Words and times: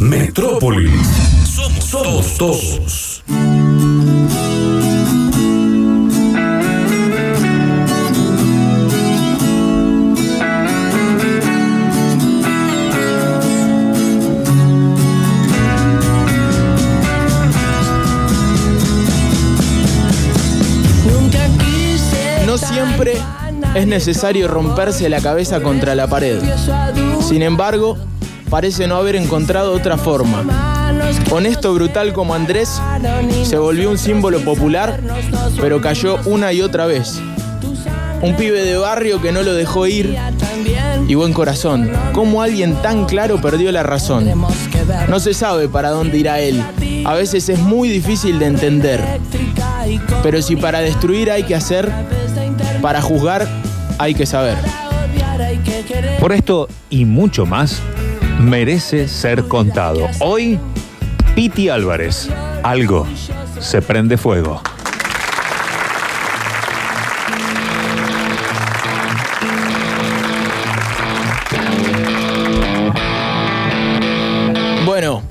Metrópoli. 0.00 0.92
Somos, 1.44 1.84
somos 1.84 2.34
todos. 2.38 3.24
No 22.46 22.56
siempre 22.56 23.14
es 23.74 23.86
necesario 23.88 24.46
romperse 24.46 25.08
la 25.08 25.20
cabeza 25.20 25.60
contra 25.60 25.96
la 25.96 26.06
pared. 26.06 26.40
Sin 27.20 27.42
embargo, 27.42 27.98
parece 28.48 28.86
no 28.86 28.96
haber 28.96 29.16
encontrado 29.16 29.72
otra 29.72 29.96
forma. 29.96 30.44
Honesto 31.30 31.74
brutal 31.74 32.12
como 32.12 32.34
Andrés, 32.34 32.80
se 33.44 33.58
volvió 33.58 33.90
un 33.90 33.98
símbolo 33.98 34.40
popular, 34.40 35.00
pero 35.60 35.80
cayó 35.80 36.18
una 36.24 36.52
y 36.52 36.62
otra 36.62 36.86
vez. 36.86 37.20
Un 38.20 38.34
pibe 38.34 38.62
de 38.64 38.76
barrio 38.76 39.20
que 39.22 39.30
no 39.30 39.42
lo 39.42 39.54
dejó 39.54 39.86
ir 39.86 40.16
y 41.06 41.14
buen 41.14 41.32
corazón. 41.32 41.90
¿Cómo 42.12 42.42
alguien 42.42 42.74
tan 42.82 43.06
claro 43.06 43.40
perdió 43.40 43.70
la 43.70 43.82
razón? 43.82 44.30
No 45.08 45.20
se 45.20 45.34
sabe 45.34 45.68
para 45.68 45.90
dónde 45.90 46.18
irá 46.18 46.40
él. 46.40 46.62
A 47.04 47.14
veces 47.14 47.48
es 47.48 47.58
muy 47.58 47.88
difícil 47.88 48.38
de 48.38 48.46
entender. 48.46 49.00
Pero 50.22 50.42
si 50.42 50.56
para 50.56 50.80
destruir 50.80 51.30
hay 51.30 51.44
que 51.44 51.54
hacer, 51.54 51.90
para 52.82 53.00
juzgar 53.00 53.46
hay 53.98 54.14
que 54.14 54.26
saber. 54.26 54.56
Por 56.20 56.32
esto 56.32 56.68
y 56.90 57.04
mucho 57.04 57.46
más, 57.46 57.80
merece 58.38 59.08
ser 59.08 59.44
contado. 59.44 60.08
Hoy, 60.20 60.58
Piti 61.34 61.68
Álvarez. 61.68 62.28
Algo 62.62 63.06
se 63.60 63.82
prende 63.82 64.16
fuego. 64.16 64.62
Bueno, 74.84 75.22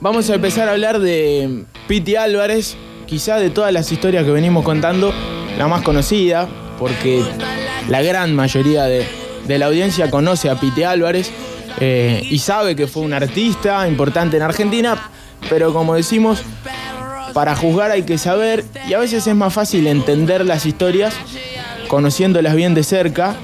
vamos 0.00 0.28
a 0.30 0.34
empezar 0.34 0.68
a 0.68 0.72
hablar 0.72 0.98
de 0.98 1.64
Piti 1.88 2.16
Álvarez, 2.16 2.76
quizá 3.06 3.38
de 3.38 3.50
todas 3.50 3.72
las 3.72 3.90
historias 3.90 4.24
que 4.24 4.30
venimos 4.30 4.64
contando, 4.64 5.12
la 5.58 5.68
más 5.68 5.82
conocida, 5.82 6.48
porque 6.78 7.24
la 7.88 8.02
gran 8.02 8.34
mayoría 8.34 8.84
de, 8.84 9.06
de 9.46 9.58
la 9.58 9.66
audiencia 9.66 10.10
conoce 10.10 10.50
a 10.50 10.60
Piti 10.60 10.82
Álvarez 10.82 11.32
eh, 11.80 12.26
y 12.30 12.38
sabe 12.38 12.74
que 12.74 12.86
fue 12.86 13.02
un 13.02 13.12
artista 13.12 13.86
importante 13.88 14.36
en 14.36 14.42
Argentina, 14.42 15.10
pero 15.48 15.72
como 15.72 15.94
decimos, 15.94 16.42
para 17.32 17.54
juzgar 17.54 17.90
hay 17.90 18.02
que 18.02 18.18
saber 18.18 18.64
y 18.88 18.94
a 18.94 18.98
veces 18.98 19.26
es 19.26 19.34
más 19.34 19.52
fácil 19.52 19.86
entender 19.86 20.44
las 20.44 20.64
historias 20.64 21.14
conociéndolas 21.88 22.54
bien 22.54 22.74
de 22.74 22.82
cerca, 22.82 23.36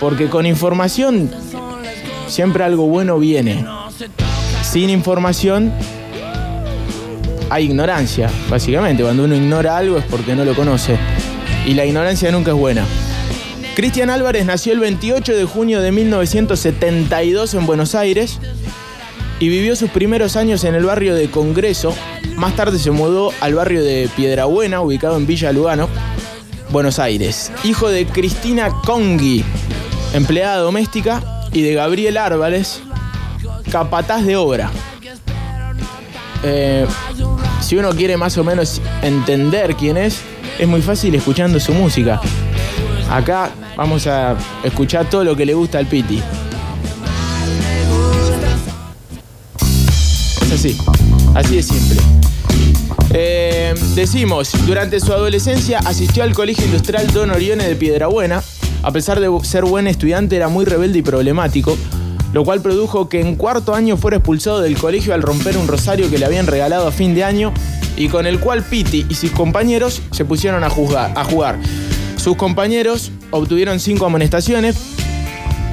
porque 0.00 0.28
con 0.28 0.46
información 0.46 1.30
siempre 2.26 2.64
algo 2.64 2.86
bueno 2.86 3.18
viene. 3.18 3.64
Sin 4.62 4.90
información 4.90 5.72
hay 7.50 7.64
ignorancia, 7.66 8.30
básicamente. 8.48 9.02
Cuando 9.02 9.24
uno 9.24 9.34
ignora 9.34 9.76
algo 9.76 9.98
es 9.98 10.04
porque 10.04 10.34
no 10.34 10.44
lo 10.44 10.54
conoce. 10.54 10.98
Y 11.66 11.74
la 11.74 11.84
ignorancia 11.84 12.30
nunca 12.32 12.50
es 12.50 12.56
buena. 12.56 12.84
Cristian 13.74 14.08
Álvarez 14.08 14.46
nació 14.46 14.72
el 14.72 14.78
28 14.78 15.34
de 15.34 15.44
junio 15.46 15.80
de 15.80 15.90
1972 15.90 17.54
en 17.54 17.66
Buenos 17.66 17.96
Aires 17.96 18.38
y 19.40 19.48
vivió 19.48 19.74
sus 19.74 19.90
primeros 19.90 20.36
años 20.36 20.62
en 20.62 20.76
el 20.76 20.84
barrio 20.84 21.16
de 21.16 21.28
Congreso. 21.28 21.92
Más 22.36 22.54
tarde 22.54 22.78
se 22.78 22.92
mudó 22.92 23.32
al 23.40 23.54
barrio 23.54 23.82
de 23.82 24.08
Piedrabuena, 24.14 24.80
ubicado 24.80 25.16
en 25.16 25.26
Villa 25.26 25.52
Lugano, 25.52 25.88
Buenos 26.70 27.00
Aires. 27.00 27.50
Hijo 27.64 27.88
de 27.88 28.06
Cristina 28.06 28.70
Congui, 28.84 29.44
empleada 30.12 30.58
doméstica, 30.58 31.20
y 31.52 31.62
de 31.62 31.74
Gabriel 31.74 32.16
Álvarez, 32.16 32.80
capataz 33.72 34.24
de 34.24 34.36
obra. 34.36 34.70
Eh, 36.44 36.86
si 37.60 37.76
uno 37.76 37.90
quiere 37.90 38.16
más 38.16 38.38
o 38.38 38.44
menos 38.44 38.80
entender 39.02 39.74
quién 39.74 39.96
es, 39.96 40.20
es 40.60 40.68
muy 40.68 40.80
fácil 40.80 41.12
escuchando 41.16 41.58
su 41.58 41.72
música. 41.74 42.20
Acá 43.10 43.50
vamos 43.76 44.06
a 44.06 44.36
escuchar 44.62 45.08
todo 45.08 45.24
lo 45.24 45.36
que 45.36 45.46
le 45.46 45.54
gusta 45.54 45.78
al 45.78 45.86
Piti. 45.86 46.22
Es 50.42 50.52
así, 50.52 50.76
así 51.34 51.56
de 51.56 51.62
simple. 51.62 52.00
Eh, 53.16 53.74
decimos, 53.94 54.52
durante 54.66 54.98
su 54.98 55.12
adolescencia 55.12 55.78
asistió 55.78 56.24
al 56.24 56.34
Colegio 56.34 56.64
Industrial 56.64 57.06
Don 57.12 57.30
Orione 57.30 57.66
de 57.66 57.76
Piedrabuena. 57.76 58.42
A 58.82 58.90
pesar 58.90 59.20
de 59.20 59.30
ser 59.44 59.64
buen 59.64 59.86
estudiante, 59.86 60.36
era 60.36 60.48
muy 60.48 60.64
rebelde 60.64 60.98
y 60.98 61.02
problemático, 61.02 61.76
lo 62.32 62.44
cual 62.44 62.60
produjo 62.60 63.08
que 63.08 63.20
en 63.20 63.36
cuarto 63.36 63.74
año 63.74 63.96
fuera 63.96 64.18
expulsado 64.18 64.60
del 64.60 64.76
colegio 64.76 65.14
al 65.14 65.22
romper 65.22 65.56
un 65.56 65.68
rosario 65.68 66.10
que 66.10 66.18
le 66.18 66.26
habían 66.26 66.46
regalado 66.46 66.86
a 66.86 66.92
fin 66.92 67.14
de 67.14 67.24
año 67.24 67.54
y 67.96 68.08
con 68.08 68.26
el 68.26 68.40
cual 68.40 68.62
Piti 68.62 69.06
y 69.08 69.14
sus 69.14 69.30
compañeros 69.30 70.02
se 70.10 70.24
pusieron 70.24 70.64
a, 70.64 70.70
jugar. 70.70 71.58
Sus 72.24 72.36
compañeros 72.36 73.12
obtuvieron 73.32 73.78
cinco 73.78 74.06
amonestaciones, 74.06 74.76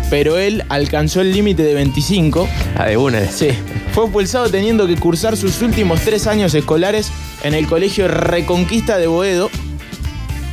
pero 0.09 0.37
él 0.37 0.65
alcanzó 0.67 1.21
el 1.21 1.31
límite 1.31 1.63
de 1.63 1.73
25. 1.73 2.45
Ah, 2.75 2.87
de 2.87 2.97
una. 2.97 3.25
Sí. 3.31 3.51
Fue 3.93 4.03
expulsado 4.03 4.49
teniendo 4.49 4.85
que 4.85 4.97
cursar 4.97 5.37
sus 5.37 5.61
últimos 5.61 6.01
tres 6.01 6.27
años 6.27 6.53
escolares 6.53 7.09
en 7.43 7.53
el 7.53 7.67
colegio 7.67 8.09
Reconquista 8.09 8.97
de 8.97 9.07
Boedo. 9.07 9.49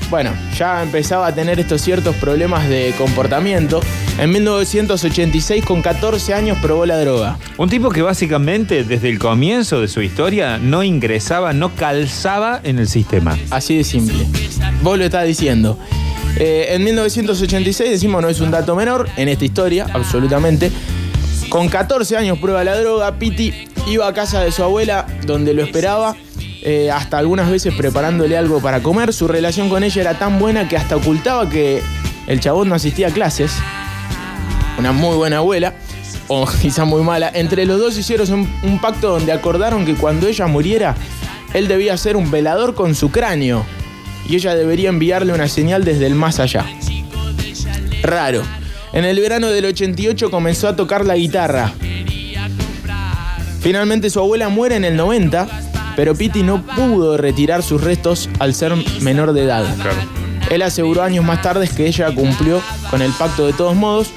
Bueno, 0.08 0.30
ya 0.56 0.84
empezaba 0.84 1.26
a 1.26 1.34
tener 1.34 1.58
estos 1.58 1.82
ciertos 1.82 2.14
problemas 2.14 2.68
de 2.68 2.94
comportamiento. 2.96 3.80
En 4.18 4.32
1986, 4.32 5.64
con 5.64 5.80
14 5.80 6.34
años, 6.34 6.58
probó 6.60 6.84
la 6.86 6.98
droga. 6.98 7.38
Un 7.56 7.68
tipo 7.68 7.88
que 7.90 8.02
básicamente 8.02 8.82
desde 8.82 9.10
el 9.10 9.20
comienzo 9.20 9.80
de 9.80 9.86
su 9.86 10.02
historia 10.02 10.58
no 10.58 10.82
ingresaba, 10.82 11.52
no 11.52 11.72
calzaba 11.76 12.60
en 12.64 12.80
el 12.80 12.88
sistema. 12.88 13.38
Así 13.50 13.76
de 13.76 13.84
simple. 13.84 14.26
Vos 14.82 14.98
lo 14.98 15.04
estás 15.04 15.24
diciendo. 15.24 15.78
Eh, 16.36 16.66
en 16.70 16.82
1986, 16.82 17.90
decimos, 17.90 18.20
no 18.20 18.28
es 18.28 18.40
un 18.40 18.50
dato 18.50 18.74
menor 18.74 19.08
en 19.16 19.28
esta 19.28 19.44
historia, 19.44 19.86
absolutamente. 19.92 20.72
Con 21.48 21.68
14 21.68 22.16
años 22.16 22.38
prueba 22.40 22.64
la 22.64 22.76
droga, 22.76 23.20
Piti 23.20 23.54
iba 23.86 24.08
a 24.08 24.12
casa 24.12 24.40
de 24.42 24.50
su 24.50 24.64
abuela 24.64 25.06
donde 25.26 25.54
lo 25.54 25.62
esperaba, 25.62 26.16
eh, 26.62 26.90
hasta 26.90 27.18
algunas 27.18 27.48
veces 27.48 27.72
preparándole 27.72 28.36
algo 28.36 28.60
para 28.60 28.82
comer. 28.82 29.12
Su 29.12 29.28
relación 29.28 29.68
con 29.68 29.84
ella 29.84 30.00
era 30.00 30.18
tan 30.18 30.40
buena 30.40 30.68
que 30.68 30.76
hasta 30.76 30.96
ocultaba 30.96 31.48
que 31.48 31.80
el 32.26 32.40
chabón 32.40 32.68
no 32.68 32.74
asistía 32.74 33.08
a 33.08 33.10
clases. 33.12 33.52
Una 34.78 34.92
muy 34.92 35.16
buena 35.16 35.38
abuela, 35.38 35.74
o 36.28 36.46
quizá 36.62 36.84
muy 36.84 37.02
mala. 37.02 37.30
Entre 37.34 37.66
los 37.66 37.78
dos 37.78 37.98
hicieron 37.98 38.32
un, 38.32 38.52
un 38.62 38.80
pacto 38.80 39.10
donde 39.10 39.32
acordaron 39.32 39.84
que 39.84 39.94
cuando 39.94 40.28
ella 40.28 40.46
muriera, 40.46 40.94
él 41.52 41.68
debía 41.68 41.96
ser 41.96 42.16
un 42.16 42.30
velador 42.30 42.74
con 42.74 42.94
su 42.94 43.10
cráneo 43.10 43.64
y 44.28 44.36
ella 44.36 44.54
debería 44.54 44.90
enviarle 44.90 45.32
una 45.32 45.48
señal 45.48 45.84
desde 45.84 46.06
el 46.06 46.14
más 46.14 46.38
allá. 46.38 46.66
Raro. 48.02 48.42
En 48.92 49.04
el 49.04 49.20
verano 49.20 49.48
del 49.48 49.66
88 49.66 50.30
comenzó 50.30 50.68
a 50.68 50.76
tocar 50.76 51.04
la 51.04 51.16
guitarra. 51.16 51.72
Finalmente 53.60 54.08
su 54.10 54.18
abuela 54.20 54.48
muere 54.48 54.76
en 54.76 54.84
el 54.84 54.96
90, 54.96 55.46
pero 55.96 56.14
Piti 56.14 56.42
no 56.42 56.64
pudo 56.64 57.16
retirar 57.16 57.62
sus 57.62 57.82
restos 57.82 58.28
al 58.38 58.54
ser 58.54 58.74
menor 59.00 59.32
de 59.32 59.44
edad. 59.44 59.66
Él 60.50 60.62
aseguró 60.62 61.02
años 61.02 61.24
más 61.24 61.42
tarde 61.42 61.68
que 61.68 61.86
ella 61.86 62.14
cumplió 62.14 62.62
con 62.90 63.02
el 63.02 63.12
pacto 63.12 63.46
de 63.46 63.52
todos 63.52 63.76
modos, 63.76 64.10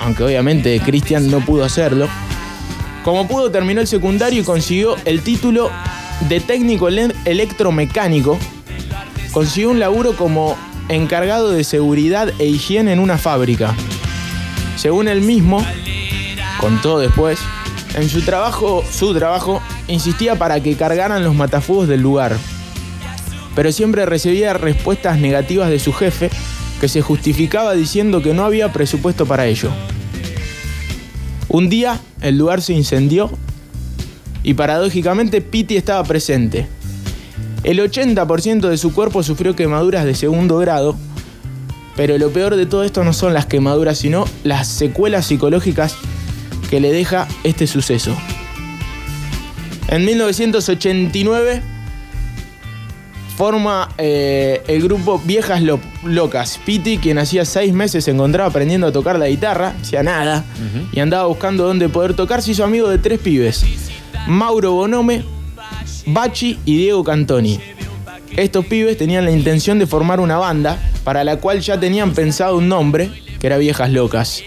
aunque 0.00 0.22
obviamente 0.24 0.80
Christian 0.84 1.30
no 1.30 1.40
pudo 1.40 1.64
hacerlo. 1.64 2.08
Como 3.04 3.28
pudo, 3.28 3.50
terminó 3.50 3.80
el 3.80 3.86
secundario 3.86 4.40
y 4.40 4.44
consiguió 4.44 4.96
el 5.04 5.22
título 5.22 5.70
de 6.28 6.40
técnico 6.40 6.88
ele- 6.88 7.14
electromecánico. 7.24 8.38
Consiguió 9.32 9.70
un 9.70 9.80
laburo 9.80 10.14
como 10.16 10.56
encargado 10.88 11.50
de 11.50 11.64
seguridad 11.64 12.28
e 12.38 12.46
higiene 12.46 12.92
en 12.92 12.98
una 13.00 13.18
fábrica. 13.18 13.74
Según 14.76 15.08
él 15.08 15.20
mismo, 15.20 15.64
contó 16.60 16.98
después, 16.98 17.38
en 17.94 18.08
su 18.08 18.22
trabajo, 18.22 18.82
su 18.90 19.14
trabajo, 19.14 19.60
insistía 19.88 20.36
para 20.36 20.60
que 20.60 20.76
cargaran 20.76 21.22
los 21.24 21.34
matafuegos 21.34 21.88
del 21.88 22.00
lugar. 22.00 22.36
Pero 23.54 23.70
siempre 23.70 24.04
recibía 24.06 24.52
respuestas 24.54 25.18
negativas 25.18 25.70
de 25.70 25.78
su 25.78 25.92
jefe, 25.92 26.30
que 26.84 26.88
se 26.88 27.00
justificaba 27.00 27.72
diciendo 27.72 28.20
que 28.20 28.34
no 28.34 28.44
había 28.44 28.70
presupuesto 28.70 29.24
para 29.24 29.46
ello. 29.46 29.70
Un 31.48 31.70
día 31.70 31.98
el 32.20 32.36
lugar 32.36 32.60
se 32.60 32.74
incendió 32.74 33.30
y 34.42 34.52
paradójicamente 34.52 35.40
Piti 35.40 35.78
estaba 35.78 36.04
presente. 36.04 36.66
El 37.62 37.78
80% 37.78 38.68
de 38.68 38.76
su 38.76 38.92
cuerpo 38.92 39.22
sufrió 39.22 39.56
quemaduras 39.56 40.04
de 40.04 40.14
segundo 40.14 40.58
grado, 40.58 40.94
pero 41.96 42.18
lo 42.18 42.28
peor 42.28 42.54
de 42.54 42.66
todo 42.66 42.84
esto 42.84 43.02
no 43.02 43.14
son 43.14 43.32
las 43.32 43.46
quemaduras, 43.46 43.96
sino 43.96 44.26
las 44.42 44.68
secuelas 44.68 45.24
psicológicas 45.24 45.96
que 46.68 46.80
le 46.80 46.92
deja 46.92 47.26
este 47.44 47.66
suceso. 47.66 48.14
En 49.88 50.04
1989 50.04 51.62
forma 53.36 53.88
eh, 53.98 54.62
el 54.68 54.82
grupo 54.82 55.20
Viejas 55.24 55.60
Lo- 55.62 55.80
Locas. 56.04 56.60
Piti, 56.64 56.98
quien 56.98 57.18
hacía 57.18 57.44
seis 57.44 57.72
meses 57.72 58.04
se 58.04 58.10
encontraba 58.12 58.48
aprendiendo 58.50 58.86
a 58.86 58.92
tocar 58.92 59.18
la 59.18 59.28
guitarra, 59.28 59.74
hacía 59.80 60.02
nada, 60.02 60.44
y 60.92 61.00
andaba 61.00 61.26
buscando 61.26 61.64
dónde 61.66 61.88
poder 61.88 62.14
tocar, 62.14 62.42
se 62.42 62.52
hizo 62.52 62.64
amigo 62.64 62.88
de 62.88 62.98
tres 62.98 63.18
pibes. 63.18 63.64
Mauro 64.28 64.72
Bonome, 64.72 65.24
Bachi 66.06 66.58
y 66.64 66.76
Diego 66.76 67.02
Cantoni. 67.04 67.60
Estos 68.36 68.66
pibes 68.66 68.96
tenían 68.98 69.24
la 69.24 69.30
intención 69.30 69.78
de 69.78 69.86
formar 69.86 70.18
una 70.20 70.38
banda 70.38 70.78
para 71.04 71.22
la 71.24 71.36
cual 71.36 71.60
ya 71.60 71.78
tenían 71.78 72.14
pensado 72.14 72.56
un 72.58 72.68
nombre, 72.68 73.10
que 73.40 73.46
era 73.46 73.58
Viejas 73.58 73.90
Locas. 73.90 74.42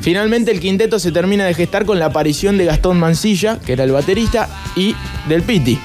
Finalmente 0.00 0.50
el 0.50 0.60
quinteto 0.60 0.98
se 0.98 1.10
termina 1.10 1.44
de 1.46 1.54
gestar 1.54 1.84
con 1.84 1.98
la 1.98 2.06
aparición 2.06 2.58
de 2.58 2.64
Gastón 2.66 2.98
Mancilla, 2.98 3.58
que 3.58 3.72
era 3.72 3.84
el 3.84 3.92
baterista, 3.92 4.48
y 4.76 4.94
del 5.28 5.42
Piti, 5.42 5.78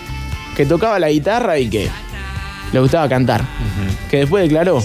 que 0.61 0.67
tocaba 0.67 0.99
la 0.99 1.09
guitarra 1.09 1.57
y 1.57 1.67
que 1.71 1.89
le 2.71 2.79
gustaba 2.79 3.09
cantar. 3.09 3.43
Que 4.11 4.17
después 4.17 4.43
declaró, 4.43 4.83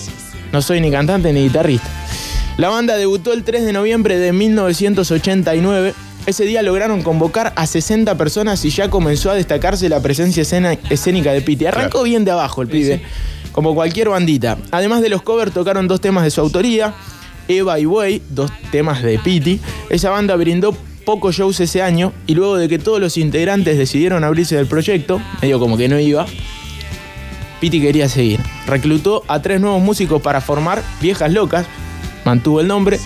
no 0.51 0.63
soy 0.63 0.81
ni 0.81 0.91
cantante 0.91 1.31
ni 1.35 1.43
guitarrista. 1.43 1.87
La 2.57 2.71
banda 2.71 2.97
debutó 2.97 3.35
el 3.35 3.45
3 3.45 3.67
de 3.67 3.75
noviembre 3.75 4.17
de 4.19 4.33
1989. 4.33 5.93
Ese 6.25 6.45
día 6.45 6.63
lograron 6.63 7.03
convocar 7.03 7.53
a 7.57 7.67
60 7.67 8.17
personas 8.17 8.65
y 8.65 8.71
ya 8.71 8.89
comenzó 8.89 9.31
a 9.31 9.35
destacarse 9.35 9.91
la 9.91 10.01
presencia 10.01 10.43
escena- 10.45 10.79
escénica 10.89 11.33
de 11.33 11.43
Piti. 11.43 11.67
Arrancó 11.67 12.05
bien 12.05 12.25
de 12.25 12.31
abajo 12.31 12.63
el 12.63 12.69
pibe, 12.69 13.03
como 13.53 13.75
cualquier 13.75 14.09
bandita. 14.09 14.57
Además 14.71 15.03
de 15.03 15.11
los 15.11 15.21
covers, 15.21 15.53
tocaron 15.53 15.87
dos 15.89 16.01
temas 16.01 16.25
de 16.25 16.31
su 16.31 16.41
autoría, 16.41 16.95
Eva 17.49 17.79
y 17.79 17.85
Way, 17.85 18.23
dos 18.31 18.51
temas 18.73 19.03
de 19.03 19.19
Piti. 19.19 19.61
Esa 19.91 20.09
banda 20.09 20.35
brindó 20.37 20.75
pocos 21.07 21.37
shows 21.37 21.61
ese 21.61 21.81
año 21.83 22.13
y 22.27 22.35
luego 22.35 22.57
de 22.57 22.69
que 22.69 22.81
todos 22.81 23.01
los 23.01 23.17
integrantes 23.17 23.79
decidieron 23.79 24.25
abrirse 24.25 24.57
del 24.57 24.67
proyecto, 24.67 25.23
medio 25.41 25.61
como 25.61 25.79
que 25.79 25.89
no 25.89 25.99
iba, 25.99 26.27
Piti 27.61 27.81
quería 27.81 28.09
seguir. 28.09 28.41
Reclutó 28.67 29.23
a 29.29 29.41
tres 29.41 29.61
nuevos 29.61 29.81
músicos 29.81 30.21
para 30.21 30.41
formar 30.41 30.83
Viejas 31.01 31.33
Locas, 31.33 31.65
mantuvo 32.25 32.61
el 32.61 32.67
nombre. 32.67 32.99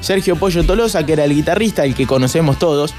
Sergio 0.00 0.36
Pollo 0.36 0.64
Tolosa, 0.64 1.04
que 1.04 1.14
era 1.14 1.24
el 1.24 1.34
guitarrista, 1.34 1.84
el 1.84 1.94
que 1.94 2.06
conocemos 2.06 2.58
todos. 2.58 2.94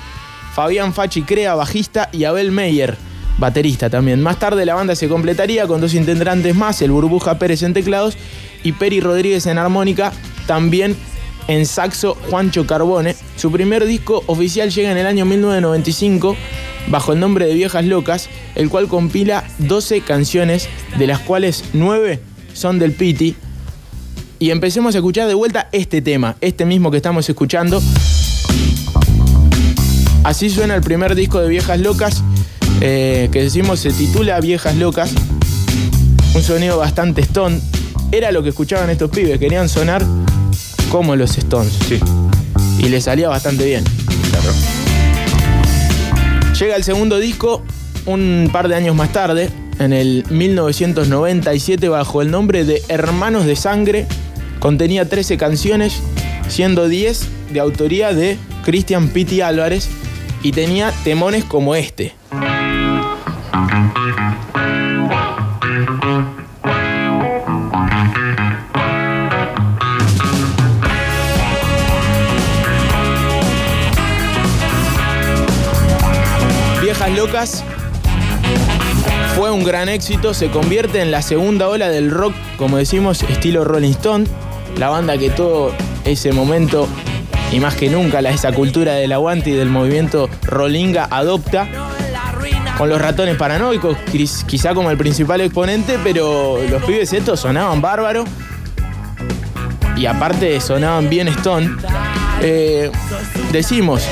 Fabián 0.54 0.92
Fachi 0.92 1.22
Crea, 1.22 1.54
bajista, 1.54 2.10
y 2.12 2.24
Abel 2.24 2.52
Meyer, 2.52 2.98
baterista 3.38 3.92
también. 3.92 4.22
Más 4.22 4.40
tarde 4.40 4.66
la 4.66 4.74
banda 4.74 4.96
se 4.96 5.08
completaría 5.08 5.68
con 5.68 5.80
dos 5.80 5.94
integrantes 5.94 6.56
más, 6.56 6.82
el 6.82 6.92
Burbuja 6.92 7.38
Pérez 7.38 7.62
en 7.62 7.74
teclados 7.74 8.18
y 8.64 8.72
Peri 8.72 9.00
Rodríguez 9.00 9.46
en 9.46 9.60
armónica, 9.60 10.12
también 10.48 10.98
en 11.48 11.66
saxo 11.66 12.16
Juancho 12.30 12.66
Carbone. 12.68 13.16
Su 13.36 13.52
primer 13.52 13.86
disco 13.86 14.24
oficial 14.28 14.70
llega 14.70 14.92
en 14.92 14.98
el 14.98 15.08
año 15.08 15.26
1995 15.26 16.36
bajo 16.88 17.14
el 17.14 17.20
nombre 17.20 17.46
de 17.46 17.54
Viejas 17.54 17.86
Locas, 17.86 18.30
el 18.56 18.70
cual 18.70 18.88
compila 18.88 19.44
12 19.60 20.02
canciones, 20.02 20.70
de 20.98 21.08
las 21.08 21.20
cuales 21.20 21.64
9 21.74 22.20
son 22.54 22.80
del 22.80 22.94
Piti. 22.94 23.36
Y 24.40 24.52
empecemos 24.52 24.96
a 24.96 25.00
escuchar 25.00 25.28
de 25.28 25.34
vuelta 25.34 25.68
este 25.72 26.02
tema, 26.02 26.36
este 26.42 26.66
mismo 26.66 26.92
que 26.92 26.98
estamos 26.98 27.28
escuchando. 27.28 27.82
Así 30.24 30.50
suena 30.50 30.76
el 30.76 30.82
primer 30.82 31.16
disco 31.16 31.40
de 31.40 31.50
Viejas 31.50 31.80
Locas, 31.80 32.24
eh, 32.82 33.30
que 33.32 33.42
decimos 33.42 33.80
se 33.80 33.92
titula 33.92 34.40
Viejas 34.40 34.76
Locas. 34.76 35.12
Un 36.36 36.44
sonido 36.44 36.78
bastante 36.78 37.22
stone. 37.22 37.60
Era 38.12 38.32
lo 38.32 38.44
que 38.44 38.50
escuchaban 38.50 38.90
estos 38.90 39.10
pibes, 39.10 39.40
querían 39.40 39.68
sonar 39.68 40.06
como 40.90 41.16
los 41.16 41.38
Stones. 41.38 41.74
Sí, 41.88 42.00
Y 42.80 42.90
le 42.90 43.02
salía 43.02 43.30
bastante 43.30 43.66
bien. 43.66 43.84
claro. 44.30 44.52
Llega 46.60 46.76
el 46.76 46.84
segundo 46.84 47.20
disco 47.20 47.64
un 48.06 48.50
par 48.52 48.68
de 48.68 48.76
años 48.76 48.96
más 48.96 49.12
tarde, 49.12 49.50
en 49.80 49.94
el 49.94 50.24
1997, 50.30 51.88
bajo 51.90 52.22
el 52.22 52.32
nombre 52.32 52.64
de 52.66 52.82
Hermanos 52.88 53.46
de 53.46 53.56
Sangre. 53.56 54.08
Contenía 54.60 55.08
13 55.08 55.38
canciones, 55.38 56.02
siendo 56.48 56.88
10 56.88 57.28
de 57.54 57.60
autoría 57.60 58.14
de 58.14 58.38
Cristian 58.64 59.10
Pitti 59.10 59.42
Álvarez 59.42 59.90
y 60.42 60.52
tenía 60.52 60.92
temones 61.04 61.44
como 61.44 61.76
este. 61.76 62.16
Locas. 77.16 77.64
Fue 79.36 79.52
un 79.52 79.64
gran 79.64 79.88
éxito, 79.90 80.34
se 80.34 80.50
convierte 80.50 81.02
en 81.02 81.12
la 81.12 81.22
segunda 81.22 81.68
ola 81.68 81.90
del 81.90 82.10
rock, 82.12 82.34
como 82.58 82.78
decimos, 82.78 83.22
estilo 83.24 83.64
Rolling 83.64 83.92
Stone, 83.92 84.26
la 84.78 84.90
banda 84.90 85.18
que 85.18 85.30
todo 85.30 85.72
ese 86.06 86.32
momento 86.32 86.88
y 87.52 87.60
más 87.60 87.76
que 87.76 87.90
nunca 87.90 88.22
la, 88.22 88.32
esa 88.32 88.52
cultura 88.52 88.94
del 88.94 89.12
aguante 89.14 89.52
y 89.52 89.54
del 89.54 89.70
movimiento 89.70 90.30
rollinga 90.44 91.08
adopta. 91.12 91.68
Con 92.78 92.90
los 92.90 93.02
ratones 93.02 93.36
paranoicos, 93.38 93.98
quiz- 94.12 94.44
quizá 94.46 94.74
como 94.76 94.92
el 94.92 94.98
principal 94.98 95.42
exponente, 95.42 95.98
pero 96.04 96.60
los 96.70 96.84
pibes 96.84 97.12
estos 97.14 97.40
sonaban 97.40 97.82
bárbaro. 97.82 98.24
Y 99.96 100.06
aparte 100.06 100.60
sonaban 100.62 101.10
bien 101.10 101.28
Stone. 101.28 101.70
Eh, 102.42 102.92
decimos, 103.52 104.04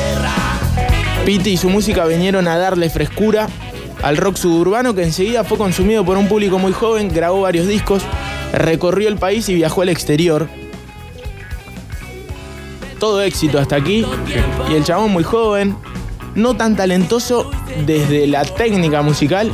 Piti 1.26 1.52
y 1.52 1.58
su 1.58 1.70
música 1.70 2.06
vinieron 2.06 2.48
a 2.48 2.56
darle 2.58 2.88
frescura 2.90 3.48
al 4.04 4.16
rock 4.18 4.38
suburbano 4.38 4.94
que 4.94 5.02
enseguida 5.02 5.44
fue 5.44 5.58
consumido 5.58 6.06
por 6.06 6.18
un 6.18 6.28
público 6.28 6.60
muy 6.60 6.72
joven, 6.72 7.10
grabó 7.12 7.42
varios 7.42 7.68
discos, 7.68 8.04
recorrió 8.54 9.08
el 9.08 9.18
país 9.18 9.50
y 9.50 9.56
viajó 9.56 9.82
al 9.82 9.90
exterior. 9.90 10.48
Todo 13.00 13.24
éxito 13.24 13.58
hasta 13.58 13.76
aquí. 13.76 14.06
Y 14.70 14.76
el 14.76 14.84
chabón 14.84 15.12
muy 15.12 15.24
joven, 15.24 15.76
no 16.36 16.56
tan 16.56 16.76
talentoso 16.76 17.50
desde 17.88 18.28
la 18.28 18.46
técnica 18.46 19.02
musical, 19.02 19.52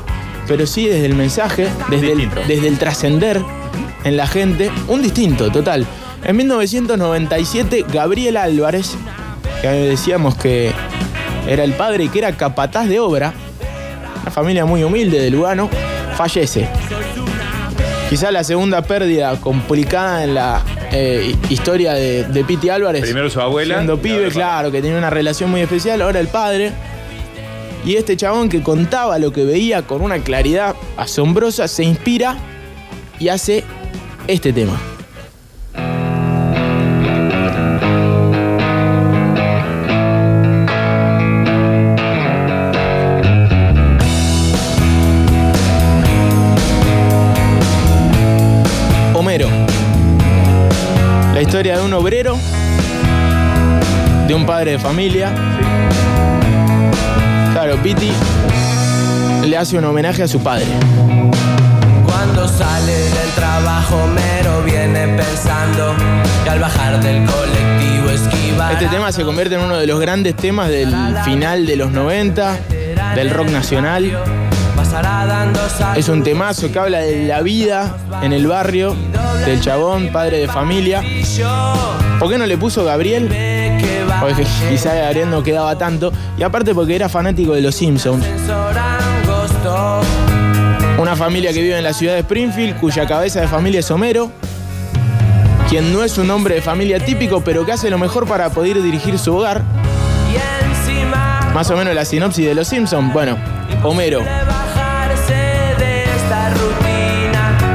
pero 0.48 0.68
sí 0.68 0.88
desde 0.88 1.06
el 1.06 1.16
mensaje, 1.16 1.70
desde 1.90 2.12
el, 2.12 2.30
desde 2.48 2.68
el 2.68 2.78
trascender 2.78 3.42
en 4.04 4.18
la 4.18 4.28
gente. 4.28 4.70
Un 4.90 5.02
distinto, 5.02 5.50
total. 5.50 5.88
En 6.26 6.36
1997, 6.36 7.86
Gabriel 7.92 8.36
Álvarez, 8.36 8.96
que 9.62 9.70
decíamos 9.70 10.36
que 10.36 10.74
era 11.48 11.64
el 11.64 11.74
padre 11.74 12.10
que 12.10 12.20
era 12.20 12.32
capataz 12.34 12.88
de 12.88 13.00
obra, 13.00 13.34
una 14.22 14.32
familia 14.32 14.66
muy 14.66 14.84
humilde 14.84 15.20
de 15.20 15.30
Lugano, 15.30 15.70
fallece. 16.16 16.68
Quizá 18.10 18.32
la 18.32 18.44
segunda 18.44 18.82
pérdida 18.82 19.40
complicada 19.40 20.24
en 20.24 20.36
la 20.36 20.62
eh, 20.92 21.36
historia 21.50 21.94
de, 21.94 22.26
de 22.26 22.44
Piti 22.44 22.70
Álvarez. 22.70 23.02
Primero 23.02 23.30
su 23.30 23.40
abuela, 23.40 23.76
Siendo 23.76 23.98
pibe, 23.98 24.28
claro, 24.30 24.72
que 24.72 24.82
tenía 24.82 24.98
una 24.98 25.10
relación 25.10 25.50
muy 25.50 25.62
especial, 25.62 26.02
ahora 26.02 26.20
el 26.20 26.28
padre. 26.28 26.74
Y 27.86 27.96
este 27.96 28.16
chabón 28.16 28.50
que 28.50 28.62
contaba 28.62 29.18
lo 29.18 29.32
que 29.32 29.44
veía 29.44 29.82
con 29.84 30.02
una 30.02 30.20
claridad 30.20 30.76
asombrosa, 30.98 31.68
se 31.68 31.84
inspira 31.84 32.38
y 33.18 33.30
hace 33.30 33.64
este 34.28 34.54
tema. 34.54 34.80
La 51.42 51.48
historia 51.48 51.80
de 51.80 51.84
un 51.84 51.92
obrero, 51.94 52.38
de 54.28 54.34
un 54.36 54.46
padre 54.46 54.74
de 54.74 54.78
familia. 54.78 55.34
Claro, 57.52 57.82
Piti 57.82 58.12
le 59.48 59.58
hace 59.58 59.76
un 59.76 59.86
homenaje 59.86 60.22
a 60.22 60.28
su 60.28 60.40
padre. 60.44 60.68
Cuando 62.06 62.48
sale 62.48 62.94
del 62.94 63.30
trabajo, 63.34 64.06
Mero 64.14 64.62
viene 64.62 65.08
pensando 65.18 65.96
que 66.44 66.50
al 66.52 66.60
bajar 66.60 67.02
del 67.02 67.26
colectivo 67.26 68.12
esquiva. 68.12 68.74
Este 68.74 68.86
tema 68.90 69.12
se 69.12 69.24
convierte 69.24 69.56
en 69.56 69.62
uno 69.62 69.78
de 69.78 69.88
los 69.88 70.00
grandes 70.00 70.36
temas 70.36 70.70
del 70.70 70.96
final 71.26 71.66
de 71.66 71.76
los 71.76 71.92
90, 71.92 72.56
del 73.16 73.32
rock 73.32 73.50
nacional. 73.50 74.16
Es 75.96 76.10
un 76.10 76.22
temazo 76.22 76.72
que 76.72 76.78
habla 76.78 77.00
de 77.00 77.26
la 77.26 77.42
vida 77.42 77.98
en 78.22 78.32
el 78.32 78.46
barrio, 78.46 78.96
del 79.46 79.62
chabón, 79.62 80.10
padre 80.12 80.38
de 80.38 80.48
familia. 80.48 81.02
¿Por 82.20 82.30
qué 82.30 82.38
no 82.38 82.46
le 82.46 82.58
puso 82.58 82.84
Gabriel? 82.84 83.30
Porque 84.20 84.46
quizá 84.70 84.94
Gabriel 84.94 85.30
no 85.30 85.42
quedaba 85.44 85.78
tanto. 85.78 86.12
Y 86.38 86.44
aparte 86.44 86.76
porque 86.76 86.96
era 86.96 87.10
fanático 87.10 87.54
de 87.54 87.62
los 87.62 87.76
Simpsons. 87.76 88.26
Una 90.98 91.16
familia 91.16 91.52
que 91.54 91.62
vive 91.62 91.78
en 91.78 91.84
la 91.84 91.94
ciudad 91.94 92.14
de 92.14 92.20
Springfield, 92.20 92.80
cuya 92.80 93.08
cabeza 93.08 93.42
de 93.42 93.48
familia 93.48 93.80
es 93.80 93.90
Homero, 93.90 94.32
quien 95.68 95.92
no 95.92 96.04
es 96.04 96.18
un 96.18 96.30
hombre 96.30 96.56
de 96.56 96.62
familia 96.62 97.04
típico, 97.04 97.42
pero 97.42 97.66
que 97.66 97.72
hace 97.72 97.90
lo 97.90 97.98
mejor 97.98 98.28
para 98.28 98.50
poder 98.50 98.82
dirigir 98.82 99.18
su 99.18 99.36
hogar. 99.36 99.64
Más 101.54 101.70
o 101.70 101.76
menos 101.76 101.96
la 101.96 102.06
sinopsis 102.06 102.46
de 102.46 102.54
Los 102.54 102.68
Simpsons. 102.68 103.12
Bueno, 103.14 103.38
Homero. 103.84 104.22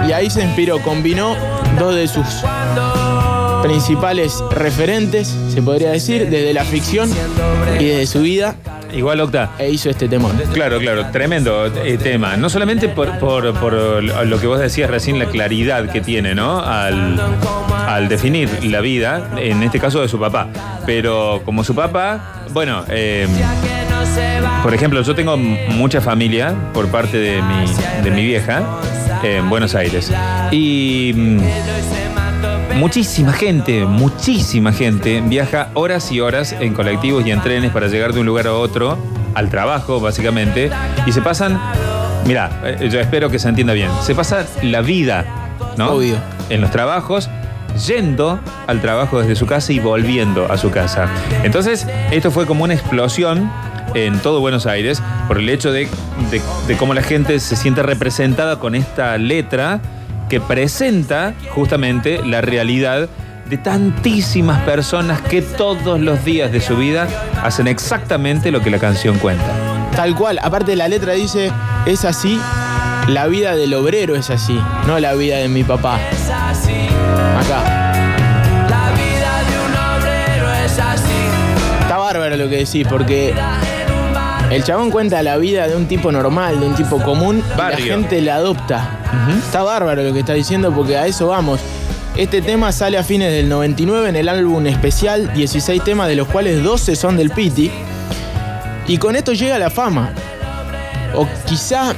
Y 0.06 0.12
ahí 0.12 0.30
se 0.30 0.42
inspiró, 0.42 0.80
combinó 0.82 1.34
dos 1.78 1.94
de 1.94 2.06
sus 2.06 2.24
principales 3.66 4.42
referentes, 4.50 5.34
se 5.52 5.62
podría 5.62 5.90
decir, 5.90 6.28
desde 6.28 6.52
la 6.54 6.64
ficción 6.64 7.10
y 7.78 7.84
desde 7.84 8.06
su 8.06 8.20
vida, 8.20 8.54
Igual, 8.94 9.20
Octa. 9.20 9.50
e 9.58 9.68
hizo 9.70 9.90
este 9.90 10.08
temón. 10.08 10.40
Claro, 10.54 10.78
claro, 10.78 11.06
tremendo 11.10 11.66
eh, 11.84 11.98
tema. 12.00 12.36
No 12.36 12.48
solamente 12.48 12.88
por, 12.88 13.18
por- 13.18 13.52
por 13.54 13.72
lo 13.74 14.40
que 14.40 14.46
vos 14.46 14.60
decías 14.60 14.88
recién, 14.88 15.18
la 15.18 15.26
claridad 15.26 15.90
que 15.90 16.00
tiene, 16.00 16.34
¿no? 16.34 16.60
Al, 16.60 17.20
al 17.86 18.08
definir 18.08 18.48
la 18.64 18.80
vida, 18.80 19.30
en 19.36 19.62
este 19.64 19.80
caso 19.80 20.00
de 20.00 20.08
su 20.08 20.18
papá. 20.18 20.48
Pero 20.86 21.42
como 21.44 21.64
su 21.64 21.74
papá, 21.74 22.44
bueno, 22.52 22.84
eh, 22.88 23.26
va 24.44 24.62
por 24.62 24.72
ejemplo, 24.74 25.02
yo 25.02 25.14
tengo 25.14 25.36
mucha 25.36 26.00
familia 26.00 26.54
por 26.72 26.88
parte 26.88 27.18
de 27.18 27.42
mi, 27.42 28.02
de 28.04 28.10
mi 28.10 28.24
vieja 28.24 28.62
en 29.22 29.48
Buenos 29.50 29.74
Aires. 29.74 30.12
Y 30.50 31.12
mm, 31.14 31.38
muchísima 32.76 33.32
gente, 33.32 33.84
muchísima 33.84 34.72
gente 34.72 35.20
viaja 35.20 35.68
horas 35.74 36.12
y 36.12 36.20
horas 36.20 36.52
en 36.58 36.74
colectivos 36.74 37.26
y 37.26 37.30
en 37.30 37.40
trenes 37.40 37.72
para 37.72 37.88
llegar 37.88 38.12
de 38.12 38.20
un 38.20 38.26
lugar 38.26 38.46
a 38.46 38.54
otro, 38.54 38.98
al 39.34 39.48
trabajo 39.48 40.00
básicamente, 40.00 40.70
y 41.06 41.12
se 41.12 41.20
pasan, 41.22 41.60
mira, 42.26 42.50
yo 42.80 43.00
espero 43.00 43.30
que 43.30 43.38
se 43.38 43.48
entienda 43.48 43.72
bien, 43.72 43.90
se 44.02 44.14
pasa 44.14 44.46
la 44.62 44.80
vida, 44.80 45.24
¿no? 45.76 45.92
Obvio. 45.92 46.16
En 46.50 46.60
los 46.60 46.70
trabajos 46.70 47.28
yendo 47.86 48.38
al 48.66 48.80
trabajo 48.80 49.20
desde 49.20 49.36
su 49.36 49.46
casa 49.46 49.72
y 49.72 49.78
volviendo 49.80 50.50
a 50.50 50.56
su 50.56 50.70
casa. 50.70 51.08
Entonces, 51.42 51.86
esto 52.10 52.30
fue 52.30 52.46
como 52.46 52.64
una 52.64 52.72
explosión 52.74 53.50
en 53.94 54.18
todo 54.20 54.40
Buenos 54.40 54.66
Aires 54.66 55.02
por 55.28 55.38
el 55.38 55.48
hecho 55.48 55.72
de, 55.72 55.88
de- 56.30 56.40
de 56.68 56.76
cómo 56.76 56.94
la 56.94 57.02
gente 57.02 57.38
se 57.40 57.56
siente 57.56 57.82
representada 57.82 58.58
con 58.58 58.74
esta 58.74 59.16
letra 59.18 59.80
que 60.28 60.40
presenta 60.40 61.34
justamente 61.50 62.20
la 62.24 62.40
realidad 62.40 63.08
de 63.48 63.58
tantísimas 63.58 64.60
personas 64.62 65.20
que 65.20 65.40
todos 65.40 66.00
los 66.00 66.24
días 66.24 66.50
de 66.50 66.60
su 66.60 66.76
vida 66.76 67.06
hacen 67.42 67.68
exactamente 67.68 68.50
lo 68.50 68.60
que 68.60 68.70
la 68.70 68.78
canción 68.78 69.18
cuenta. 69.18 69.44
Tal 69.94 70.14
cual, 70.14 70.38
aparte 70.42 70.74
la 70.76 70.88
letra 70.88 71.12
dice, 71.12 71.52
es 71.86 72.04
así, 72.04 72.40
la 73.08 73.26
vida 73.28 73.54
del 73.54 73.72
obrero 73.74 74.16
es 74.16 74.30
así, 74.30 74.60
no 74.86 74.98
la 74.98 75.14
vida 75.14 75.36
de 75.36 75.48
mi 75.48 75.62
papá. 75.62 76.00
es 76.10 76.28
así. 76.28 76.88
Acá. 77.38 77.92
La 78.68 78.90
vida 78.92 79.42
de 79.48 79.58
un 79.64 80.02
obrero 80.02 80.52
es 80.64 80.78
así. 80.78 81.80
Está 81.80 81.98
bárbaro 81.98 82.36
lo 82.36 82.48
que 82.48 82.56
decís, 82.56 82.86
porque 82.88 83.32
el 84.50 84.62
chabón 84.62 84.90
cuenta 84.90 85.22
la 85.22 85.36
vida 85.36 85.66
de 85.66 85.76
un 85.76 85.86
tipo 85.86 86.12
normal, 86.12 86.60
de 86.60 86.66
un 86.66 86.74
tipo 86.74 87.02
común, 87.02 87.42
y 87.54 87.58
la 87.58 87.76
gente 87.76 88.20
la 88.20 88.36
adopta. 88.36 89.00
Está 89.44 89.62
bárbaro 89.62 90.02
lo 90.02 90.12
que 90.12 90.20
está 90.20 90.34
diciendo 90.34 90.72
porque 90.72 90.96
a 90.96 91.06
eso 91.06 91.28
vamos. 91.28 91.60
Este 92.16 92.40
tema 92.40 92.72
sale 92.72 92.96
a 92.96 93.02
fines 93.02 93.30
del 93.30 93.48
99 93.48 94.08
en 94.08 94.16
el 94.16 94.28
álbum 94.28 94.66
especial, 94.66 95.32
16 95.34 95.84
temas 95.84 96.08
de 96.08 96.16
los 96.16 96.28
cuales 96.28 96.62
12 96.62 96.96
son 96.96 97.16
del 97.16 97.30
Piti. 97.30 97.70
Y 98.86 98.98
con 98.98 99.16
esto 99.16 99.32
llega 99.32 99.58
la 99.58 99.68
fama. 99.68 100.12
O 101.14 101.28
quizá 101.46 101.94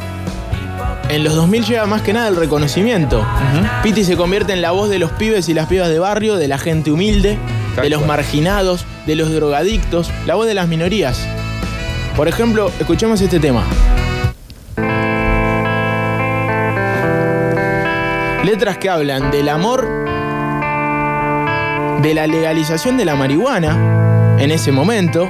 en 1.08 1.24
los 1.24 1.34
2000 1.34 1.64
llega 1.64 1.86
más 1.86 2.02
que 2.02 2.12
nada 2.12 2.28
el 2.28 2.36
reconocimiento. 2.36 3.24
Piti 3.82 4.04
se 4.04 4.16
convierte 4.16 4.54
en 4.54 4.62
la 4.62 4.72
voz 4.72 4.88
de 4.88 4.98
los 4.98 5.12
pibes 5.12 5.48
y 5.48 5.54
las 5.54 5.68
pibas 5.68 5.88
de 5.88 5.98
barrio, 5.98 6.36
de 6.36 6.48
la 6.48 6.58
gente 6.58 6.90
humilde, 6.90 7.38
de 7.80 7.90
los 7.90 8.04
marginados, 8.06 8.86
de 9.06 9.16
los 9.16 9.32
drogadictos, 9.32 10.10
la 10.26 10.34
voz 10.34 10.46
de 10.46 10.54
las 10.54 10.66
minorías. 10.66 11.26
Por 12.18 12.26
ejemplo, 12.26 12.72
escuchemos 12.80 13.20
este 13.20 13.38
tema. 13.38 13.64
Letras 18.44 18.78
que 18.78 18.90
hablan 18.90 19.30
del 19.30 19.48
amor, 19.48 19.82
de 22.02 22.14
la 22.14 22.26
legalización 22.26 22.96
de 22.96 23.04
la 23.04 23.14
marihuana 23.14 24.36
en 24.36 24.50
ese 24.50 24.72
momento. 24.72 25.28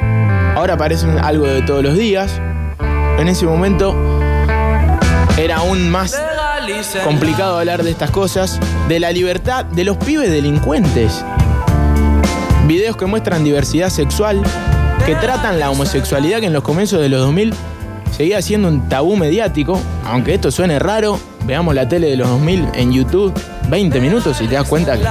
Ahora 0.56 0.78
parecen 0.78 1.18
algo 1.18 1.46
de 1.46 1.60
todos 1.60 1.82
los 1.82 1.94
días. 1.94 2.40
En 3.18 3.28
ese 3.28 3.44
momento 3.44 3.94
era 5.36 5.58
aún 5.58 5.90
más 5.90 6.18
complicado 7.04 7.58
hablar 7.58 7.82
de 7.82 7.90
estas 7.90 8.10
cosas. 8.10 8.58
De 8.88 8.98
la 8.98 9.12
libertad 9.12 9.66
de 9.66 9.84
los 9.84 9.98
pibes 9.98 10.30
delincuentes. 10.30 11.22
Videos 12.66 12.96
que 12.96 13.04
muestran 13.04 13.44
diversidad 13.44 13.90
sexual, 13.90 14.42
que 15.08 15.14
tratan 15.14 15.58
la 15.58 15.70
homosexualidad 15.70 16.40
que 16.40 16.46
en 16.46 16.52
los 16.52 16.62
comienzos 16.62 17.00
de 17.00 17.08
los 17.08 17.20
2000 17.22 17.54
seguía 18.14 18.42
siendo 18.42 18.68
un 18.68 18.90
tabú 18.90 19.16
mediático. 19.16 19.80
Aunque 20.04 20.34
esto 20.34 20.50
suene 20.50 20.78
raro, 20.78 21.18
veamos 21.46 21.74
la 21.74 21.88
tele 21.88 22.08
de 22.10 22.16
los 22.18 22.28
2000 22.28 22.68
en 22.74 22.92
YouTube 22.92 23.32
20 23.70 24.00
minutos 24.02 24.38
y 24.42 24.46
te 24.48 24.56
das 24.56 24.68
cuenta 24.68 24.98
que 24.98 25.04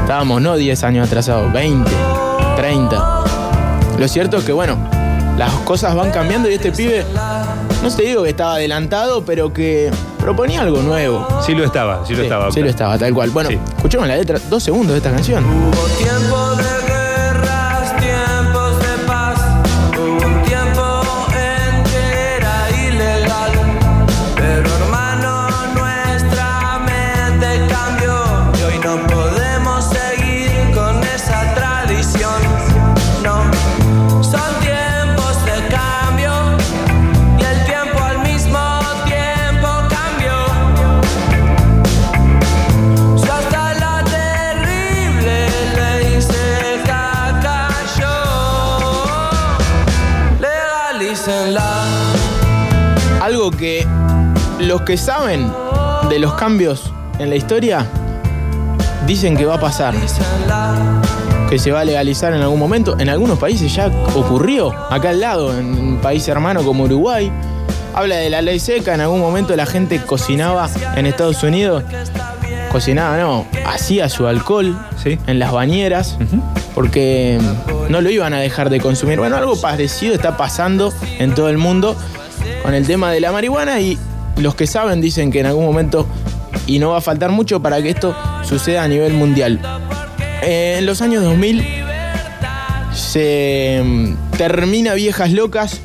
estábamos 0.00 0.40
no 0.40 0.56
10 0.56 0.82
años 0.84 1.06
atrasados, 1.06 1.52
20, 1.52 1.90
30. 2.56 3.24
Lo 3.98 4.08
cierto 4.08 4.38
es 4.38 4.44
que 4.44 4.52
bueno, 4.52 4.78
las 5.36 5.52
cosas 5.66 5.94
van 5.94 6.10
cambiando 6.10 6.48
y 6.50 6.54
este 6.54 6.72
pibe, 6.72 7.04
no 7.82 7.90
te 7.94 8.02
digo 8.02 8.22
que 8.22 8.30
estaba 8.30 8.54
adelantado, 8.54 9.26
pero 9.26 9.52
que 9.52 9.90
proponía 10.18 10.62
algo 10.62 10.80
nuevo. 10.80 11.28
Sí 11.44 11.52
lo 11.54 11.64
estaba, 11.64 12.06
sí 12.06 12.12
lo 12.14 12.20
Sí, 12.20 12.24
estaba. 12.24 12.50
sí 12.50 12.60
lo 12.62 12.70
estaba, 12.70 12.96
tal 12.96 13.12
cual. 13.12 13.28
Bueno, 13.28 13.50
Sí. 13.50 13.58
escuchemos 13.76 14.08
la 14.08 14.16
letra, 14.16 14.38
dos 14.48 14.62
segundos 14.62 14.92
de 14.92 14.96
esta 14.98 15.10
canción. 15.10 15.44
Hubo 15.44 15.86
tiempo 15.98 16.54
de 16.56 16.81
los 54.72 54.82
que 54.82 54.96
saben 54.96 55.52
de 56.08 56.18
los 56.18 56.32
cambios 56.32 56.90
en 57.18 57.28
la 57.28 57.36
historia 57.36 57.84
dicen 59.06 59.36
que 59.36 59.44
va 59.44 59.56
a 59.56 59.60
pasar, 59.60 59.92
que 61.50 61.58
se 61.58 61.70
va 61.70 61.80
a 61.80 61.84
legalizar 61.84 62.32
en 62.32 62.40
algún 62.40 62.58
momento. 62.58 62.96
En 62.98 63.10
algunos 63.10 63.38
países 63.38 63.74
ya 63.74 63.88
ocurrió, 64.14 64.72
acá 64.90 65.10
al 65.10 65.20
lado, 65.20 65.58
en 65.58 65.66
un 65.78 65.98
país 65.98 66.26
hermano 66.26 66.62
como 66.62 66.84
Uruguay. 66.84 67.30
Habla 67.94 68.16
de 68.16 68.30
la 68.30 68.40
ley 68.40 68.58
seca, 68.58 68.94
en 68.94 69.02
algún 69.02 69.20
momento 69.20 69.54
la 69.56 69.66
gente 69.66 70.00
cocinaba 70.00 70.70
en 70.96 71.04
Estados 71.04 71.42
Unidos. 71.42 71.84
Cocinaba, 72.70 73.18
no, 73.18 73.44
hacía 73.66 74.08
su 74.08 74.26
alcohol 74.26 74.74
Sí. 75.02 75.18
en 75.26 75.38
las 75.38 75.52
bañeras 75.52 76.16
porque 76.74 77.38
no 77.90 78.00
lo 78.00 78.08
iban 78.08 78.32
a 78.32 78.38
dejar 78.38 78.70
de 78.70 78.80
consumir. 78.80 79.18
Bueno, 79.18 79.36
algo 79.36 79.60
parecido 79.60 80.14
está 80.14 80.38
pasando 80.38 80.94
en 81.18 81.34
todo 81.34 81.50
el 81.50 81.58
mundo 81.58 81.94
con 82.62 82.72
el 82.72 82.86
tema 82.86 83.10
de 83.10 83.20
la 83.20 83.32
marihuana 83.32 83.78
y 83.80 83.98
los 84.36 84.54
que 84.54 84.66
saben 84.66 85.00
dicen 85.00 85.30
que 85.30 85.40
en 85.40 85.46
algún 85.46 85.64
momento, 85.64 86.06
y 86.66 86.78
no 86.78 86.90
va 86.90 86.98
a 86.98 87.00
faltar 87.00 87.30
mucho 87.30 87.60
para 87.60 87.82
que 87.82 87.90
esto 87.90 88.16
suceda 88.44 88.84
a 88.84 88.88
nivel 88.88 89.12
mundial. 89.12 89.60
En 90.42 90.86
los 90.86 91.02
años 91.02 91.22
2000 91.22 91.64
se 92.94 93.80
mm, 93.84 94.36
termina 94.36 94.94
Viejas 94.94 95.32
Locas 95.32 95.80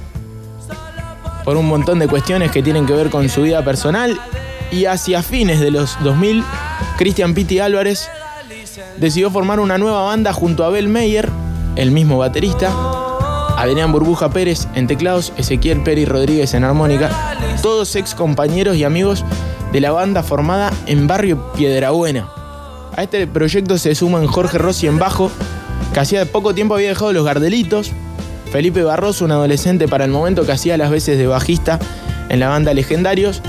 por 1.45 1.57
un 1.57 1.67
montón 1.67 1.99
de 1.99 2.07
cuestiones 2.07 2.51
que 2.51 2.61
tienen 2.61 2.85
que 2.85 2.93
ver 2.93 3.09
con 3.09 3.29
su 3.29 3.43
vida 3.43 3.63
personal 3.63 4.19
y 4.71 4.85
hacia 4.85 5.23
fines 5.23 5.59
de 5.59 5.71
los 5.71 5.97
2000 6.03 6.43
Cristian 6.97 7.33
Pitti 7.33 7.59
Álvarez 7.59 8.09
decidió 8.97 9.31
formar 9.31 9.59
una 9.59 9.77
nueva 9.77 10.01
banda 10.01 10.33
junto 10.33 10.63
a 10.63 10.67
Abel 10.67 10.89
Meyer, 10.89 11.29
el 11.75 11.91
mismo 11.91 12.17
baterista, 12.17 12.71
Adrián 13.55 13.91
Burbuja 13.91 14.29
Pérez 14.29 14.67
en 14.75 14.87
teclados, 14.87 15.31
Ezequiel 15.37 15.83
Peri 15.83 16.05
Rodríguez 16.05 16.53
en 16.53 16.63
armónica, 16.63 17.09
todos 17.61 17.95
ex 17.95 18.15
compañeros 18.15 18.75
y 18.77 18.83
amigos 18.83 19.23
de 19.71 19.81
la 19.81 19.91
banda 19.91 20.23
formada 20.23 20.71
en 20.85 21.07
Barrio 21.07 21.51
Piedrabuena. 21.53 22.29
A 22.95 23.03
este 23.03 23.27
proyecto 23.27 23.77
se 23.77 23.95
suman 23.95 24.27
Jorge 24.27 24.57
Rossi 24.57 24.87
en 24.87 24.99
bajo, 24.99 25.31
que 25.93 25.99
hacía 25.99 26.25
poco 26.25 26.55
tiempo 26.55 26.75
había 26.75 26.89
dejado 26.89 27.13
los 27.13 27.25
Gardelitos, 27.25 27.91
Felipe 28.51 28.83
Barroso, 28.83 29.25
un 29.25 29.31
adolescente 29.31 29.87
para 29.87 30.05
el 30.05 30.11
momento 30.11 30.45
que 30.45 30.53
hacía 30.53 30.77
las 30.77 30.89
veces 30.89 31.17
de 31.17 31.27
bajista 31.27 31.79
en 32.29 32.39
la 32.39 32.49
banda 32.49 32.73
Legendarios, 32.73 33.41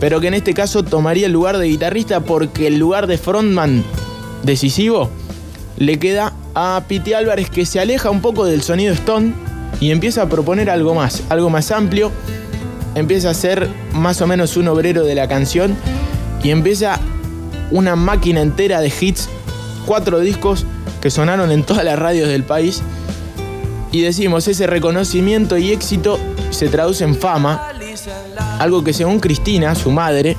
pero 0.00 0.20
que 0.20 0.28
en 0.28 0.34
este 0.34 0.54
caso 0.54 0.82
tomaría 0.82 1.26
el 1.26 1.32
lugar 1.32 1.58
de 1.58 1.66
guitarrista 1.66 2.20
porque 2.20 2.66
el 2.66 2.78
lugar 2.78 3.06
de 3.06 3.18
frontman 3.18 3.84
decisivo 4.42 5.10
le 5.76 5.98
queda 5.98 6.32
a 6.54 6.82
Piti 6.88 7.12
Álvarez 7.12 7.50
que 7.50 7.66
se 7.66 7.80
aleja 7.80 8.10
un 8.10 8.20
poco 8.20 8.44
del 8.44 8.62
sonido 8.62 8.92
Stone 8.94 9.32
y 9.80 9.90
empieza 9.90 10.22
a 10.22 10.28
proponer 10.28 10.70
algo 10.70 10.94
más, 10.94 11.22
algo 11.28 11.50
más 11.50 11.70
amplio. 11.70 12.10
Empieza 12.94 13.30
a 13.30 13.34
ser 13.34 13.68
más 13.92 14.20
o 14.20 14.26
menos 14.26 14.56
un 14.56 14.68
obrero 14.68 15.04
de 15.04 15.14
la 15.14 15.28
canción 15.28 15.76
y 16.42 16.50
empieza 16.50 16.98
una 17.70 17.96
máquina 17.96 18.40
entera 18.40 18.80
de 18.80 18.92
hits, 19.00 19.28
cuatro 19.86 20.20
discos 20.20 20.64
que 21.00 21.10
sonaron 21.10 21.50
en 21.52 21.64
todas 21.64 21.84
las 21.84 21.98
radios 21.98 22.28
del 22.28 22.44
país. 22.44 22.82
Y 23.92 24.02
decimos, 24.02 24.48
ese 24.48 24.66
reconocimiento 24.66 25.56
y 25.56 25.72
éxito 25.72 26.18
se 26.50 26.68
traduce 26.68 27.04
en 27.04 27.14
fama, 27.14 27.68
algo 28.58 28.84
que 28.84 28.92
según 28.92 29.20
Cristina, 29.20 29.74
su 29.74 29.90
madre, 29.90 30.36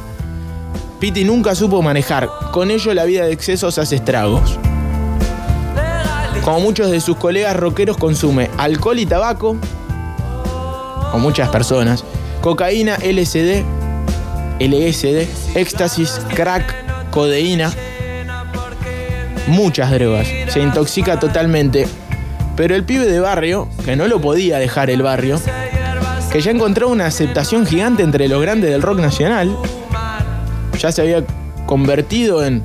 Piti 1.00 1.24
nunca 1.24 1.56
supo 1.56 1.82
manejar. 1.82 2.30
Con 2.52 2.72
ello 2.72 2.94
la 2.94 3.06
vida 3.06 3.26
de 3.26 3.32
excesos 3.32 3.78
hace 3.78 3.96
estragos. 3.96 4.60
Como 6.44 6.60
muchos 6.60 6.92
de 6.92 7.00
sus 7.00 7.16
colegas 7.16 7.56
rockeros 7.56 7.98
consume 7.98 8.50
alcohol 8.58 9.00
y 9.00 9.06
tabaco, 9.06 9.56
o 11.14 11.18
muchas 11.18 11.50
personas, 11.50 12.04
cocaína, 12.42 12.98
LSD, 12.98 13.64
LSD, 14.60 15.28
éxtasis, 15.56 16.22
crack, 16.36 17.10
codeína, 17.12 17.72
muchas 19.48 19.92
drogas. 19.92 20.28
Se 20.48 20.60
intoxica 20.60 21.20
totalmente. 21.20 21.88
Pero 22.56 22.76
el 22.76 22.84
pibe 22.84 23.06
de 23.06 23.20
barrio, 23.20 23.70
que 23.86 23.96
no 23.96 24.08
lo 24.08 24.20
podía 24.20 24.58
dejar 24.60 24.90
el 24.90 25.02
barrio, 25.02 25.40
que 26.32 26.42
ya 26.42 26.52
encontró 26.52 26.90
una 26.90 27.06
aceptación 27.06 27.66
gigante 27.66 28.04
entre 28.04 28.28
los 28.28 28.42
grandes 28.42 28.70
del 28.70 28.82
rock 28.82 29.00
nacional, 29.00 29.56
ya 30.78 30.92
se 30.92 31.02
había 31.02 31.24
convertido 31.66 32.44
en, 32.44 32.64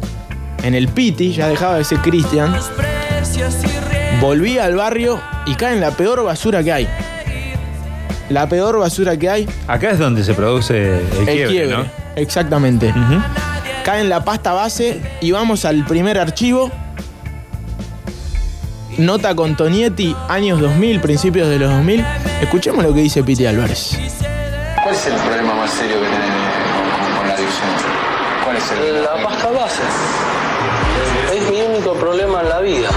en 0.62 0.74
el 0.74 0.88
Piti, 0.88 1.32
ya 1.32 1.48
dejaba 1.48 1.76
de 1.76 1.84
ser 1.84 1.98
Christian, 1.98 2.56
volvía 4.20 4.64
al 4.64 4.74
barrio 4.74 5.20
y 5.46 5.54
cae 5.54 5.74
en 5.74 5.80
la 5.80 5.92
peor 5.92 6.24
basura 6.24 6.62
que 6.62 6.72
hay. 6.72 6.88
La 8.30 8.48
peor 8.48 8.78
basura 8.78 9.16
que 9.18 9.28
hay, 9.28 9.48
Acá 9.68 9.90
es 9.90 9.98
donde 9.98 10.24
se 10.24 10.34
produce 10.34 10.98
el, 11.20 11.28
el 11.28 11.48
quiebre. 11.48 11.76
¿no? 11.76 11.84
Exactamente. 12.16 12.88
Ujú. 12.88 13.20
Cae 13.84 14.00
en 14.00 14.08
la 14.08 14.24
pasta 14.24 14.52
base 14.54 15.00
y 15.20 15.30
vamos 15.30 15.64
al 15.64 15.84
primer 15.84 16.18
archivo. 16.18 16.70
Nota 18.96 19.34
con 19.34 19.56
Tonietti, 19.56 20.14
años 20.28 20.60
2000, 20.60 21.00
principios 21.00 21.48
de 21.48 21.58
los 21.58 21.70
2000. 21.70 22.04
Escuchemos 22.40 22.84
lo 22.84 22.94
que 22.94 23.00
dice 23.00 23.22
Piti 23.22 23.44
Álvarez. 23.44 23.98
¿Cuál 24.82 24.94
es 24.94 25.06
el 25.06 25.14
problema 25.14 25.54
más 25.54 25.70
serio 25.70 25.96
que 26.00 26.06
tienen 26.06 26.30
con, 26.30 27.18
con 27.18 27.28
la 27.28 27.34
adicción? 27.34 27.68
¿Cuál 28.44 28.56
es 28.56 28.70
el 28.70 29.02
La 29.02 29.22
pasta 29.28 29.48
base. 29.50 29.82
Es 31.36 31.50
mi 31.50 31.60
único 31.60 31.92
problema 31.94 32.40
en 32.42 32.48
la 32.48 32.60
vida. 32.60 32.88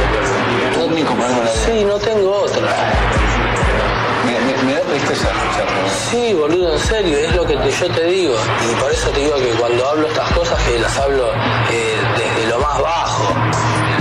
¿Tu 0.73 0.83
único 0.85 1.13
problema 1.13 1.39
en 1.39 1.45
la 1.45 1.51
vida? 1.51 1.61
Sí, 1.65 1.83
no 1.85 1.95
tengo 1.95 2.31
otra. 2.43 2.61
Sí, 6.09 6.33
boludo, 6.33 6.73
en 6.73 6.79
serio, 6.79 7.17
es 7.17 7.35
lo 7.35 7.45
que 7.45 7.53
yo 7.53 7.89
te 7.89 8.03
digo. 8.05 8.35
Y 8.69 8.75
por 8.75 8.91
eso 8.91 9.09
te 9.09 9.19
digo 9.19 9.35
que 9.35 9.49
cuando 9.59 9.87
hablo 9.87 10.07
estas 10.07 10.31
cosas, 10.31 10.61
que 10.63 10.79
las 10.79 10.97
hablo 10.97 11.31
eh, 11.69 11.97
desde 12.17 12.49
lo 12.49 12.59
más 12.59 12.81
bajo. 12.81 13.35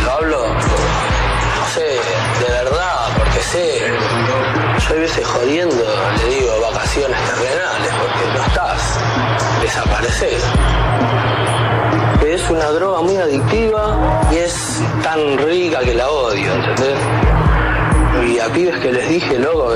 Lo 0.05 0.13
hablo, 0.13 0.47
no 0.47 1.67
sé, 1.75 1.81
de 1.81 2.51
verdad, 2.51 3.09
porque 3.19 3.41
sé. 3.41 3.93
Yo 4.89 4.95
a 4.95 4.99
veces 4.99 5.27
jodiendo 5.27 5.85
le 6.19 6.35
digo 6.35 6.61
vacaciones 6.73 7.19
terrenales, 7.25 7.93
porque 8.01 8.39
no 8.39 8.45
estás, 8.47 9.01
desapareces. 9.63 10.43
Es 12.25 12.51
una 12.51 12.67
droga 12.71 13.03
muy 13.03 13.17
adictiva 13.17 14.29
y 14.33 14.37
es 14.37 14.83
tan 15.03 15.39
rica 15.39 15.81
que 15.81 15.95
la 15.95 16.09
odio, 16.09 16.53
¿entendés? 16.53 16.99
Y 18.29 18.39
a 18.39 18.47
pibes 18.53 18.79
que 18.79 18.93
les 18.93 19.09
dije, 19.09 19.39
loco, 19.39 19.73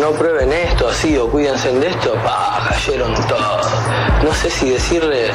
no 0.00 0.10
prueben 0.12 0.52
esto 0.52 0.88
así 0.88 1.16
o 1.16 1.28
cuídense 1.28 1.72
de 1.72 1.88
esto, 1.88 2.14
pa, 2.24 2.66
cayeron 2.68 3.14
todos. 3.26 3.66
No 4.22 4.32
sé 4.34 4.50
si 4.50 4.70
decirle 4.70 5.30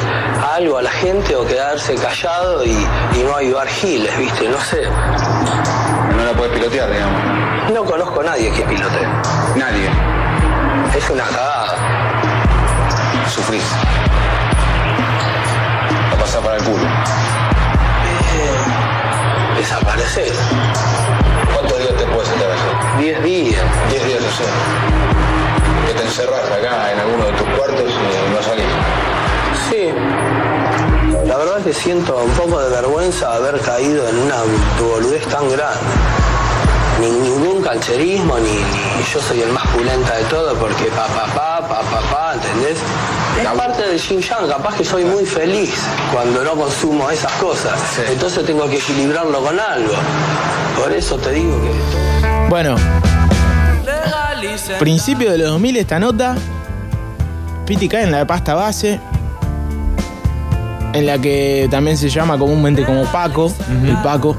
algo 0.56 0.78
a 0.78 0.82
la 0.82 0.92
gente 0.92 1.36
o 1.36 1.46
quedarse 1.46 1.96
callado 1.96 2.66
y, 2.66 2.72
y 2.72 3.24
no 3.24 3.36
ayudar 3.36 3.68
giles, 3.68 4.18
¿viste? 4.18 4.50
No 4.50 4.60
sé. 4.60 4.84
No 4.86 6.24
la 6.26 6.34
puedes 6.34 6.54
pilotear, 6.54 6.92
digamos. 6.92 7.72
No 7.74 7.86
conozco 7.86 8.22
a 8.22 8.24
nadie 8.24 8.52
que 8.52 8.64
pilote. 8.64 9.08
Nadie. 9.56 9.90
Es 10.96 11.10
una 11.10 11.24
cagada. 11.24 11.76
Sufrís. 13.30 13.64
La 16.12 16.18
pasás 16.18 16.42
para 16.44 16.58
el 16.58 16.64
culo. 16.64 16.88
Desaparecer. 19.56 20.34
¿Cuántos 21.80 21.98
días 21.98 22.10
te 22.10 22.14
puedes 22.14 22.30
estar 22.30 22.52
así? 22.52 23.02
Diez 23.02 23.24
días. 23.24 23.62
Diez 23.90 24.06
días 24.06 24.20
o 24.20 24.38
sea. 24.38 25.88
Que 25.88 25.94
te 25.94 26.04
encerrás 26.04 26.52
acá 26.52 26.92
en 26.92 27.00
alguno 27.00 27.26
de 27.26 27.32
tus 27.32 27.48
cuartos 27.56 27.90
y 27.90 28.34
no 28.34 28.44
salís. 28.44 28.66
Sí. 29.70 29.94
La 31.26 31.38
verdad 31.38 31.60
es 31.60 31.64
que 31.64 31.74
siento 31.74 32.18
un 32.18 32.32
poco 32.32 32.60
de 32.60 32.70
vergüenza 32.70 33.34
haber 33.34 33.62
caído 33.62 34.10
en 34.10 34.18
una 34.18 34.36
boludez 34.82 35.26
tan 35.28 35.50
grande. 35.50 35.80
Ni 37.00 37.12
ningún 37.12 37.62
cancherismo, 37.62 38.38
ni, 38.40 38.52
ni 38.52 39.04
yo 39.14 39.22
soy 39.22 39.42
el 39.42 39.52
más 39.54 39.66
pulenta 39.68 40.18
de 40.18 40.24
todo 40.26 40.54
porque 40.56 40.86
pa 40.88 41.08
pa 41.08 41.26
pa, 41.28 41.66
pa 41.66 41.80
pa 41.80 42.00
pa, 42.12 42.34
¿entendés? 42.34 42.78
Es 43.40 43.48
parte 43.58 43.84
del 43.84 43.98
yin 43.98 44.22
yang, 44.22 44.50
capaz 44.50 44.76
que 44.76 44.84
soy 44.84 45.06
muy 45.06 45.26
feliz 45.26 45.74
cuando 46.12 46.44
no 46.44 46.56
consumo 46.56 47.10
esas 47.10 47.32
cosas. 47.34 47.80
Sí. 47.96 48.02
Entonces 48.06 48.46
tengo 48.46 48.68
que 48.68 48.80
equilibrarlo 48.80 49.42
con 49.42 49.58
algo. 49.58 49.94
Por 50.82 50.94
eso 50.94 51.18
te 51.18 51.32
digo 51.34 51.60
que 51.62 52.50
Bueno, 52.50 52.76
principio 54.80 55.32
de 55.32 55.38
los 55.40 55.50
2000 55.50 55.78
esta 55.78 56.00
nota. 56.00 56.36
Piti 57.66 57.88
cae 57.88 58.04
en 58.04 58.12
la 58.12 58.26
pasta 58.26 58.56
base. 58.56 59.00
En 60.94 61.06
la 61.06 61.20
que 61.20 61.68
también 61.70 61.98
se 61.98 62.10
llama 62.10 62.38
comúnmente 62.38 62.84
como 62.84 63.04
Paco, 63.06 63.54
el 63.86 63.98
Paco. 64.02 64.36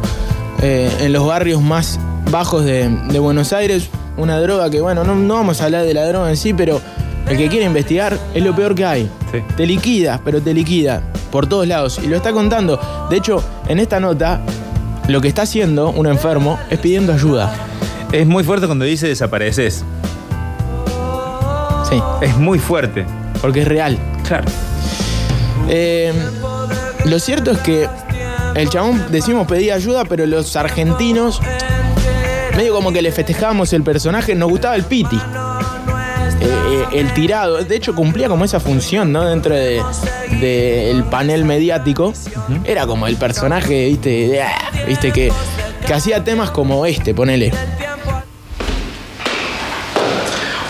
eh, 0.62 0.90
en 1.00 1.12
los 1.12 1.26
barrios 1.26 1.62
más 1.62 1.98
bajos 2.31 2.64
de, 2.64 2.88
de 2.88 3.18
Buenos 3.18 3.53
Aires. 3.53 3.88
Una 4.16 4.40
droga 4.40 4.68
que, 4.68 4.81
bueno, 4.81 5.05
no, 5.05 5.14
no 5.14 5.35
vamos 5.35 5.61
a 5.61 5.66
hablar 5.66 5.85
de 5.85 5.94
la 5.94 6.07
droga 6.07 6.29
en 6.29 6.37
sí, 6.37 6.53
pero 6.53 6.81
el 7.29 7.37
que 7.37 7.48
quiere 7.48 7.64
investigar 7.64 8.18
es 8.35 8.42
lo 8.42 8.55
peor 8.55 8.74
que 8.74 8.85
hay. 8.85 9.11
Sí. 9.31 9.38
Te 9.57 9.64
liquida, 9.66 10.20
pero 10.24 10.42
te 10.42 10.53
liquida 10.53 11.03
por 11.31 11.46
todos 11.46 11.66
lados. 11.68 12.00
Y 12.03 12.09
lo 12.09 12.16
está 12.16 12.33
contando. 12.33 12.79
De 13.09 13.16
hecho, 13.16 13.42
en 13.68 13.79
esta 13.79 14.00
nota, 14.00 14.40
lo 15.08 15.20
que 15.20 15.28
está 15.28 15.42
haciendo 15.42 15.90
un 15.90 16.06
enfermo 16.06 16.58
es 16.70 16.78
pidiendo 16.78 17.12
ayuda. 17.12 17.52
Es 18.12 18.26
muy 18.26 18.44
fuerte 18.44 18.66
cuando 18.66 18.84
dice 18.84 19.08
desapareces. 19.08 19.84
Sí, 21.88 22.00
Es 22.20 22.36
muy 22.36 22.58
fuerte. 22.58 23.04
porque 23.40 23.62
es 23.62 23.68
real. 23.68 23.98
Claro. 24.26 24.44
Eh, 25.68 26.12
lo 27.06 27.18
cierto 27.18 27.50
es 27.52 27.58
que 27.58 27.88
el 28.54 28.68
chabón, 28.68 29.06
decimos, 29.10 29.46
pedía 29.46 29.74
ayuda, 29.74 30.04
pero 30.04 30.26
los 30.26 30.54
argentinos, 30.56 31.40
medio 32.56 32.74
como 32.74 32.92
que 32.92 33.00
le 33.02 33.10
festejábamos 33.12 33.72
el 33.72 33.82
personaje, 33.82 34.34
nos 34.34 34.50
gustaba 34.50 34.76
el 34.76 34.84
piti. 34.84 35.18
Eh, 36.40 36.46
eh, 36.46 36.87
el 37.00 37.12
tirado, 37.12 37.59
de 37.62 37.76
hecho 37.76 37.94
cumplía 37.94 38.29
como 38.29 38.44
esa 38.44 38.61
función, 38.61 39.12
¿no? 39.12 39.24
Dentro 39.24 39.55
de- 39.55 39.83
del 40.40 41.05
panel 41.05 41.44
mediático. 41.44 42.12
Era 42.64 42.87
como 42.87 43.07
el 43.07 43.16
personaje, 43.16 43.87
viste, 43.88 44.09
de- 44.29 44.42
ah, 44.42 44.55
viste 44.87 45.12
que, 45.12 45.33
que 45.87 45.94
hacía 45.94 46.24
temas 46.24 46.50
como 46.50 46.87
este, 46.87 47.14
ponele. 47.14 47.53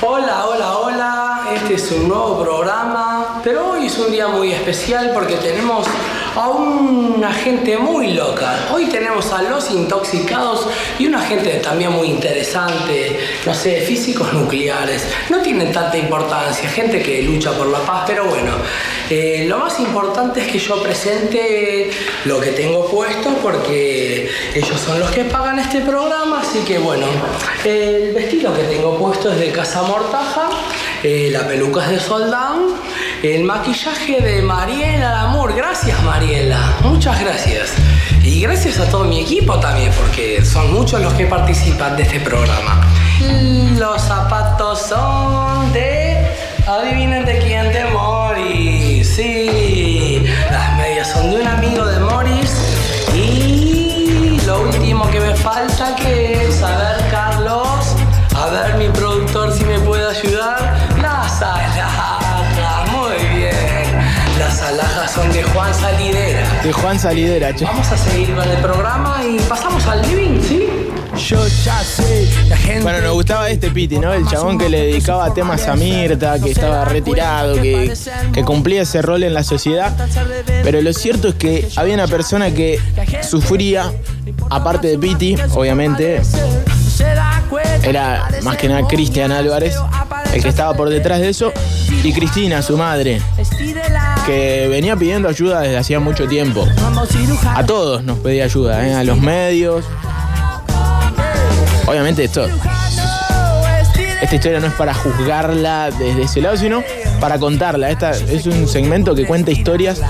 Hola, 0.03 0.47
hola, 0.47 0.77
hola. 0.79 1.41
Este 1.55 1.75
es 1.75 1.93
un 1.93 2.09
nuevo 2.09 2.43
programa, 2.43 3.41
pero 3.45 3.71
hoy 3.73 3.87
es 3.87 3.99
un 3.99 4.11
día 4.13 4.29
muy 4.29 4.53
especial 4.53 5.11
porque 5.13 5.35
tenemos 5.37 5.87
a 6.37 6.49
una 6.49 7.33
gente 7.33 7.77
muy 7.79 8.13
loca. 8.13 8.69
Hoy 8.73 8.87
tenemos 8.87 9.33
a 9.33 9.43
los 9.43 9.71
intoxicados 9.71 10.67
y 10.99 11.07
una 11.07 11.21
gente 11.21 11.51
también 11.55 11.93
muy 11.93 12.09
interesante, 12.09 13.19
no 13.45 13.55
sé, 13.55 13.81
físicos 13.81 14.33
nucleares. 14.33 15.07
No 15.29 15.39
tienen 15.39 15.73
tanta 15.73 15.97
importancia, 15.97 16.69
gente 16.69 17.03
que 17.03 17.23
lucha 17.23 17.53
por 17.53 17.67
la 17.67 17.81
paz, 17.81 18.05
pero 18.07 18.27
bueno, 18.27 18.53
eh, 19.11 19.45
lo 19.49 19.59
más 19.59 19.81
importante 19.81 20.41
es 20.41 20.53
que 20.53 20.59
yo 20.61 20.81
presente 20.81 21.91
lo 22.27 22.41
que 22.41 22.53
tengo 22.53 22.89
puesto 22.89 23.31
porque 23.43 24.31
ellos 24.55 24.81
son 24.81 25.01
los 25.01 25.11
que 25.11 25.25
pagan 25.25 25.59
este 25.59 25.81
programa, 25.81 26.41
así 26.41 26.61
que 26.61 26.79
bueno, 26.79 27.07
el 27.65 28.13
vestido 28.15 28.55
que 28.55 28.63
tengo 28.63 28.97
puesto 28.97 29.33
es 29.33 29.41
de 29.41 29.51
Casa 29.51 29.83
Mortaja, 29.83 30.49
eh, 31.03 31.29
la 31.33 31.49
peluca 31.49 31.87
es 31.87 31.91
de 31.91 31.99
Soldán, 31.99 32.67
el 33.25 33.43
maquillaje 33.43 34.21
de 34.21 34.43
Mariela 34.43 35.11
Lamour, 35.11 35.57
gracias 35.57 36.01
Mariela, 36.05 36.77
muchas 36.85 37.21
gracias. 37.21 37.73
Y 38.23 38.43
gracias 38.43 38.79
a 38.79 38.89
todo 38.89 39.03
mi 39.05 39.23
equipo 39.23 39.59
también, 39.59 39.91
porque 39.93 40.45
son 40.45 40.73
muchos 40.73 41.01
los 41.01 41.15
que 41.15 41.27
participan 41.27 41.97
de 41.97 42.05
este 42.05 42.21
programa. 42.21 42.87
Los 43.77 44.03
zapatos 44.03 44.83
son 44.83 45.73
de... 45.73 46.11
Adivinen 46.67 47.25
de 47.25 47.39
quién, 47.39 47.73
de. 47.73 47.90
Sí, 49.21 50.25
las 50.51 50.79
medias 50.79 51.13
son 51.13 51.31
de 51.31 51.41
un 51.43 51.47
amigo 51.47 51.85
de 51.85 52.01
Morris. 52.01 52.53
Y 53.15 54.41
lo 54.47 54.63
último 54.63 55.11
que 55.11 55.21
me 55.21 55.35
falta 55.35 55.95
que 55.95 56.49
es, 56.49 56.63
a 56.63 56.75
ver, 56.75 57.11
Carlos, 57.11 57.97
a 58.35 58.47
ver 58.47 58.77
mi 58.77 58.89
productor 58.89 59.53
si 59.53 59.63
me 59.65 59.79
puede 59.81 60.09
ayudar. 60.09 60.75
Las 61.03 61.43
alhajas, 61.43 62.91
muy 62.93 63.37
bien. 63.37 63.53
Las 64.39 64.63
alhajas 64.63 65.11
son 65.11 65.31
de 65.33 65.43
Juan 65.43 65.75
Salidera. 65.75 66.63
De 66.63 66.73
Juan 66.73 66.99
Salidera, 66.99 67.55
che. 67.55 67.67
Vamos 67.67 67.93
a 67.93 67.99
seguir 67.99 68.35
con 68.35 68.49
el 68.49 68.57
programa 68.63 69.21
y 69.23 69.39
pasamos 69.41 69.87
al 69.87 70.01
living, 70.01 70.41
¿sí? 70.41 70.67
Yo 71.29 71.47
ya 71.47 71.85
sé 71.85 72.27
bueno, 72.83 73.01
nos 73.01 73.13
gustaba 73.13 73.51
este 73.51 73.71
Piti, 73.71 73.99
¿no? 73.99 74.13
El 74.13 74.27
chabón 74.27 74.59
que 74.59 74.69
le 74.69 74.87
dedicaba 74.87 75.33
temas 75.35 75.67
a 75.69 75.77
Mirta, 75.77 76.39
que 76.41 76.51
estaba 76.51 76.85
retirado, 76.85 77.55
que, 77.61 77.93
que 78.33 78.45
cumplía 78.45 78.83
ese 78.83 79.03
rol 79.03 79.23
en 79.23 79.35
la 79.35 79.43
sociedad. 79.43 79.93
Pero 80.63 80.81
lo 80.81 80.93
cierto 80.93 81.29
es 81.29 81.35
que 81.35 81.69
había 81.77 81.95
una 81.95 82.07
persona 82.07 82.53
que 82.53 82.81
sufría, 83.23 83.93
aparte 84.51 84.89
de 84.89 84.99
Piti, 84.99 85.37
obviamente, 85.55 86.23
era 87.83 88.29
más 88.43 88.57
que 88.57 88.69
nada 88.69 88.87
Cristian 88.87 89.33
Álvarez, 89.33 89.75
el 90.33 90.43
que 90.43 90.49
estaba 90.49 90.75
por 90.75 90.89
detrás 90.89 91.21
de 91.21 91.29
eso, 91.29 91.53
y 92.03 92.13
Cristina, 92.13 92.63
su 92.63 92.77
madre, 92.77 93.21
que 94.27 94.69
venía 94.69 94.97
pidiendo 94.97 95.29
ayuda 95.29 95.61
desde 95.61 95.77
hacía 95.79 96.01
mucho 96.01 96.27
tiempo. 96.27 96.67
A 97.55 97.65
todos 97.65 98.03
nos 98.05 98.19
pedía 98.19 98.45
ayuda, 98.45 98.87
¿eh? 98.87 98.95
a 98.95 99.05
los 99.05 99.19
medios. 99.19 99.85
Obviamente 101.91 102.23
esto, 102.23 102.47
esta 104.23 104.35
historia 104.37 104.61
no 104.61 104.69
es 104.69 104.75
para 104.75 104.95
juzgarla 104.95 105.91
desde 105.91 106.23
ese 106.23 106.41
lado, 106.41 106.57
sino 106.57 106.85
para 107.19 107.37
contarla. 107.37 107.91
Esta 107.91 108.13
es 108.13 108.47
un 108.47 108.69
segmento 108.69 109.13
que 109.13 109.27
cuenta 109.27 109.51
historias 109.51 110.01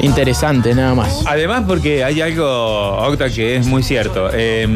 interesantes, 0.00 0.76
nada 0.76 0.94
más. 0.94 1.22
Además, 1.24 1.64
porque 1.66 2.04
hay 2.04 2.20
algo, 2.20 2.98
Octa, 2.98 3.30
que 3.30 3.56
es 3.56 3.66
muy 3.66 3.82
cierto. 3.82 4.28
Eh, 4.34 4.68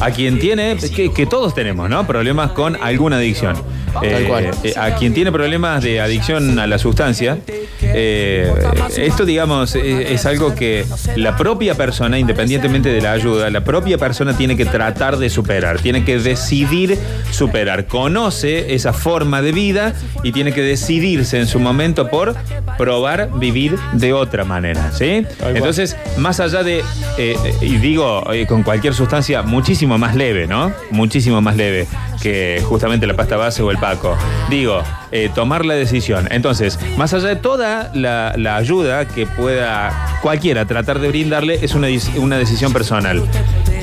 a 0.00 0.10
quien 0.10 0.38
tiene, 0.38 0.78
que, 0.78 1.12
que 1.12 1.26
todos 1.26 1.54
tenemos, 1.54 1.90
¿no? 1.90 2.06
Problemas 2.06 2.52
con 2.52 2.82
alguna 2.82 3.16
adicción. 3.16 3.54
Tal 3.92 4.26
cual. 4.26 4.50
eh, 4.62 4.74
a 4.76 4.94
quien 4.94 5.14
tiene 5.14 5.32
problemas 5.32 5.82
de 5.82 6.00
adicción 6.00 6.58
a 6.58 6.66
la 6.66 6.78
sustancia, 6.78 7.38
eh, 7.82 8.52
esto, 8.96 9.24
digamos, 9.24 9.74
es, 9.74 10.10
es 10.10 10.26
algo 10.26 10.54
que 10.54 10.84
la 11.16 11.36
propia 11.36 11.74
persona, 11.74 12.18
independientemente 12.18 12.88
de 12.88 13.00
la 13.00 13.12
ayuda, 13.12 13.50
la 13.50 13.64
propia 13.64 13.98
persona 13.98 14.36
tiene 14.36 14.56
que 14.56 14.64
tratar 14.64 15.18
de 15.18 15.28
superar, 15.30 15.80
tiene 15.80 16.04
que 16.04 16.18
decidir 16.18 16.98
superar. 17.30 17.86
Conoce 17.86 18.74
esa 18.74 18.92
forma 18.92 19.42
de 19.42 19.52
vida 19.52 19.94
y 20.22 20.32
tiene 20.32 20.52
que 20.52 20.62
decidirse 20.62 21.38
en 21.38 21.46
su 21.46 21.58
momento 21.60 22.08
por 22.08 22.34
probar 22.78 23.30
vivir 23.38 23.76
de 23.92 24.12
otra 24.12 24.44
manera, 24.44 24.92
¿sí? 24.92 25.26
Entonces, 25.54 25.96
más 26.18 26.40
allá 26.40 26.62
de, 26.62 26.82
eh, 27.18 27.36
y 27.60 27.76
digo, 27.76 28.32
eh, 28.32 28.46
con 28.46 28.62
cualquier 28.62 28.94
sustancia 28.94 29.42
muchísimo 29.42 29.98
más 29.98 30.14
leve, 30.14 30.46
¿no? 30.46 30.72
Muchísimo 30.90 31.40
más 31.40 31.56
leve 31.56 31.86
que 32.22 32.62
justamente 32.64 33.06
la 33.06 33.14
pasta 33.14 33.36
base 33.36 33.62
o 33.62 33.70
el 33.70 33.78
paco. 33.82 34.16
Digo, 34.48 34.80
eh, 35.10 35.28
tomar 35.34 35.66
la 35.66 35.74
decisión. 35.74 36.28
Entonces, 36.30 36.78
más 36.96 37.12
allá 37.14 37.28
de 37.28 37.36
toda 37.36 37.90
la, 37.94 38.56
ayuda 38.56 39.06
que 39.06 39.26
pueda 39.26 40.18
cualquiera 40.22 40.64
tratar 40.66 41.00
de 41.00 41.08
brindarle, 41.08 41.58
es 41.62 41.74
una, 41.74 41.88
una 42.16 42.38
decisión 42.38 42.72
personal. 42.72 43.28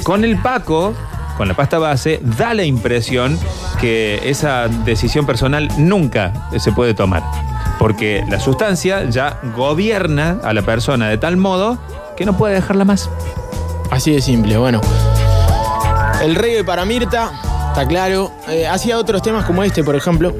Con 0.04 0.24
el 0.24 0.38
paco, 0.42 0.96
con 1.38 1.50
la 1.50 1.54
pasta 1.54 1.80
base, 1.80 2.22
da 2.24 2.54
la 2.54 2.64
impresión 2.64 3.38
que 3.82 4.22
esa 4.24 4.70
decisión 4.70 5.26
personal 5.26 5.68
nunca 5.78 6.32
se 6.58 6.72
puede 6.72 6.94
tomar. 6.94 7.22
Porque 7.78 8.24
la 8.30 8.40
sustancia 8.40 9.04
ya 9.10 9.38
gobierna 9.54 10.38
a 10.44 10.54
la 10.54 10.62
persona 10.62 11.10
de 11.10 11.18
tal 11.18 11.36
modo 11.36 11.78
que 12.16 12.26
no 12.26 12.38
puede 12.38 12.56
dejarla 12.56 12.86
más. 12.86 13.10
Así 13.92 14.14
de 14.14 14.22
simple, 14.22 14.58
bueno. 14.58 14.80
El 16.22 16.36
reggae 16.36 16.64
para 16.64 16.86
Mirta, 16.86 17.32
está 17.70 17.88
claro. 17.88 18.32
Eh, 18.48 18.68
hacía 18.68 18.98
otros 18.98 19.22
temas 19.22 19.46
como 19.46 19.64
este, 19.64 19.84
por 19.84 19.96
ejemplo. 19.96 20.36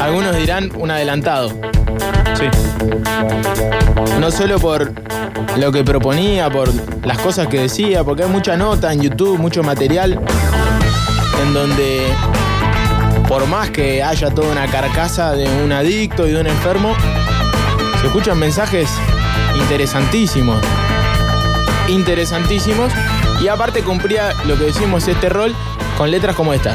Algunos 0.00 0.36
dirán 0.36 0.70
un 0.76 0.90
adelantado. 0.90 1.50
Sí. 2.34 2.48
No 4.20 4.30
solo 4.30 4.58
por 4.58 4.92
lo 5.56 5.72
que 5.72 5.84
proponía, 5.84 6.50
por 6.50 6.70
las 7.04 7.18
cosas 7.18 7.46
que 7.46 7.60
decía, 7.60 8.04
porque 8.04 8.24
hay 8.24 8.28
mucha 8.28 8.56
nota 8.56 8.92
en 8.92 9.00
YouTube, 9.00 9.38
mucho 9.38 9.62
material, 9.62 10.20
en 11.42 11.54
donde 11.54 12.06
por 13.28 13.46
más 13.46 13.70
que 13.70 14.02
haya 14.02 14.30
toda 14.30 14.50
una 14.50 14.66
carcasa 14.66 15.32
de 15.32 15.46
un 15.62 15.72
adicto 15.72 16.26
y 16.26 16.32
de 16.32 16.40
un 16.40 16.46
enfermo, 16.46 16.94
se 18.00 18.06
escuchan 18.06 18.38
mensajes 18.38 18.88
interesantísimos. 19.60 20.56
Interesantísimos. 21.88 22.92
Y 23.42 23.48
aparte 23.48 23.82
cumplía 23.82 24.32
lo 24.46 24.56
que 24.58 24.64
decimos 24.64 25.06
este 25.08 25.28
rol 25.28 25.54
con 25.96 26.10
letras 26.10 26.34
como 26.36 26.52
esta. 26.52 26.74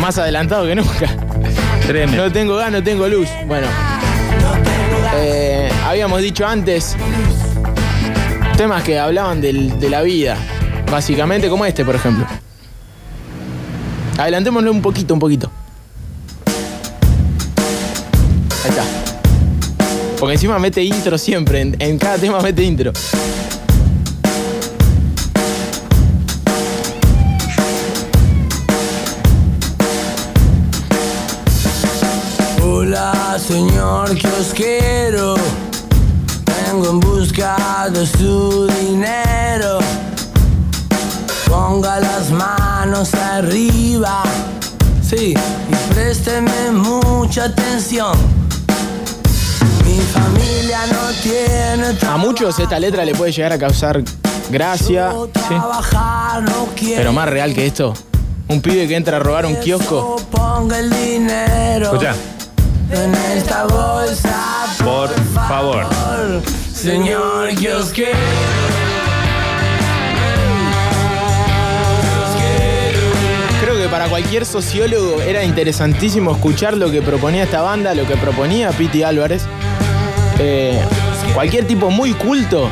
Más 0.00 0.18
adelantado 0.18 0.66
que 0.66 0.74
nunca. 0.74 1.08
Tremendo. 1.86 2.24
No 2.26 2.32
tengo 2.32 2.56
gas, 2.56 2.70
no 2.70 2.82
tengo 2.82 3.08
luz. 3.08 3.28
Bueno. 3.46 3.66
Eh, 5.16 5.70
habíamos 5.84 6.20
dicho 6.20 6.46
antes 6.46 6.96
temas 8.56 8.82
que 8.82 8.98
hablaban 8.98 9.40
del- 9.40 9.78
de 9.80 9.90
la 9.90 10.02
vida. 10.02 10.36
Básicamente 10.90 11.48
como 11.48 11.64
este, 11.64 11.84
por 11.84 11.94
ejemplo. 11.94 12.26
Adelantémoslo 14.18 14.70
un 14.70 14.80
poquito, 14.82 15.14
un 15.14 15.20
poquito. 15.20 15.50
Ahí 18.64 18.70
está. 18.70 18.84
Porque 20.18 20.34
encima 20.34 20.58
mete 20.58 20.82
intro 20.82 21.18
siempre. 21.18 21.60
En, 21.60 21.98
cada 21.98 22.16
tema 22.16 22.40
mete 22.40 22.62
intro. 22.62 22.92
Hola, 32.62 33.38
señor 33.38 34.16
kiosquero. 34.16 35.34
Vengo 36.46 36.90
en 36.90 37.00
busca 37.00 37.90
de 37.92 38.06
su 38.06 38.66
dinero. 38.68 39.78
Ponga 41.46 42.00
las 42.00 42.30
manos 42.30 43.12
arriba. 43.14 44.22
Sí, 45.02 45.34
y 45.34 45.94
présteme 45.94 46.70
mucha 46.72 47.44
atención. 47.44 48.45
A 52.08 52.16
muchos 52.16 52.58
esta 52.58 52.78
letra 52.78 53.04
le 53.04 53.14
puede 53.14 53.32
llegar 53.32 53.52
a 53.52 53.58
causar 53.58 54.02
gracia. 54.50 55.12
sí. 55.48 55.54
Pero 56.96 57.12
más 57.12 57.28
real 57.28 57.54
que 57.54 57.66
esto. 57.66 57.94
Un 58.48 58.60
pibe 58.60 58.86
que 58.86 58.96
entra 58.96 59.16
a 59.16 59.20
robar 59.20 59.44
un 59.46 59.56
kiosco. 59.56 60.16
Escucha, 61.82 62.14
en 62.90 63.14
esta 63.36 63.64
bolsa. 63.64 64.66
por 64.84 65.10
favor. 65.48 65.86
Señor 66.72 67.54
kiosquero. 67.56 68.16
Creo 73.60 73.76
que 73.82 73.88
para 73.88 74.08
cualquier 74.08 74.44
sociólogo 74.46 75.20
era 75.22 75.42
interesantísimo 75.42 76.32
escuchar 76.32 76.76
lo 76.76 76.90
que 76.90 77.02
proponía 77.02 77.44
esta 77.44 77.62
banda, 77.62 77.94
lo 77.94 78.06
que 78.06 78.16
proponía 78.16 78.70
Piti 78.70 79.02
Álvarez. 79.02 79.42
Eh, 80.38 80.78
cualquier 81.34 81.66
tipo 81.66 81.90
muy 81.90 82.12
culto 82.12 82.68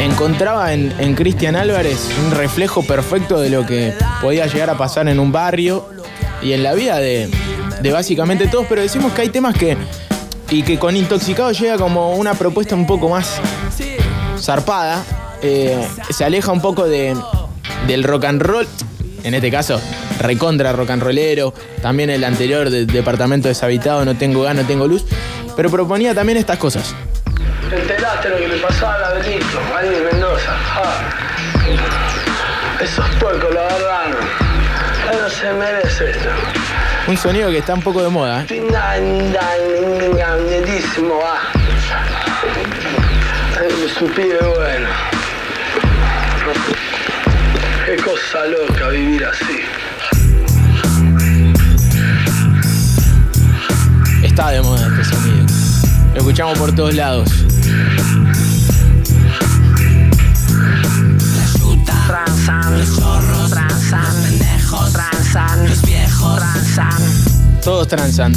encontraba 0.00 0.72
en, 0.72 1.14
Cristian 1.14 1.56
Álvarez 1.56 2.08
un 2.24 2.32
reflejo 2.32 2.82
perfecto 2.82 3.40
de 3.40 3.50
lo 3.50 3.66
que 3.66 3.94
podía 4.20 4.46
llegar 4.46 4.70
a 4.70 4.76
pasar 4.76 5.08
en 5.08 5.20
un 5.20 5.32
barrio 5.32 5.88
y 6.42 6.52
en 6.52 6.62
la 6.62 6.74
vida 6.74 6.98
de, 6.98 7.28
de 7.80 7.92
básicamente 7.92 8.46
todos, 8.48 8.66
pero 8.68 8.82
decimos 8.82 9.12
que 9.12 9.22
hay 9.22 9.28
temas 9.28 9.56
que... 9.56 9.76
Y 10.50 10.64
que 10.64 10.78
con 10.78 10.94
Intoxicado 10.94 11.50
llega 11.52 11.78
como 11.78 12.14
una 12.14 12.34
propuesta 12.34 12.74
un 12.74 12.86
poco 12.86 13.08
más 13.08 13.40
zarpada. 14.38 15.02
eh, 15.40 15.82
se 16.10 16.24
aleja 16.24 16.52
un 16.52 16.60
poco 16.60 16.86
de, 16.86 17.16
del 17.86 18.04
rock 18.04 18.24
and 18.24 18.42
roll. 18.42 18.68
En 19.24 19.32
este 19.34 19.50
caso, 19.50 19.80
recontra 20.18 20.72
rock 20.72 20.90
and 20.90 21.02
rollero. 21.02 21.54
También 21.80 22.10
el 22.10 22.22
anterior 22.24 22.68
de 22.68 22.84
Departamento 22.84 23.48
Deshabitado, 23.48 24.04
No 24.04 24.16
Tengo 24.16 24.42
Gas, 24.42 24.56
No 24.56 24.66
Tengo 24.66 24.86
Luz. 24.86 25.06
Pero 25.56 25.70
proponía 25.70 26.14
también 26.14 26.38
estas 26.38 26.58
cosas. 26.58 26.94
¿Te 27.68 27.80
enteraste 27.80 28.28
lo 28.28 28.36
que 28.36 28.48
le 28.48 28.56
pasó 28.58 28.88
a 28.88 28.98
la 28.98 29.10
Benito, 29.14 29.60
ahí 29.76 29.88
de 29.88 30.00
Mendoza? 30.12 30.52
Ah. 30.52 31.00
Esos 32.80 33.08
puercos, 33.20 33.54
verdad, 33.54 34.08
no. 34.08 35.12
Él 35.12 35.18
no 35.22 35.28
se 35.28 35.52
merece 35.52 36.10
esto. 36.10 36.28
Un 37.06 37.16
sonido 37.16 37.50
que 37.50 37.58
está 37.58 37.74
un 37.74 37.82
poco 37.82 38.02
de 38.02 38.08
moda. 38.08 38.42
¿eh? 38.42 38.46
Es 43.84 44.00
un 44.00 44.10
pibe 44.10 44.38
bueno. 44.56 44.88
Qué 47.86 47.96
cosa 47.96 48.46
loca 48.46 48.88
vivir 48.88 49.24
así. 49.24 49.60
Está 54.22 54.50
de 54.50 54.62
moda 54.62 54.88
este. 55.00 55.21
Lo 56.14 56.18
escuchamos 56.18 56.58
por 56.58 56.74
todos 56.74 56.94
lados. 56.94 57.28
Todos 67.62 67.88
transan. 67.88 68.32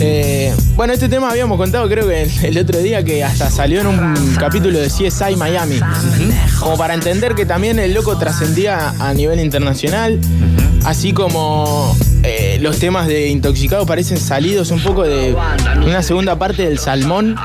Eh, 0.00 0.54
bueno, 0.74 0.92
este 0.92 1.08
tema 1.08 1.30
habíamos 1.30 1.58
contado 1.58 1.88
creo 1.88 2.06
que 2.08 2.22
el, 2.22 2.44
el 2.44 2.58
otro 2.58 2.78
día 2.78 3.04
que 3.04 3.22
hasta 3.22 3.50
salió 3.50 3.80
en 3.80 3.86
un 3.88 4.34
capítulo 4.38 4.78
de 4.78 4.88
CSI 4.88 5.36
Miami. 5.36 5.80
Como 6.58 6.76
para 6.76 6.94
entender 6.94 7.34
que 7.34 7.46
también 7.46 7.78
el 7.78 7.94
loco 7.94 8.16
trascendía 8.18 8.94
a 8.98 9.14
nivel 9.14 9.40
internacional. 9.40 10.18
Así 10.84 11.12
como 11.12 11.96
eh, 12.22 12.58
los 12.60 12.78
temas 12.78 13.06
de 13.06 13.28
intoxicado 13.28 13.86
parecen 13.86 14.18
salidos 14.18 14.70
un 14.70 14.82
poco 14.82 15.04
de 15.04 15.36
una 15.84 16.02
segunda 16.02 16.38
parte 16.38 16.68
del 16.68 16.78
salmón 16.78 17.36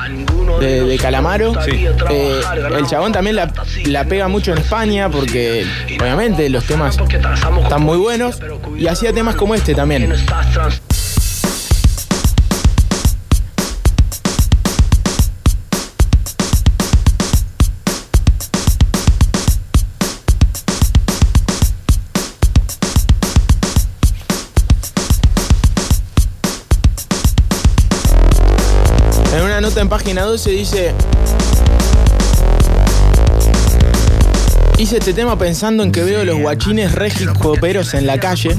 de, 0.60 0.84
de 0.86 0.98
Calamaro. 0.98 1.54
Sí. 1.64 1.86
Eh, 2.10 2.42
el 2.78 2.88
chabón 2.88 3.12
también 3.12 3.36
la, 3.36 3.52
la 3.86 4.06
pega 4.06 4.28
mucho 4.28 4.52
en 4.52 4.60
España 4.60 5.10
porque 5.10 5.66
obviamente 6.00 6.50
los 6.50 6.66
temas 6.66 6.98
están 7.62 7.82
muy 7.82 7.98
buenos. 7.98 8.40
Y 8.78 8.88
hacía 8.88 9.14
temas 9.14 9.36
como 9.36 9.56
este 9.56 9.76
también. 9.76 10.14
En 29.34 29.42
una 29.42 29.60
nota 29.60 29.82
en 29.82 29.90
página 29.90 30.22
12 30.22 30.52
dice. 30.52 30.94
Hice 34.78 34.98
este 34.98 35.14
tema 35.14 35.38
pensando 35.38 35.84
en 35.84 35.92
que 35.92 36.04
veo 36.04 36.26
los 36.26 36.40
guachines 36.40 36.94
regicoperos 36.94 37.94
en 37.94 38.08
la 38.08 38.20
calle. 38.20 38.56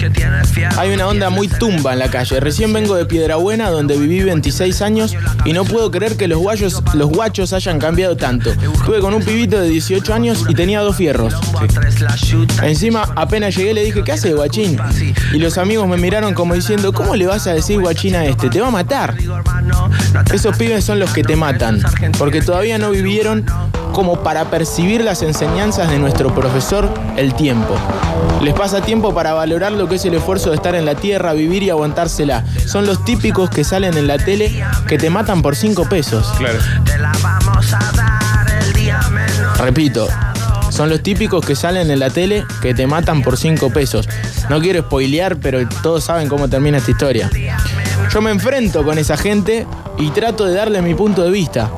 Hay 0.79 0.91
una 0.91 1.09
onda 1.09 1.29
muy 1.29 1.49
tumba 1.49 1.93
en 1.93 1.99
la 1.99 2.11
calle. 2.11 2.39
Recién 2.41 2.73
vengo 2.73 2.95
de 2.95 3.05
Piedrabuena, 3.05 3.69
donde 3.69 3.99
viví 3.99 4.23
26 4.23 4.81
años, 4.83 5.17
y 5.45 5.53
no 5.53 5.65
puedo 5.65 5.91
creer 5.91 6.17
que 6.17 6.29
los 6.29 6.39
guayos, 6.39 6.83
los 6.95 7.11
guachos 7.11 7.53
hayan 7.53 7.79
cambiado 7.79 8.17
tanto. 8.17 8.51
Estuve 8.51 9.01
con 9.01 9.13
un 9.13 9.23
pibito 9.23 9.61
de 9.61 9.69
18 9.69 10.15
años 10.15 10.45
y 10.49 10.55
tenía 10.55 10.81
dos 10.81 10.97
fierros. 10.97 11.35
Encima, 12.63 13.13
apenas 13.17 13.57
llegué, 13.57 13.75
le 13.75 13.85
dije, 13.85 14.05
¿qué 14.05 14.13
hace 14.13 14.33
guachín? 14.33 14.79
Y 15.33 15.39
los 15.39 15.59
amigos 15.59 15.89
me 15.89 15.97
miraron 15.97 16.33
como 16.33 16.55
diciendo, 16.55 16.93
¿cómo 16.93 17.17
le 17.17 17.27
vas 17.27 17.47
a 17.49 17.55
decir 17.55 17.81
guachín 17.81 18.15
a 18.15 18.25
este? 18.25 18.49
Te 18.51 18.61
va 18.61 18.69
a 18.69 18.71
matar. 18.71 19.17
Esos 20.33 20.57
pibes 20.57 20.85
son 20.85 21.01
los 21.01 21.13
que 21.13 21.25
te 21.25 21.35
matan, 21.35 21.83
porque 22.19 22.41
todavía 22.41 22.79
no 22.79 22.93
vivieron 22.93 23.45
como 23.95 24.23
para 24.23 24.51
percibir 24.51 25.03
las 25.03 25.23
enseñanzas 25.23 25.89
de 25.89 25.99
nuestro 25.99 26.35
profesor 26.35 26.93
el 27.17 27.33
tiempo. 27.33 27.75
Les 28.43 28.53
pasa 28.53 28.83
tiempo 28.83 29.15
para 29.15 29.33
valorar 29.33 29.73
lo 29.73 29.89
que 29.89 29.95
es 29.95 30.05
el 30.05 30.15
esfuerzo 30.15 30.51
de 30.51 30.57
estar 30.57 30.75
en 30.75 30.85
la 30.85 30.97
tierra, 30.97 31.33
vivir 31.33 31.63
y 31.63 31.71
aguantársela. 31.71 32.45
Son 32.67 32.85
los 32.85 33.05
típicos 33.05 33.49
que 33.49 33.65
salen 33.65 33.97
en 33.97 34.07
la 34.07 34.19
tele 34.19 34.63
que 34.89 34.99
te 34.99 35.09
matan 35.09 35.41
por 35.41 35.57
5 35.57 35.89
pesos. 35.89 36.31
Claro. 36.37 36.59
Repito, 39.59 40.09
son 40.71 40.91
los 40.91 41.03
típicos 41.03 41.47
que 41.47 41.55
salen 41.55 41.91
en 41.91 42.01
la 42.01 42.11
tele 42.11 42.45
que 42.61 42.75
te 42.75 42.87
matan 42.89 43.23
por 43.23 43.37
5 43.37 43.71
pesos. 43.71 44.09
No 44.51 44.61
quiero 44.61 44.83
spoilear, 44.83 45.37
pero 45.37 45.67
todos 45.83 46.05
saben 46.05 46.29
cómo 46.29 46.49
termina 46.49 46.79
esta 46.79 46.91
historia. 46.91 47.31
Yo 48.13 48.21
me 48.21 48.33
enfrento 48.33 48.85
con 48.85 48.99
esa 48.99 49.17
gente 49.17 49.67
y 49.99 50.11
trato 50.11 50.45
de 50.45 50.55
darle 50.55 50.83
mi 50.83 50.95
punto 50.95 51.23
de 51.23 51.31
vista. 51.31 51.71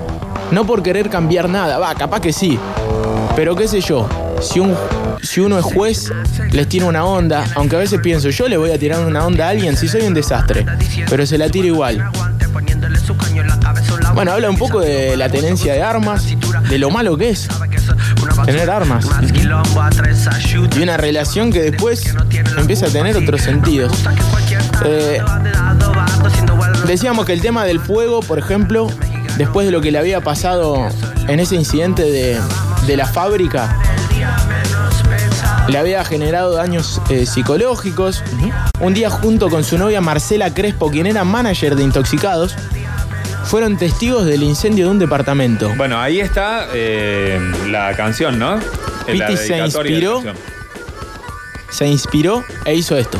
No 0.50 0.66
por 0.66 0.82
querer 0.82 1.10
cambiar 1.10 1.48
nada, 1.48 1.78
va, 1.78 1.94
capaz 1.94 2.20
que 2.20 2.32
sí. 2.32 2.58
Pero 3.34 3.54
qué 3.54 3.68
sé 3.68 3.80
yo, 3.80 4.08
si, 4.40 4.60
un, 4.60 4.74
si 5.22 5.40
uno 5.40 5.58
es 5.58 5.64
juez, 5.64 6.12
les 6.52 6.68
tira 6.68 6.86
una 6.86 7.04
onda, 7.04 7.44
aunque 7.54 7.76
a 7.76 7.78
veces 7.78 8.00
pienso, 8.00 8.30
yo 8.30 8.48
le 8.48 8.56
voy 8.56 8.70
a 8.70 8.78
tirar 8.78 9.04
una 9.04 9.26
onda 9.26 9.46
a 9.46 9.50
alguien 9.50 9.76
si 9.76 9.88
soy 9.88 10.02
un 10.02 10.14
desastre, 10.14 10.64
pero 11.10 11.26
se 11.26 11.36
la 11.36 11.48
tiro 11.50 11.66
igual. 11.66 12.10
Bueno, 14.14 14.32
habla 14.32 14.48
un 14.48 14.56
poco 14.56 14.80
de 14.80 15.16
la 15.16 15.28
tenencia 15.28 15.74
de 15.74 15.82
armas, 15.82 16.24
de 16.68 16.78
lo 16.78 16.90
malo 16.90 17.16
que 17.16 17.30
es 17.30 17.48
tener 18.46 18.70
armas. 18.70 19.06
Y 20.76 20.82
una 20.82 20.96
relación 20.96 21.52
que 21.52 21.62
después 21.62 22.14
empieza 22.56 22.86
a 22.86 22.88
tener 22.88 23.16
otros 23.16 23.42
sentidos. 23.42 23.92
Eh, 24.84 25.20
decíamos 26.86 27.26
que 27.26 27.32
el 27.32 27.40
tema 27.40 27.64
del 27.64 27.80
fuego, 27.80 28.20
por 28.20 28.38
ejemplo, 28.38 28.88
después 29.36 29.66
de 29.66 29.72
lo 29.72 29.80
que 29.80 29.90
le 29.90 29.98
había 29.98 30.20
pasado 30.20 30.88
en 31.28 31.40
ese 31.40 31.56
incidente 31.56 32.02
de, 32.02 32.40
de 32.86 32.96
la 32.96 33.06
fábrica, 33.06 33.76
le 35.68 35.78
había 35.78 36.04
generado 36.04 36.54
daños 36.54 37.00
eh, 37.10 37.26
psicológicos. 37.26 38.22
Un 38.80 38.94
día 38.94 39.10
junto 39.10 39.48
con 39.48 39.64
su 39.64 39.78
novia 39.78 40.00
Marcela 40.00 40.52
Crespo, 40.54 40.90
quien 40.90 41.06
era 41.06 41.24
manager 41.24 41.76
de 41.76 41.82
intoxicados, 41.82 42.54
fueron 43.44 43.76
testigos 43.76 44.26
del 44.26 44.42
incendio 44.42 44.86
de 44.86 44.90
un 44.92 44.98
departamento. 44.98 45.72
Bueno, 45.76 46.00
ahí 46.00 46.20
está 46.20 46.66
eh, 46.72 47.38
la 47.68 47.94
canción, 47.96 48.38
¿no? 48.38 48.58
Piti 49.06 49.36
se 49.36 49.58
inspiró. 49.58 50.22
Se 51.70 51.86
inspiró 51.86 52.44
e 52.64 52.74
hizo 52.74 52.96
esto. 52.96 53.18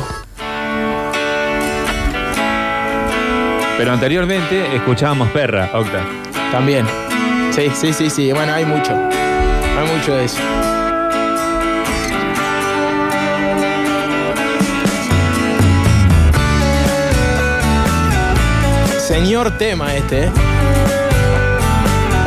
Pero 3.77 3.93
anteriormente 3.93 4.75
escuchábamos 4.75 5.29
Perra, 5.29 5.69
Octa. 5.73 6.03
También. 6.51 6.85
Sí, 7.51 7.69
sí, 7.73 7.93
sí, 7.93 8.09
sí. 8.09 8.31
Bueno, 8.31 8.53
hay 8.53 8.65
mucho. 8.65 8.93
Hay 8.93 9.95
mucho 9.95 10.15
de 10.15 10.25
eso. 10.25 10.39
Señor 19.07 19.57
tema 19.57 19.93
este, 19.95 20.25
¿eh? 20.25 20.31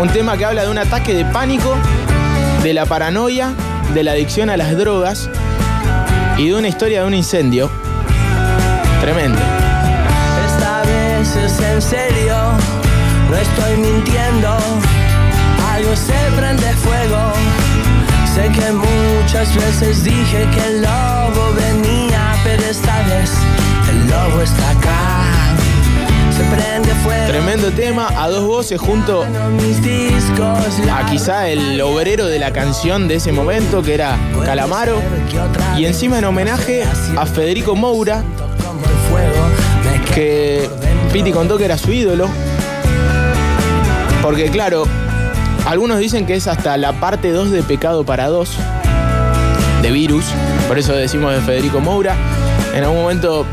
Un 0.00 0.08
tema 0.08 0.36
que 0.36 0.44
habla 0.44 0.62
de 0.62 0.70
un 0.70 0.78
ataque 0.78 1.14
de 1.14 1.24
pánico, 1.26 1.76
de 2.62 2.72
la 2.72 2.86
paranoia, 2.86 3.52
de 3.92 4.02
la 4.02 4.12
adicción 4.12 4.50
a 4.50 4.56
las 4.56 4.76
drogas 4.76 5.28
y 6.38 6.48
de 6.48 6.54
una 6.54 6.68
historia 6.68 7.02
de 7.02 7.06
un 7.06 7.14
incendio. 7.14 7.70
Tremendo. 9.00 9.59
En 11.80 11.86
serio, 11.86 12.36
no 13.30 13.36
estoy 13.38 13.78
mintiendo. 13.78 14.54
Algo 15.72 15.96
se 15.96 16.12
prende 16.36 16.70
fuego. 16.74 17.32
Sé 18.34 18.50
que 18.52 18.70
muchas 18.70 19.54
veces 19.56 20.04
dije 20.04 20.46
que 20.54 20.66
el 20.66 20.82
lobo 20.82 21.54
venía, 21.54 22.34
pero 22.44 22.62
esta 22.64 22.98
vez 23.04 23.32
el 23.88 24.10
lobo 24.10 24.42
está 24.42 24.70
acá. 24.72 25.24
Se 26.36 26.44
prende 26.54 26.94
fuego. 26.96 27.26
Tremendo 27.28 27.70
tema, 27.70 28.08
a 28.14 28.28
dos 28.28 28.46
voces 28.46 28.78
junto 28.78 29.24
a 30.92 31.06
quizá 31.10 31.48
el 31.48 31.80
obrero 31.80 32.26
de 32.26 32.38
la 32.38 32.52
canción 32.52 33.08
de 33.08 33.14
ese 33.14 33.32
momento, 33.32 33.82
que 33.82 33.94
era 33.94 34.18
Calamaro, 34.44 35.00
y 35.78 35.86
encima 35.86 36.18
en 36.18 36.26
homenaje 36.26 36.84
a 37.16 37.24
Federico 37.24 37.74
Moura, 37.74 38.22
que 40.14 40.68
Piti 41.12 41.32
contó 41.32 41.58
que 41.58 41.64
era 41.64 41.76
su 41.76 41.92
ídolo. 41.92 42.28
Porque 44.22 44.50
claro, 44.50 44.84
algunos 45.66 45.98
dicen 45.98 46.26
que 46.26 46.34
es 46.34 46.46
hasta 46.46 46.76
la 46.76 46.92
parte 46.92 47.32
2 47.32 47.50
de 47.50 47.62
Pecado 47.62 48.04
para 48.04 48.28
dos, 48.28 48.50
de 49.82 49.90
Virus, 49.90 50.24
por 50.68 50.78
eso 50.78 50.92
decimos 50.92 51.32
de 51.32 51.40
Federico 51.40 51.80
Moura. 51.80 52.14
En 52.74 52.84
algún 52.84 53.00
momento 53.02 53.44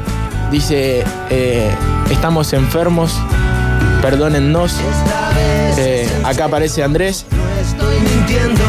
dice, 0.52 1.04
eh, 1.30 1.70
estamos 2.12 2.54
enfermos, 2.54 3.14
perdónennos. 4.02 4.76
Eh, 5.78 6.08
acá 6.24 6.46
aparece 6.46 6.84
Andrés, 6.84 7.26
No 7.32 7.62
estoy 7.62 8.00
mintiendo, 8.00 8.64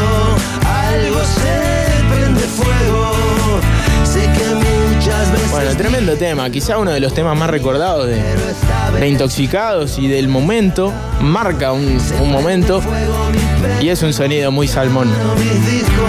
tremendo 5.79 6.17
tema, 6.17 6.51
quizá 6.51 6.77
uno 6.79 6.91
de 6.91 7.01
los 7.01 7.15
temas 7.15 7.37
más 7.39 7.49
recordados 7.49 8.07
de, 8.07 8.21
de 8.99 9.09
Intoxicados 9.09 9.99
y 9.99 10.09
del 10.09 10.29
momento, 10.29 10.93
marca 11.21 11.73
un, 11.73 11.99
un 12.21 12.31
momento 12.33 12.83
y 13.81 13.89
es 13.89 14.03
un 14.03 14.13
sonido 14.13 14.51
muy 14.51 14.67
salmón, 14.69 15.09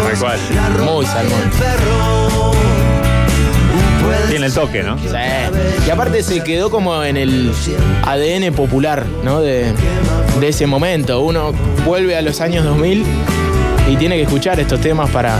Tal 0.07 0.17
cual. 0.19 0.39
muy 0.83 1.05
salmón. 1.05 1.39
Tiene 4.29 4.47
el 4.47 4.53
toque, 4.53 4.83
¿no? 4.83 4.97
Sí. 4.97 5.05
Y 5.87 5.89
aparte 5.89 6.21
se 6.23 6.43
quedó 6.43 6.69
como 6.69 7.03
en 7.03 7.17
el 7.17 7.51
ADN 8.03 8.53
popular, 8.53 9.05
¿no? 9.23 9.41
De, 9.41 9.71
de 10.39 10.47
ese 10.47 10.65
momento. 10.67 11.21
Uno 11.21 11.51
vuelve 11.85 12.15
a 12.15 12.21
los 12.21 12.41
años 12.41 12.63
2000 12.63 13.05
y 13.91 13.95
tiene 13.97 14.15
que 14.17 14.23
escuchar 14.23 14.59
estos 14.59 14.81
temas 14.81 15.09
para 15.09 15.37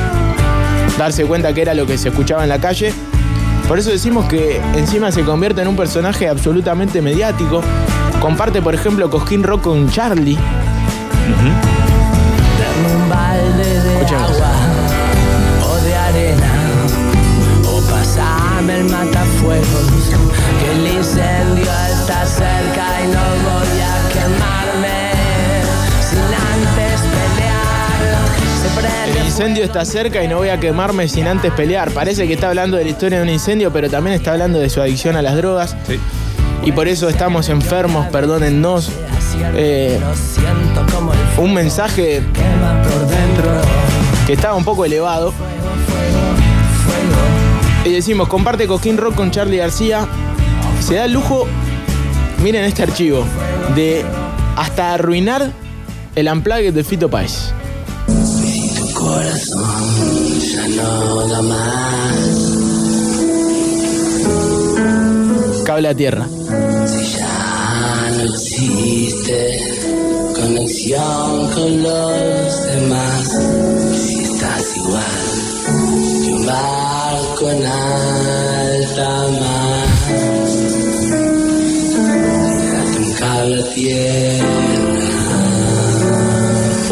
darse 0.98 1.26
cuenta 1.26 1.54
que 1.54 1.62
era 1.62 1.74
lo 1.74 1.86
que 1.86 1.98
se 1.98 2.10
escuchaba 2.10 2.44
en 2.44 2.50
la 2.50 2.60
calle. 2.60 2.92
Por 3.70 3.80
eso 3.80 3.92
decimos 3.92 4.26
que 4.26 4.60
encima 4.76 5.12
se 5.12 5.24
convierte 5.24 5.62
en 5.62 5.70
un 5.70 5.78
personaje 5.78 6.28
absolutamente 6.28 7.02
mediático. 7.02 7.62
Comparte, 8.20 8.62
por 8.62 8.76
ejemplo, 8.76 9.10
Cosquín 9.10 9.44
Rock 9.44 9.62
con 9.62 9.90
Charlie. 9.90 10.36
Uh 10.36 10.38
-huh. 10.38 11.80
el 18.70 18.86
matafuegos, 18.86 19.66
que 20.60 20.72
el 20.72 20.96
incendio 20.96 21.72
está 21.92 22.26
cerca. 22.26 22.79
Incendio 29.40 29.64
está 29.64 29.86
cerca 29.86 30.22
y 30.22 30.28
no 30.28 30.36
voy 30.36 30.50
a 30.50 30.60
quemarme 30.60 31.08
sin 31.08 31.26
antes 31.26 31.54
pelear. 31.54 31.92
Parece 31.92 32.28
que 32.28 32.34
está 32.34 32.50
hablando 32.50 32.76
de 32.76 32.84
la 32.84 32.90
historia 32.90 33.20
de 33.20 33.24
un 33.24 33.30
incendio, 33.30 33.72
pero 33.72 33.90
también 33.90 34.14
está 34.14 34.34
hablando 34.34 34.60
de 34.60 34.70
su 34.70 34.82
adicción 34.82 35.16
a 35.16 35.22
las 35.22 35.38
drogas. 35.38 35.78
Sí. 35.88 35.98
Y 36.66 36.74
por 36.74 36.90
eso 36.90 37.08
estamos 37.08 37.48
enfermos, 37.48 38.06
perdónennos. 38.08 38.92
Eh, 39.56 39.98
un 41.38 41.54
mensaje 41.54 42.22
que 44.28 44.34
estaba 44.34 44.56
un 44.56 44.66
poco 44.66 44.84
elevado. 44.84 45.34
Y 47.86 47.94
decimos, 47.94 48.28
comparte 48.28 48.68
Coquín 48.68 48.98
Rock 48.98 49.16
con 49.16 49.32
Charlie 49.32 49.56
García. 49.56 50.06
Se 50.82 50.96
da 50.96 51.06
el 51.06 51.14
lujo, 51.14 51.48
miren 52.44 52.66
este 52.66 52.84
archivo, 52.84 53.24
de 53.74 54.04
hasta 54.58 54.96
arruinar 54.96 55.50
el 56.18 56.28
Unplugged 56.28 56.74
de 56.74 56.84
Fito 56.84 57.10
Páez. 57.10 57.54
Corazón 59.10 60.40
ya 60.52 60.68
no 60.78 61.28
da 61.28 61.42
más. 61.42 62.28
Cable 65.66 65.88
a 65.88 65.96
tierra. 65.96 66.28
Si 66.86 67.18
ya 67.18 68.12
no 68.18 68.24
existe 68.36 69.40
conexión 70.36 71.50
con 71.56 71.72
los 71.82 72.66
demás, 72.72 73.26
si 73.96 74.20
estás 74.26 74.78
igual 74.78 75.26
que 76.24 76.32
un 76.34 76.46
barco 76.46 77.50
en 77.50 77.66
alta 77.66 79.10
mar, 79.42 79.90
tírate 82.60 82.98
un 83.06 83.12
cable 83.14 83.60
a 83.60 83.74
tierra. 83.74 84.69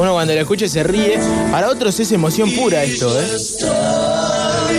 Uno 0.08 0.13
cuando 0.13 0.34
lo 0.34 0.39
escuche 0.39 0.70
se 0.70 0.84
ríe. 0.84 1.20
Para 1.52 1.70
otros 1.70 2.00
es 2.00 2.13
emoción 2.13 2.50
pura 2.52 2.82
esto, 2.82 3.13
¿eh? 3.20 3.26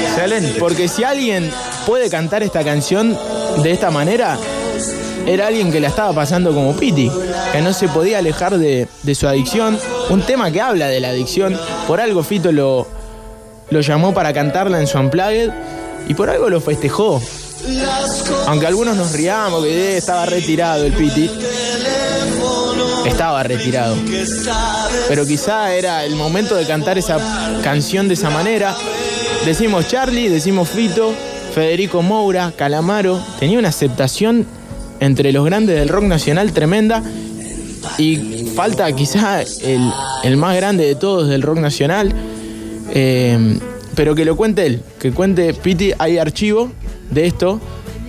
Excelente. 0.06 0.58
Porque 0.58 0.88
si 0.88 1.04
alguien 1.04 1.50
puede 1.86 2.08
cantar 2.08 2.42
esta 2.42 2.64
canción 2.64 3.14
de 3.62 3.70
esta 3.70 3.90
manera, 3.90 4.38
era 5.26 5.48
alguien 5.48 5.70
que 5.70 5.80
la 5.80 5.88
estaba 5.88 6.14
pasando 6.14 6.54
como 6.54 6.74
Piti, 6.74 7.12
que 7.52 7.60
no 7.60 7.74
se 7.74 7.88
podía 7.88 8.20
alejar 8.20 8.56
de, 8.56 8.88
de 9.02 9.14
su 9.14 9.28
adicción. 9.28 9.78
Un 10.08 10.22
tema 10.22 10.50
que 10.50 10.62
habla 10.62 10.88
de 10.88 10.98
la 10.98 11.10
adicción. 11.10 11.60
Por 11.86 12.00
algo 12.00 12.22
Fito 12.22 12.50
lo, 12.50 12.86
lo 13.68 13.82
llamó 13.82 14.14
para 14.14 14.32
cantarla 14.32 14.80
en 14.80 14.86
su 14.86 14.96
Unplugged 14.96 15.50
y 16.08 16.14
por 16.14 16.30
algo 16.30 16.48
lo 16.48 16.62
festejó. 16.62 17.20
Aunque 18.46 18.66
algunos 18.66 18.96
nos 18.96 19.12
riamos 19.12 19.62
que 19.62 19.92
eh, 19.92 19.96
estaba 19.98 20.24
retirado 20.24 20.86
el 20.86 20.94
Piti. 20.94 21.30
Estaba 23.08 23.42
retirado. 23.42 23.96
Pero 25.08 25.26
quizá 25.26 25.74
era 25.74 26.04
el 26.04 26.14
momento 26.14 26.54
de 26.54 26.66
cantar 26.66 26.98
esa 26.98 27.18
canción 27.62 28.06
de 28.06 28.14
esa 28.14 28.30
manera. 28.30 28.76
Decimos 29.44 29.88
Charlie, 29.88 30.28
decimos 30.28 30.68
Fito, 30.68 31.14
Federico 31.54 32.02
Moura, 32.02 32.52
Calamaro. 32.54 33.20
Tenía 33.40 33.58
una 33.58 33.68
aceptación 33.68 34.46
entre 35.00 35.32
los 35.32 35.44
grandes 35.44 35.78
del 35.78 35.88
rock 35.88 36.04
nacional 36.04 36.52
tremenda. 36.52 37.02
Y 37.96 38.50
falta 38.54 38.92
quizá 38.92 39.42
el, 39.42 39.90
el 40.22 40.36
más 40.36 40.54
grande 40.56 40.84
de 40.84 40.94
todos 40.94 41.28
del 41.28 41.42
rock 41.42 41.58
nacional. 41.58 42.12
Eh, 42.92 43.58
pero 43.94 44.14
que 44.14 44.24
lo 44.24 44.36
cuente 44.36 44.64
él, 44.66 44.82
que 45.00 45.10
cuente 45.12 45.54
Piti, 45.54 45.92
hay 45.98 46.18
archivo 46.18 46.70
de 47.10 47.26
esto. 47.26 47.60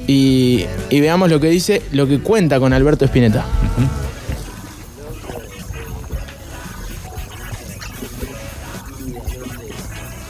Y, 0.07 0.65
y 0.89 0.99
veamos 0.99 1.29
lo 1.29 1.39
que 1.39 1.49
dice, 1.49 1.81
lo 1.91 2.07
que 2.07 2.19
cuenta 2.19 2.59
con 2.59 2.73
Alberto 2.73 3.05
Spinetta. 3.05 3.45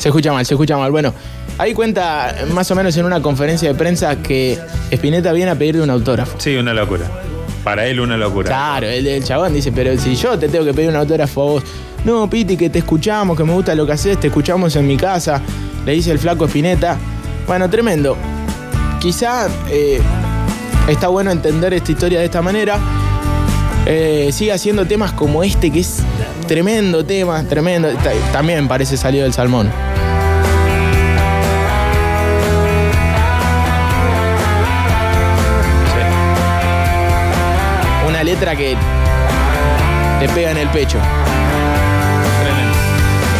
Se 0.09 0.11
escucha 0.11 0.33
mal, 0.33 0.43
se 0.43 0.55
escucha 0.55 0.75
mal. 0.75 0.89
Bueno, 0.89 1.13
ahí 1.59 1.75
cuenta 1.75 2.33
más 2.51 2.71
o 2.71 2.75
menos 2.75 2.97
en 2.97 3.05
una 3.05 3.21
conferencia 3.21 3.69
de 3.69 3.75
prensa 3.75 4.15
que 4.15 4.57
Spinetta 4.89 5.31
viene 5.33 5.51
a 5.51 5.55
pedirle 5.55 5.83
un 5.83 5.91
autógrafo. 5.91 6.35
Sí, 6.39 6.55
una 6.55 6.73
locura. 6.73 7.05
Para 7.63 7.85
él 7.85 7.99
una 7.99 8.17
locura. 8.17 8.47
Claro, 8.47 8.87
el, 8.87 9.05
el 9.05 9.23
chabón 9.23 9.53
dice, 9.53 9.71
pero 9.71 9.95
si 9.99 10.15
yo 10.15 10.39
te 10.39 10.49
tengo 10.49 10.65
que 10.65 10.73
pedir 10.73 10.89
un 10.89 10.95
autógrafo 10.95 11.41
a 11.41 11.45
vos. 11.45 11.63
No, 12.05 12.27
Piti, 12.27 12.57
que 12.57 12.71
te 12.71 12.79
escuchamos, 12.79 13.37
que 13.37 13.43
me 13.43 13.53
gusta 13.53 13.75
lo 13.75 13.85
que 13.85 13.91
haces, 13.91 14.19
te 14.19 14.27
escuchamos 14.27 14.75
en 14.77 14.87
mi 14.87 14.97
casa. 14.97 15.41
Le 15.85 15.91
dice 15.91 16.09
el 16.11 16.17
flaco 16.17 16.45
Spinetta. 16.45 16.97
Bueno, 17.45 17.69
tremendo. 17.69 18.17
Quizá 18.99 19.47
eh, 19.69 20.01
está 20.87 21.09
bueno 21.09 21.29
entender 21.29 21.71
esta 21.75 21.91
historia 21.91 22.17
de 22.17 22.25
esta 22.25 22.41
manera. 22.41 22.79
Eh, 23.85 24.29
sigue 24.33 24.53
haciendo 24.53 24.87
temas 24.87 25.11
como 25.11 25.43
este, 25.43 25.69
que 25.69 25.81
es 25.81 25.97
tremendo 26.47 27.05
tema, 27.05 27.43
tremendo. 27.43 27.89
Ta- 27.89 28.11
También 28.31 28.67
parece 28.67 28.97
salido 28.97 29.23
del 29.25 29.33
salmón. 29.33 29.69
Letra 38.39 38.55
que 38.55 38.77
te 40.21 40.29
pega 40.29 40.51
en 40.51 40.57
el 40.57 40.69
pecho. 40.69 40.97
Tremendo. 42.39 42.77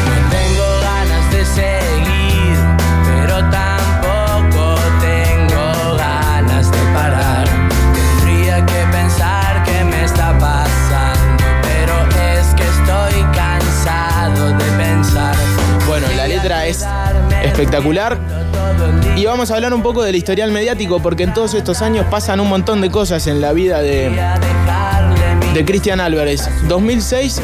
No 0.10 0.30
tengo 0.30 0.68
ganas 0.82 1.32
de 1.32 1.46
seguir, 1.46 2.58
pero 3.06 3.50
tampoco 3.50 4.76
tengo 5.00 5.96
ganas 5.96 6.70
de 6.70 6.78
parar. 6.94 7.48
Tendría 7.94 8.66
que 8.66 8.86
pensar 8.92 9.64
qué 9.64 9.86
me 9.86 10.04
está 10.04 10.38
pasando, 10.38 11.46
pero 11.62 11.94
es 12.34 12.48
que 12.56 12.64
estoy 12.64 13.24
cansado 13.34 14.50
de 14.50 14.66
pensar. 14.78 15.36
Bueno, 15.88 16.08
la 16.18 16.28
letra 16.28 16.66
es 16.66 16.86
espectacular. 17.42 18.20
Y 19.16 19.26
vamos 19.26 19.52
a 19.52 19.56
hablar 19.56 19.74
un 19.74 19.82
poco 19.82 20.04
del 20.04 20.16
historial 20.16 20.52
mediático, 20.52 21.02
porque 21.02 21.24
en 21.24 21.34
todos 21.34 21.54
estos 21.54 21.82
años 21.82 22.06
pasan 22.10 22.40
un 22.40 22.48
montón 22.48 22.80
de 22.80 22.90
cosas 22.90 23.28
en 23.28 23.42
la 23.42 23.52
vida 23.52 23.82
de, 23.82 24.10
de 25.54 25.66
Cristian 25.66 26.00
Álvarez. 26.00 26.50
2006 26.68 27.42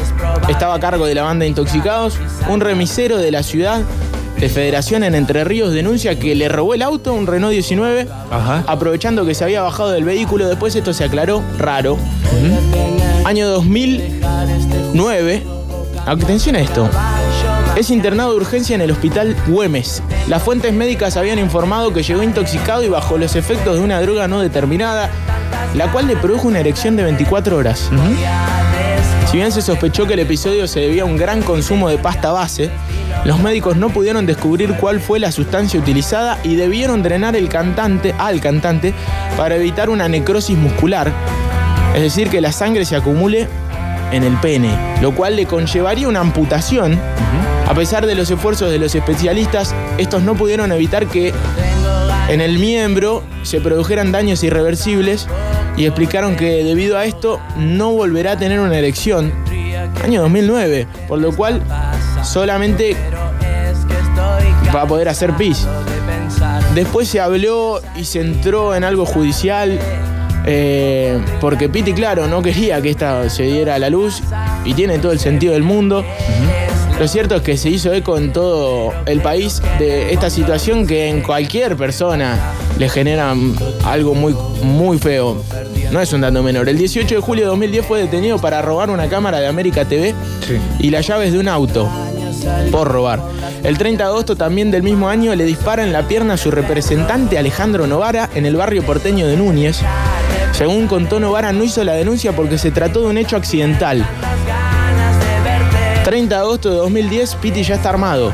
estaba 0.48 0.74
a 0.74 0.80
cargo 0.80 1.06
de 1.06 1.14
la 1.14 1.22
banda 1.22 1.46
Intoxicados. 1.46 2.18
Un 2.48 2.60
remisero 2.60 3.18
de 3.18 3.30
la 3.30 3.42
ciudad 3.42 3.82
de 4.38 4.48
Federación 4.48 5.02
en 5.04 5.14
Entre 5.14 5.44
Ríos 5.44 5.72
denuncia 5.72 6.18
que 6.18 6.34
le 6.34 6.48
robó 6.48 6.74
el 6.74 6.82
auto, 6.82 7.14
un 7.14 7.26
Renault 7.26 7.52
19, 7.52 8.08
Ajá. 8.30 8.64
aprovechando 8.66 9.24
que 9.24 9.34
se 9.34 9.44
había 9.44 9.62
bajado 9.62 9.90
del 9.90 10.04
vehículo. 10.04 10.46
Después 10.48 10.76
esto 10.76 10.92
se 10.92 11.04
aclaró, 11.04 11.42
raro. 11.58 11.96
Año 13.24 13.48
2009. 13.48 15.42
Atención 16.06 16.56
a 16.56 16.60
esto. 16.60 16.88
Es 17.76 17.90
internado 17.90 18.30
de 18.30 18.36
urgencia 18.36 18.74
en 18.74 18.80
el 18.80 18.90
hospital 18.90 19.36
Güemes. 19.48 20.02
Las 20.28 20.42
fuentes 20.42 20.72
médicas 20.72 21.16
habían 21.16 21.38
informado 21.38 21.92
que 21.92 22.02
llegó 22.02 22.22
intoxicado 22.22 22.82
y 22.82 22.88
bajo 22.88 23.18
los 23.18 23.36
efectos 23.36 23.76
de 23.76 23.82
una 23.84 24.00
droga 24.00 24.28
no 24.28 24.40
determinada, 24.40 25.10
la 25.74 25.90
cual 25.92 26.06
le 26.06 26.16
produjo 26.16 26.48
una 26.48 26.60
erección 26.60 26.96
de 26.96 27.04
24 27.04 27.56
horas. 27.56 27.90
Si 29.30 29.36
bien 29.36 29.50
se 29.50 29.60
sospechó 29.60 30.06
que 30.06 30.14
el 30.14 30.20
episodio 30.20 30.68
se 30.68 30.80
debía 30.80 31.02
a 31.02 31.06
un 31.06 31.16
gran 31.16 31.42
consumo 31.42 31.88
de 31.88 31.98
pasta 31.98 32.30
base, 32.30 32.70
los 33.24 33.40
médicos 33.40 33.76
no 33.76 33.90
pudieron 33.90 34.24
descubrir 34.24 34.74
cuál 34.76 35.00
fue 35.00 35.18
la 35.18 35.32
sustancia 35.32 35.80
utilizada 35.80 36.38
y 36.44 36.54
debieron 36.54 37.02
drenar 37.02 37.34
el 37.34 37.48
cantante 37.48 38.14
al 38.18 38.40
cantante 38.40 38.94
para 39.36 39.56
evitar 39.56 39.90
una 39.90 40.08
necrosis 40.08 40.56
muscular, 40.56 41.12
es 41.94 42.02
decir, 42.02 42.30
que 42.30 42.40
la 42.40 42.52
sangre 42.52 42.84
se 42.84 42.94
acumule 42.94 43.48
en 44.12 44.22
el 44.22 44.36
pene, 44.36 44.70
lo 45.02 45.14
cual 45.14 45.36
le 45.36 45.46
conllevaría 45.46 46.08
una 46.08 46.20
amputación. 46.20 46.98
A 47.68 47.74
pesar 47.74 48.06
de 48.06 48.14
los 48.14 48.30
esfuerzos 48.30 48.70
de 48.70 48.78
los 48.78 48.94
especialistas, 48.94 49.74
estos 49.98 50.22
no 50.22 50.36
pudieron 50.36 50.70
evitar 50.70 51.06
que 51.06 51.34
en 52.28 52.40
el 52.40 52.58
miembro 52.58 53.22
se 53.42 53.60
produjeran 53.60 54.12
daños 54.12 54.42
irreversibles 54.42 55.26
y 55.76 55.84
explicaron 55.86 56.36
que 56.36 56.64
debido 56.64 56.98
a 56.98 57.04
esto 57.04 57.40
no 57.56 57.92
volverá 57.92 58.32
a 58.32 58.38
tener 58.38 58.60
una 58.60 58.76
erección. 58.76 59.32
Año 60.02 60.22
2009, 60.22 60.86
por 61.08 61.18
lo 61.18 61.34
cual 61.34 61.62
solamente 62.22 62.96
va 64.74 64.82
a 64.82 64.86
poder 64.86 65.08
hacer 65.08 65.34
pis. 65.34 65.66
Después 66.74 67.08
se 67.08 67.20
habló 67.20 67.80
y 67.94 68.04
se 68.04 68.20
entró 68.20 68.74
en 68.74 68.84
algo 68.84 69.06
judicial 69.06 69.78
eh, 70.48 71.20
porque 71.40 71.68
Piti, 71.68 71.92
claro, 71.92 72.28
no 72.28 72.40
quería 72.40 72.80
que 72.80 72.90
esta 72.90 73.28
se 73.28 73.42
diera 73.42 73.74
a 73.74 73.78
la 73.80 73.90
luz 73.90 74.22
y 74.64 74.74
tiene 74.74 74.98
todo 74.98 75.12
el 75.12 75.18
sentido 75.18 75.54
del 75.54 75.64
mundo. 75.64 76.04
Lo 76.98 77.06
cierto 77.08 77.36
es 77.36 77.42
que 77.42 77.56
se 77.58 77.68
hizo 77.68 77.92
eco 77.92 78.16
en 78.16 78.32
todo 78.32 78.92
el 79.04 79.20
país 79.20 79.60
de 79.78 80.12
esta 80.14 80.30
situación 80.30 80.86
que 80.86 81.08
en 81.08 81.20
cualquier 81.20 81.76
persona 81.76 82.38
le 82.78 82.88
genera 82.88 83.34
algo 83.84 84.14
muy, 84.14 84.34
muy 84.62 84.98
feo. 84.98 85.42
No 85.90 86.00
es 86.00 86.12
un 86.14 86.22
dato 86.22 86.42
menor. 86.42 86.68
El 86.70 86.78
18 86.78 87.16
de 87.16 87.20
julio 87.20 87.44
de 87.44 87.48
2010 87.50 87.86
fue 87.86 88.00
detenido 88.00 88.38
para 88.38 88.62
robar 88.62 88.88
una 88.90 89.08
cámara 89.08 89.40
de 89.40 89.46
América 89.46 89.84
TV 89.84 90.14
Sí. 90.46 90.56
y 90.78 90.90
las 90.90 91.06
llaves 91.06 91.32
de 91.32 91.38
un 91.38 91.48
auto. 91.48 91.88
por 92.70 92.86
robar. 92.88 93.20
El 93.64 93.76
30 93.76 94.04
de 94.04 94.08
agosto 94.10 94.36
también 94.36 94.70
del 94.70 94.82
mismo 94.84 95.08
año 95.08 95.34
le 95.34 95.44
dispara 95.44 95.82
en 95.82 95.92
la 95.92 96.06
pierna 96.06 96.34
a 96.34 96.36
su 96.36 96.50
representante 96.52 97.38
Alejandro 97.38 97.86
Novara 97.88 98.30
en 98.36 98.46
el 98.46 98.54
barrio 98.56 98.84
porteño 98.84 99.26
de 99.26 99.36
Núñez. 99.36 99.80
Según 100.52 100.86
contó 100.86 101.18
Novara, 101.18 101.52
no 101.52 101.64
hizo 101.64 101.82
la 101.82 101.94
denuncia 101.94 102.36
porque 102.36 102.56
se 102.58 102.70
trató 102.70 103.00
de 103.00 103.06
un 103.06 103.18
hecho 103.18 103.36
accidental. 103.36 104.06
30 106.06 106.36
de 106.36 106.40
agosto 106.40 106.70
de 106.70 106.76
2010, 106.76 107.34
Piti 107.42 107.64
ya 107.64 107.74
está 107.74 107.88
armado. 107.88 108.32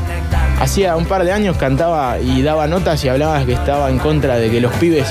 Hacía 0.59 0.95
un 0.95 1.05
par 1.05 1.23
de 1.23 1.31
años 1.31 1.57
cantaba 1.57 2.19
y 2.19 2.43
daba 2.43 2.67
notas 2.67 3.03
y 3.03 3.09
hablaba 3.09 3.43
que 3.43 3.53
estaba 3.53 3.89
en 3.89 3.97
contra 3.97 4.35
de 4.37 4.51
que 4.51 4.61
los 4.61 4.71
pibes 4.73 5.07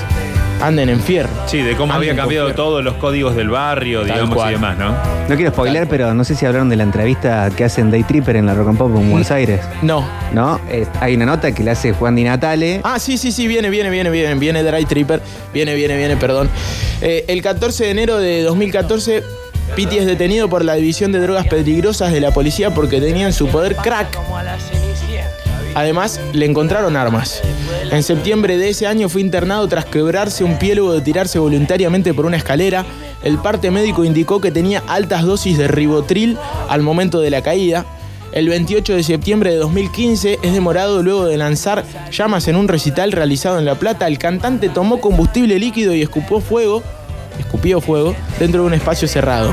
anden 0.61 0.89
en 0.89 1.01
fierro. 1.01 1.29
Sí, 1.47 1.59
de 1.59 1.75
cómo 1.75 1.93
había 1.93 2.13
Anden 2.13 2.23
cambiado 2.23 2.55
todos 2.55 2.85
los 2.85 2.95
códigos 2.95 3.35
del 3.35 3.49
barrio, 3.51 4.03
Tal 4.03 4.13
digamos, 4.13 4.37
cual. 4.37 4.51
y 4.51 4.53
demás, 4.53 4.79
¿no? 4.79 4.93
No 5.29 5.35
quiero 5.35 5.51
spoiler, 5.51 5.89
pero 5.89 6.15
no 6.15 6.23
sé 6.23 6.37
si 6.37 6.47
hablaron 6.47 6.69
de 6.69 6.77
la 6.77 6.85
entrevista 6.85 7.51
que 7.51 7.65
hacen 7.65 7.91
Day 7.91 8.05
Tripper 8.05 8.37
en 8.37 8.47
la 8.47 8.55
Rock 8.55 8.69
and 8.69 8.79
Pop 8.79 8.95
en 8.95 9.11
Buenos 9.11 9.33
Aires. 9.33 9.61
No. 9.83 10.07
¿No? 10.33 10.61
Eh, 10.71 10.87
hay 11.01 11.17
una 11.17 11.27
nota 11.27 11.51
que 11.51 11.65
le 11.65 11.73
hace 11.73 11.93
Juan 11.93 12.15
Di 12.15 12.23
Natale. 12.23 12.81
Ah, 12.85 13.01
sí, 13.01 13.19
sí, 13.19 13.33
sí, 13.33 13.49
viene, 13.49 13.71
viene, 13.71 13.91
viene, 13.91 14.09
viene, 14.09 14.37
viene 14.37 14.63
Dry 14.63 14.85
Tripper. 14.85 15.21
Viene, 15.53 15.75
viene, 15.75 15.97
viene, 15.97 16.17
perdón. 16.17 16.49
Eh, 17.01 17.25
el 17.27 17.43
14 17.43 17.87
de 17.87 17.91
enero 17.91 18.19
de 18.19 18.45
2014, 18.45 19.25
Piti 19.75 19.97
es 19.97 20.05
detenido 20.05 20.51
por 20.51 20.65
la 20.67 20.75
División 20.75 21.13
de 21.13 21.21
Drogas 21.21 21.47
Peligrosas 21.47 22.13
de 22.13 22.21
la 22.21 22.31
policía 22.31 22.75
porque 22.75 23.01
tenía 23.01 23.27
en 23.27 23.33
su 23.33 23.49
poder 23.49 23.75
crack. 23.77 24.19
Además, 25.75 26.21
le 26.35 26.45
encontraron 26.45 26.95
armas. 26.95 27.41
En 27.91 28.03
septiembre 28.03 28.59
de 28.59 28.69
ese 28.69 28.87
año 28.87 29.09
fue 29.09 29.23
internado 29.23 29.67
tras 29.69 29.87
quebrarse 29.87 30.45
un 30.45 30.59
pie 30.59 30.75
luego 30.75 30.93
de 30.93 31.01
tirarse 31.01 31.39
voluntariamente 31.39 32.13
por 32.13 32.27
una 32.27 32.37
escalera. 32.37 32.85
El 33.23 33.39
parte 33.39 33.71
médico 33.71 34.05
indicó 34.05 34.43
que 34.43 34.51
tenía 34.51 34.83
altas 34.89 35.23
dosis 35.23 35.57
de 35.57 35.69
ribotril 35.69 36.37
al 36.69 36.83
momento 36.83 37.21
de 37.21 37.31
la 37.31 37.41
caída. 37.41 37.87
El 38.33 38.51
28 38.51 38.97
de 38.97 39.03
septiembre 39.03 39.53
de 39.53 39.57
2015 39.57 40.39
es 40.43 40.53
demorado 40.53 41.03
luego 41.03 41.25
de 41.25 41.39
lanzar 41.39 41.85
llamas 42.11 42.47
en 42.49 42.57
un 42.57 42.69
recital 42.69 43.13
realizado 43.13 43.59
en 43.59 43.65
La 43.65 43.77
Plata. 43.77 44.07
El 44.07 44.19
cantante 44.19 44.69
tomó 44.69 45.01
combustible 45.01 45.59
líquido 45.59 45.95
y 45.95 46.03
escupió 46.03 46.41
fuego, 46.41 46.83
escupió 47.39 47.81
fuego 47.81 48.15
dentro 48.39 48.63
de 48.63 48.67
un 48.69 48.75
espacio 48.75 49.07
cerrado. 49.09 49.53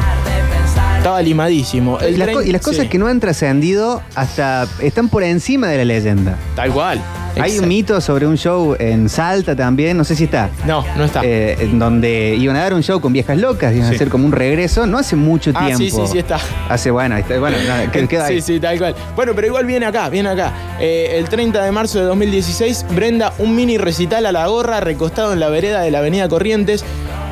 Estaba 0.97 1.21
limadísimo. 1.21 1.97
Y 2.01 2.17
las, 2.17 2.27
co- 2.30 2.41
tren- 2.41 2.47
y 2.47 2.51
las 2.51 2.61
cosas 2.61 2.84
sí, 2.84 2.89
que 2.89 2.97
no 2.97 3.07
han 3.07 3.21
trascendido 3.21 4.01
hasta 4.15 4.67
están 4.82 5.07
por 5.07 5.23
encima 5.23 5.67
de 5.67 5.77
la 5.77 5.86
leyenda. 5.86 6.38
Tal 6.55 6.71
cual. 6.73 7.01
Hay 7.36 7.43
Exacto. 7.43 7.61
un 7.63 7.69
mito 7.69 8.01
sobre 8.01 8.27
un 8.27 8.36
show 8.38 8.75
en 8.80 9.07
Salta 9.07 9.55
también, 9.55 9.95
no 9.95 10.03
sé 10.03 10.15
si 10.15 10.25
está. 10.25 10.49
No, 10.65 10.84
no 10.97 11.05
está. 11.05 11.21
eh, 11.23 11.55
en 11.61 11.80
donde 11.80 12.36
iban 12.38 12.57
a 12.57 12.63
dar 12.63 12.73
un 12.73 12.84
show 12.84 12.99
con 12.99 13.13
viejas 13.13 13.38
locas, 13.38 13.73
iban 13.73 13.88
a 13.88 13.91
hacer 13.91 14.09
como 14.09 14.25
un 14.25 14.34
regreso, 14.34 14.86
no 14.88 14.97
hace 14.97 15.15
mucho 15.15 15.51
Ah, 15.55 15.67
tiempo. 15.67 15.77
sí, 15.80 15.89
sí, 15.91 16.01
sí 16.11 16.17
está. 16.17 16.38
Hace, 16.67 16.91
bueno, 16.91 17.15
está, 17.15 17.39
bueno, 17.39 17.55
que- 17.93 18.07
queda 18.09 18.25
ahí. 18.25 18.41
Sí, 18.41 18.55
sí, 18.55 18.59
tal 18.59 18.77
cual. 18.77 18.93
Bueno, 19.15 19.32
pero 19.36 19.47
igual 19.47 19.65
viene 19.65 19.86
acá, 19.86 20.09
viene 20.09 20.27
acá. 20.27 20.51
Eh, 20.82 21.15
el 21.17 21.30
30 21.30 21.63
de 21.63 21.71
marzo 21.71 21.99
de 21.99 22.05
2016, 22.05 22.86
Brenda, 22.93 23.32
un 23.38 23.55
mini 23.55 23.77
recital 23.77 24.25
a 24.25 24.34
la 24.34 24.47
gorra 24.47 24.82
recostado 24.82 25.32
en 25.32 25.39
la 25.39 25.47
vereda 25.47 25.80
de 25.82 25.91
la 25.91 25.99
Avenida 25.99 26.27
Corrientes. 26.27 26.84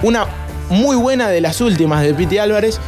Una 0.04 0.26
muy 0.70 0.96
buena 0.96 1.30
de 1.30 1.42
las 1.42 1.62
últimas 1.62 2.04
de 2.04 2.14
Piti 2.14 2.38
Álvarez. 2.38 2.80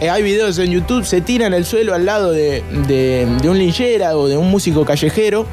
Eh, 0.00 0.10
hay 0.10 0.22
videos 0.22 0.58
en 0.58 0.70
YouTube, 0.70 1.04
se 1.04 1.20
tira 1.20 1.46
en 1.46 1.54
el 1.54 1.64
suelo 1.64 1.94
al 1.94 2.04
lado 2.06 2.30
de, 2.30 2.62
de- 2.86 3.26
un 3.48 3.58
linchera 3.58 4.16
o 4.16 4.28
de 4.28 4.36
un 4.36 4.50
músico 4.50 4.84
callejero. 4.84 5.46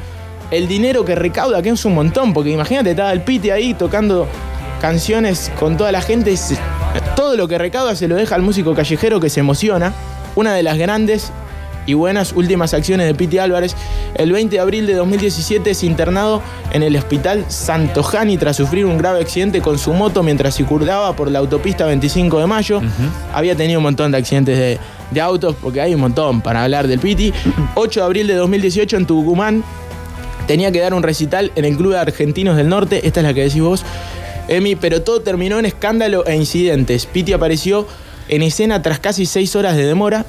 El 0.51 0.67
dinero 0.67 1.03
que 1.05 1.15
recauda, 1.15 1.61
que 1.61 1.69
es 1.69 1.85
un 1.85 1.95
montón, 1.95 2.33
porque 2.33 2.51
imagínate, 2.51 2.91
estaba 2.91 3.11
el 3.11 3.21
Piti 3.21 3.49
ahí 3.49 3.73
tocando 3.73 4.27
canciones 4.81 5.51
con 5.59 5.77
toda 5.77 5.91
la 5.91 6.01
gente. 6.01 6.35
se- 6.37 6.57
todo 7.15 7.35
lo 7.35 7.47
que 7.47 7.57
recauda 7.57 7.95
se 7.95 8.07
lo 8.07 8.15
deja 8.15 8.35
al 8.35 8.41
músico 8.43 8.73
callejero 8.75 9.19
que 9.19 9.29
se 9.29 9.39
emociona. 9.39 9.93
Una 10.35 10.53
de 10.53 10.63
las 10.63 10.77
grandes 10.77 11.31
y 11.86 11.93
buenas 11.93 12.33
últimas 12.33 12.73
acciones 12.73 13.07
de 13.07 13.15
Piti 13.15 13.38
Álvarez. 13.38 13.75
El 14.15 14.31
20 14.31 14.55
de 14.55 14.59
abril 14.59 14.88
de 14.88 14.93
2017 14.93 15.71
es 15.71 15.83
internado 15.83 16.41
en 16.71 16.83
el 16.83 16.95
hospital 16.95 17.45
Santo 17.47 18.03
Jani 18.03 18.38
tras 18.38 18.57
sufrir 18.57 18.86
un 18.86 18.97
grave 18.97 19.21
accidente 19.21 19.61
con 19.61 19.77
su 19.77 19.93
moto 19.93 20.23
mientras 20.23 20.55
circulaba 20.55 21.15
por 21.15 21.29
la 21.31 21.39
autopista 21.39 21.86
25 21.86 22.39
de 22.39 22.47
mayo. 22.47 22.81
Había 23.33 23.55
tenido 23.55 23.79
un 23.79 23.83
montón 23.83 24.11
de 24.11 24.17
accidentes 24.17 24.57
de, 24.57 24.79
de 25.11 25.21
autos, 25.21 25.55
porque 25.61 25.81
hay 25.81 25.93
un 25.93 26.01
montón 26.01 26.41
para 26.41 26.63
hablar 26.63 26.88
del 26.88 26.99
Piti. 26.99 27.33
8 27.75 27.99
de 27.99 28.05
abril 28.05 28.27
de 28.27 28.36
2018 28.36 28.97
en 28.97 29.05
Tucumán 29.05 29.63
tenía 30.47 30.71
que 30.71 30.79
dar 30.79 30.93
un 30.93 31.03
recital 31.03 31.51
en 31.55 31.65
el 31.65 31.75
Club 31.75 31.93
de 31.93 31.99
Argentinos 31.99 32.57
del 32.57 32.69
Norte. 32.69 33.07
Esta 33.07 33.19
es 33.19 33.25
la 33.25 33.33
que 33.33 33.43
decís 33.43 33.61
vos, 33.61 33.83
Emi, 34.47 34.75
pero 34.75 35.01
todo 35.01 35.21
terminó 35.21 35.59
en 35.59 35.65
escándalo 35.65 36.25
e 36.25 36.36
incidentes. 36.36 37.05
Piti 37.05 37.33
apareció 37.33 37.88
en 38.27 38.41
escena 38.41 38.81
tras 38.81 38.99
casi 38.99 39.25
seis 39.25 39.55
horas 39.55 39.75
de 39.75 39.86
demora 39.86 40.25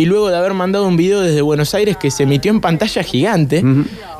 y 0.00 0.06
luego 0.06 0.30
de 0.30 0.36
haber 0.38 0.54
mandado 0.54 0.86
un 0.88 0.96
video 0.96 1.20
desde 1.20 1.42
Buenos 1.42 1.74
Aires 1.74 1.96
que 1.98 2.10
se 2.10 2.22
emitió 2.22 2.50
en 2.50 2.60
pantalla 2.62 3.02
gigante, 3.02 3.62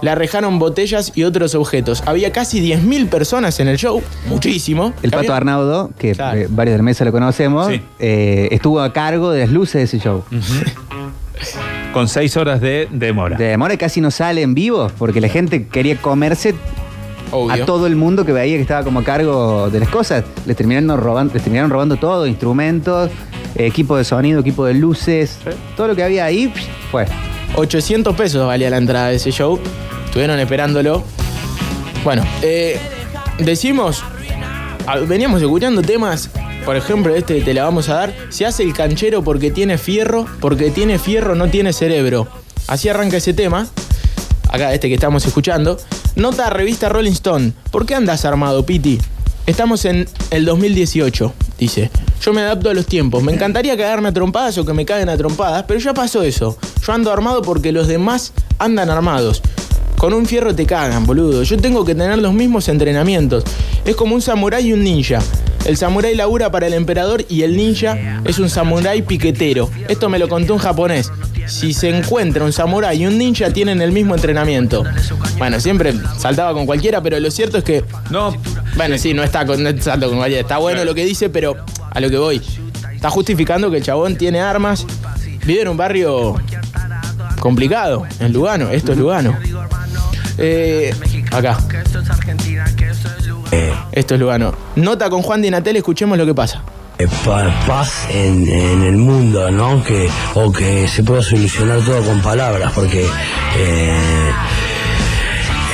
le 0.03 0.11
arrejaron 0.11 0.59
botellas 0.59 1.13
y 1.15 1.25
otros 1.25 1.55
objetos. 1.55 2.03
Había 2.05 2.33
casi 2.33 2.61
10.000 2.61 3.09
personas 3.09 3.59
en 3.61 3.69
el 3.69 3.79
show, 3.79 4.03
muchísimo. 4.29 4.93
El 5.03 5.11
Pato 5.11 5.21
Había- 5.29 5.37
Arnaudo, 5.37 5.91
que 5.99 6.13
Claro. 6.13 6.39
eh, 6.39 6.47
varios 6.51 6.75
de 6.75 6.79
la 6.79 6.83
mesa 6.83 7.05
lo 7.07 7.13
conocemos, 7.13 7.69
Sí. 7.69 7.81
eh, 7.99 8.49
estuvo 8.51 8.81
a 8.83 8.93
cargo 8.93 9.31
de 9.31 9.41
las 9.41 9.51
luces 9.51 9.75
de 9.75 9.83
ese 9.85 9.99
show. 10.01 10.23
Con 11.95 12.09
seis 12.09 12.37
horas 12.37 12.61
de 12.61 12.87
demora. 12.91 13.37
De 13.37 13.45
demora 13.47 13.77
casi 13.79 14.01
no 14.01 14.11
sale 14.11 14.43
en 14.43 14.55
vivo 14.55 14.91
porque 14.99 15.21
la 15.21 15.29
gente 15.29 15.67
quería 15.67 15.97
comerse 15.97 16.55
Obvio. 17.33 17.63
a 17.63 17.67
todo 17.67 17.87
el 17.87 17.97
mundo 17.97 18.25
que 18.27 18.33
veía 18.33 18.57
que 18.57 18.63
estaba 18.63 18.85
como 18.85 19.01
a 19.01 19.05
cargo 19.05 19.71
de 19.71 19.81
las 19.81 19.89
cosas. 19.89 20.25
Les 20.47 20.57
terminaron 20.57 21.01
robando, 21.01 21.33
les 21.35 21.43
terminaron 21.43 21.71
robando 21.71 21.97
todo, 21.97 22.27
instrumentos, 22.27 23.11
equipo 23.57 23.97
de 23.97 24.05
sonido, 24.05 24.41
equipo 24.41 24.65
de 24.65 24.75
luces, 24.75 25.39
todo 25.77 25.89
lo 25.89 25.97
que 25.97 26.03
había 26.03 26.25
ahí 26.25 26.49
psh, 26.49 26.67
fue. 26.91 27.07
800 27.57 28.15
pesos 28.17 28.47
valía 28.47 28.71
la 28.71 28.77
entrada 28.77 29.09
de 29.09 29.17
ese 29.17 29.31
show. 29.33 29.59
Estuvieron 30.07 30.39
esperándolo. 30.39 31.03
Bueno, 32.05 32.25
eh, 32.43 32.79
decimos, 33.39 34.03
veníamos 35.07 35.43
escuchando 35.43 35.83
temas, 35.83 36.31
por 36.65 36.77
ejemplo, 36.77 37.15
este 37.15 37.41
te 37.41 37.55
la 37.55 37.65
vamos 37.65 37.89
a 37.89 37.95
dar. 37.95 38.15
Se 38.29 38.47
hace 38.47 38.63
el 38.63 38.73
canchero 38.73 39.23
porque 39.23 39.51
tiene 39.51 39.79
fierro, 39.79 40.27
porque 40.41 40.71
tiene 40.71 40.99
fierro 40.99 41.35
no 41.35 41.49
tiene 41.49 41.73
cerebro. 41.73 42.29
Así 42.67 42.89
arranca 42.89 43.17
ese 43.17 43.35
tema. 43.35 43.67
Acá 44.49 44.73
este 44.75 44.89
que 44.89 44.95
estamos 44.95 45.27
escuchando. 45.27 45.79
Nota 46.17 46.47
a 46.47 46.51
revista 46.51 46.89
Rolling 46.89 47.13
Stone. 47.13 47.53
¿Por 47.71 47.87
qué 47.87 47.95
andas 47.95 48.25
armado, 48.25 48.67
Piti? 48.67 48.99
Estamos 49.47 49.85
en 49.85 50.09
el 50.31 50.45
2018, 50.45 51.33
dice. 51.59 51.91
Yo 52.21 52.35
me 52.35 52.43
adapto 52.43 52.69
a 52.69 52.75
los 52.75 52.87
tiempos. 52.87 53.23
Me 53.23 53.33
encantaría 53.33 53.77
cagarme 53.77 54.09
a 54.09 54.13
trompadas 54.13 54.59
o 54.59 54.65
que 54.67 54.75
me 54.75 54.85
caguen 54.85 55.09
a 55.09 55.17
trompadas, 55.17 55.65
pero 55.67 55.81
ya 55.81 55.95
pasó 55.95 56.23
eso. 56.23 56.57
Yo 56.87 56.93
ando 56.93 57.11
armado 57.11 57.41
porque 57.41 57.73
los 57.73 57.89
demás 57.89 58.33
andan 58.59 58.91
armados. 58.91 59.43
Con 59.97 60.13
un 60.13 60.27
fierro 60.27 60.55
te 60.55 60.67
cagan, 60.67 61.07
boludo. 61.07 61.43
Yo 61.43 61.57
tengo 61.57 61.85
que 61.85 61.95
tener 61.95 62.19
los 62.19 62.33
mismos 62.35 62.69
entrenamientos. 62.69 63.45
Es 63.85 63.97
como 63.97 64.15
un 64.15 64.23
samurái 64.23 64.69
y 64.69 64.73
un 64.75 64.85
ninja. 64.85 65.21
El 65.65 65.77
samurái 65.77 66.15
labura 66.15 66.51
para 66.51 66.67
el 66.67 66.75
emperador 66.75 67.25
y 67.29 67.43
el 67.43 67.57
ninja 67.57 68.23
es 68.25 68.39
un 68.39 68.51
samurái 68.51 69.03
piquetero. 69.03 69.71
Esto 69.89 70.09
me 70.09 70.19
lo 70.19 70.29
contó 70.29 70.55
un 70.55 70.59
japonés. 70.59 71.11
Si 71.47 71.73
se 71.73 71.89
encuentra 71.89 72.45
un 72.45 72.53
samurái 72.53 73.03
y 73.03 73.07
un 73.07 73.19
ninja 73.19 73.51
tienen 73.51 73.81
el 73.83 73.93
mismo 73.93 74.15
entrenamiento. 74.15 74.85
Bueno, 75.39 75.59
siempre 75.61 75.95
saltaba 76.19 76.53
con 76.53 76.65
cualquiera, 76.67 77.03
pero 77.03 77.19
lo 77.19 77.31
cierto 77.31 77.59
es 77.59 77.65
que 77.65 77.85
No, 78.11 78.35
bueno, 78.77 78.97
sí, 78.99 79.15
no 79.15 79.23
está 79.23 79.45
con, 79.45 79.63
no 79.63 79.71
salto 79.83 80.09
con 80.09 80.19
cualquiera. 80.19 80.43
Está 80.43 80.59
bueno 80.59 80.85
lo 80.85 80.95
que 80.95 81.05
dice, 81.05 81.29
pero 81.29 81.57
a 81.91 82.01
lo 82.01 82.09
que 82.11 82.17
voy. 82.19 82.41
Está 82.95 83.11
justificando 83.11 83.71
que 83.71 83.79
el 83.79 83.83
chabón 83.83 84.17
tiene 84.17 84.41
armas. 84.41 84.87
Vive 85.45 85.63
en 85.63 85.69
un 85.69 85.77
barrio 85.77 86.37
complicado, 87.41 88.07
en 88.21 88.33
Lugano. 88.33 88.69
Esto 88.71 88.93
es 88.93 88.99
Lugano. 88.99 89.37
Eh, 90.39 90.95
acá. 91.33 91.59
Esto 93.93 94.15
es 94.15 94.21
Lugano. 94.21 94.55
Nota 94.77 95.11
con 95.11 95.23
Juan 95.23 95.43
Di 95.43 95.51
Natel, 95.51 95.77
escuchemos 95.77 96.17
lo 96.17 96.25
que 96.27 96.35
pasa. 96.35 96.63
eh, 96.99 97.09
pa- 97.25 97.51
paz 97.67 98.07
en, 98.11 98.47
en 98.49 98.83
el 98.83 98.97
mundo, 98.97 99.51
¿no? 99.51 99.83
Que, 99.83 100.09
o 100.35 100.53
que 100.53 100.87
se 100.87 101.03
pueda 101.03 101.23
solucionar 101.23 101.81
todo 101.81 102.03
con 102.05 102.21
palabras, 102.21 102.73
porque 102.75 103.07
eh, 103.57 104.31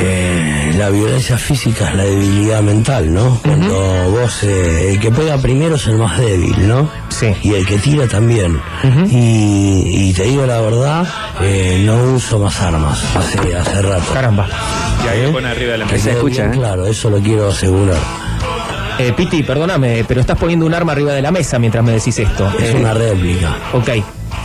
eh, 0.01 0.73
la 0.77 0.91
violencia 0.91 1.39
física 1.39 1.89
es 1.91 1.95
la 1.97 2.05
debilidad 2.05 2.63
mental, 2.63 3.13
¿no? 3.13 3.39
Cuando 3.43 4.11
vos, 4.11 4.43
eh, 4.43 4.93
el 4.93 5.01
que 5.01 5.11
pega 5.11 5.39
primero 5.39 5.77
es 5.77 5.87
el 5.87 5.97
más 5.97 6.19
débil, 6.19 6.69
¿no? 6.69 6.89
Sí. 7.09 7.35
Y 7.43 7.55
el 7.55 7.67
que 7.67 7.79
tira 7.79 8.07
también. 8.07 8.61
y, 9.11 10.09
y 10.09 10.13
te 10.13 10.25
digo 10.25 10.45
la 10.47 10.61
verdad, 10.61 11.07
eh, 11.43 11.83
no 11.85 11.97
uso 12.15 12.39
más 12.39 12.61
armas 12.61 13.03
hace, 13.17 13.57
hace 13.57 13.83
rato. 13.83 14.13
Caramba. 14.13 14.47
y 15.05 15.09
ahí 15.09 15.33
pone 15.33 15.49
arriba 15.49 15.73
de 15.73 15.79
la 15.79 15.85
mesa. 15.87 15.99
se 16.05 16.11
escucha, 16.13 16.43
bien 16.43 16.55
¿eh? 16.55 16.59
Claro, 16.59 16.87
eso 16.87 17.11
lo 17.11 17.19
quiero 17.19 17.49
asegurar. 17.49 17.99
Eh, 18.99 19.13
Piti, 19.15 19.43
perdóname, 19.43 20.05
pero 20.09 20.21
estás 20.23 20.39
poniendo 20.39 20.65
un 20.65 20.73
arma 20.73 20.93
arriba 20.93 21.13
de 21.13 21.21
la 21.21 21.31
mesa 21.31 21.59
mientras 21.59 21.85
me 21.85 21.93
decís 21.93 22.19
esto. 22.19 22.51
Es 22.59 22.71
Eh, 22.71 22.77
una 22.79 22.95
réplica. 22.95 23.55
Ok. 23.75 23.91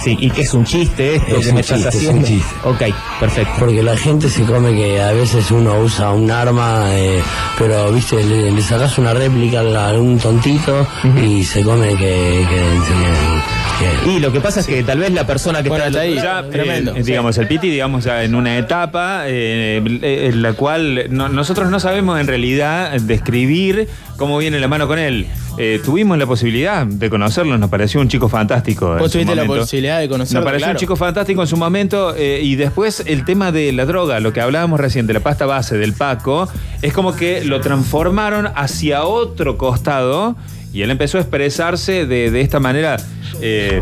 Sí, 0.03 0.17
y 0.19 0.29
que 0.31 0.41
es 0.41 0.53
un 0.53 0.63
chiste 0.65 1.15
esto 1.15 1.35
Es 1.37 1.43
que 1.43 1.49
un 1.49 1.55
me 1.55 1.61
estás 1.61 1.77
chiste, 1.77 1.89
es 1.89 1.95
haciendo. 1.95 2.19
un 2.19 2.25
chiste. 2.25 2.55
Ok, 2.63 2.81
perfecto. 3.19 3.53
Porque 3.59 3.83
la 3.83 3.95
gente 3.97 4.29
se 4.29 4.43
come 4.43 4.73
que 4.75 5.01
a 5.01 5.11
veces 5.11 5.51
uno 5.51 5.79
usa 5.79 6.11
un 6.11 6.29
arma, 6.31 6.85
eh, 6.89 7.21
pero 7.57 7.91
viste, 7.91 8.23
le, 8.23 8.51
le 8.51 8.61
sacas 8.61 8.97
una 8.97 9.13
réplica 9.13 9.59
a 9.61 9.89
algún 9.89 10.17
tontito 10.17 10.87
y 11.23 11.43
se 11.43 11.61
come 11.63 11.89
que, 11.89 12.45
que- 12.49 14.05
que- 14.05 14.11
Y 14.11 14.19
lo 14.19 14.31
que 14.31 14.39
pasa 14.41 14.59
es 14.59 14.67
que 14.67 14.83
tal 14.83 14.99
vez 14.99 15.11
la 15.11 15.25
persona 15.25 15.61
que 15.63 15.69
Bueno, 15.69 15.85
está 15.85 16.01
ahí. 16.01 16.15
Ya, 16.15 16.43
Tremendo. 16.49 16.95
eh, 16.95 17.03
digamos, 17.03 17.37
el 17.37 17.47
Piti, 17.47 17.69
digamos, 17.69 18.03
ya 18.03 18.23
en 18.23 18.35
una 18.35 18.57
etapa 18.57 19.23
eh, 19.27 19.81
eh, 20.01 20.29
en 20.31 20.41
la 20.41 20.53
cual 20.53 21.07
no- 21.09 21.29
nosotros 21.29 21.69
no 21.71 21.79
sabemos 21.79 22.19
en 22.19 22.27
realidad 22.27 22.91
describir 23.01 23.87
cómo 24.17 24.37
viene 24.37 24.59
la 24.59 24.67
mano 24.67 24.87
con 24.87 24.99
él. 24.99 25.27
Eh, 25.57 25.81
tuvimos 25.83 26.17
la 26.17 26.25
posibilidad 26.25 26.85
de 26.85 27.09
conocerlo, 27.09 27.57
nos 27.57 27.69
pareció 27.69 27.99
un 27.99 28.07
chico 28.07 28.29
fantástico. 28.29 28.95
Vos 28.97 29.11
tuviste 29.11 29.35
la 29.35 29.43
momento. 29.43 29.65
Posibilidad 29.91 29.99
de 29.99 30.09
conocerlo, 30.09 30.39
Nos 30.41 30.45
pareció 30.45 30.65
claro. 30.65 30.77
un 30.77 30.79
chico 30.79 30.95
fantástico 30.95 31.41
en 31.41 31.47
su 31.47 31.57
momento 31.57 32.15
eh, 32.15 32.41
y 32.41 32.55
después 32.55 33.03
el 33.05 33.25
tema 33.25 33.51
de 33.51 33.71
la 33.71 33.85
droga, 33.85 34.19
lo 34.19 34.33
que 34.33 34.41
hablábamos 34.41 34.79
recién 34.79 35.07
de 35.07 35.13
la 35.13 35.19
pasta 35.19 35.45
base 35.45 35.77
del 35.77 35.93
Paco, 35.93 36.47
es 36.81 36.93
como 36.93 37.15
que 37.15 37.43
lo 37.43 37.61
transformaron 37.61 38.49
hacia 38.55 39.03
otro 39.03 39.57
costado 39.57 40.35
y 40.73 40.81
él 40.83 40.91
empezó 40.91 41.17
a 41.17 41.21
expresarse 41.21 42.05
de, 42.05 42.31
de 42.31 42.41
esta 42.41 42.59
manera. 42.59 42.97
eh, 43.41 43.81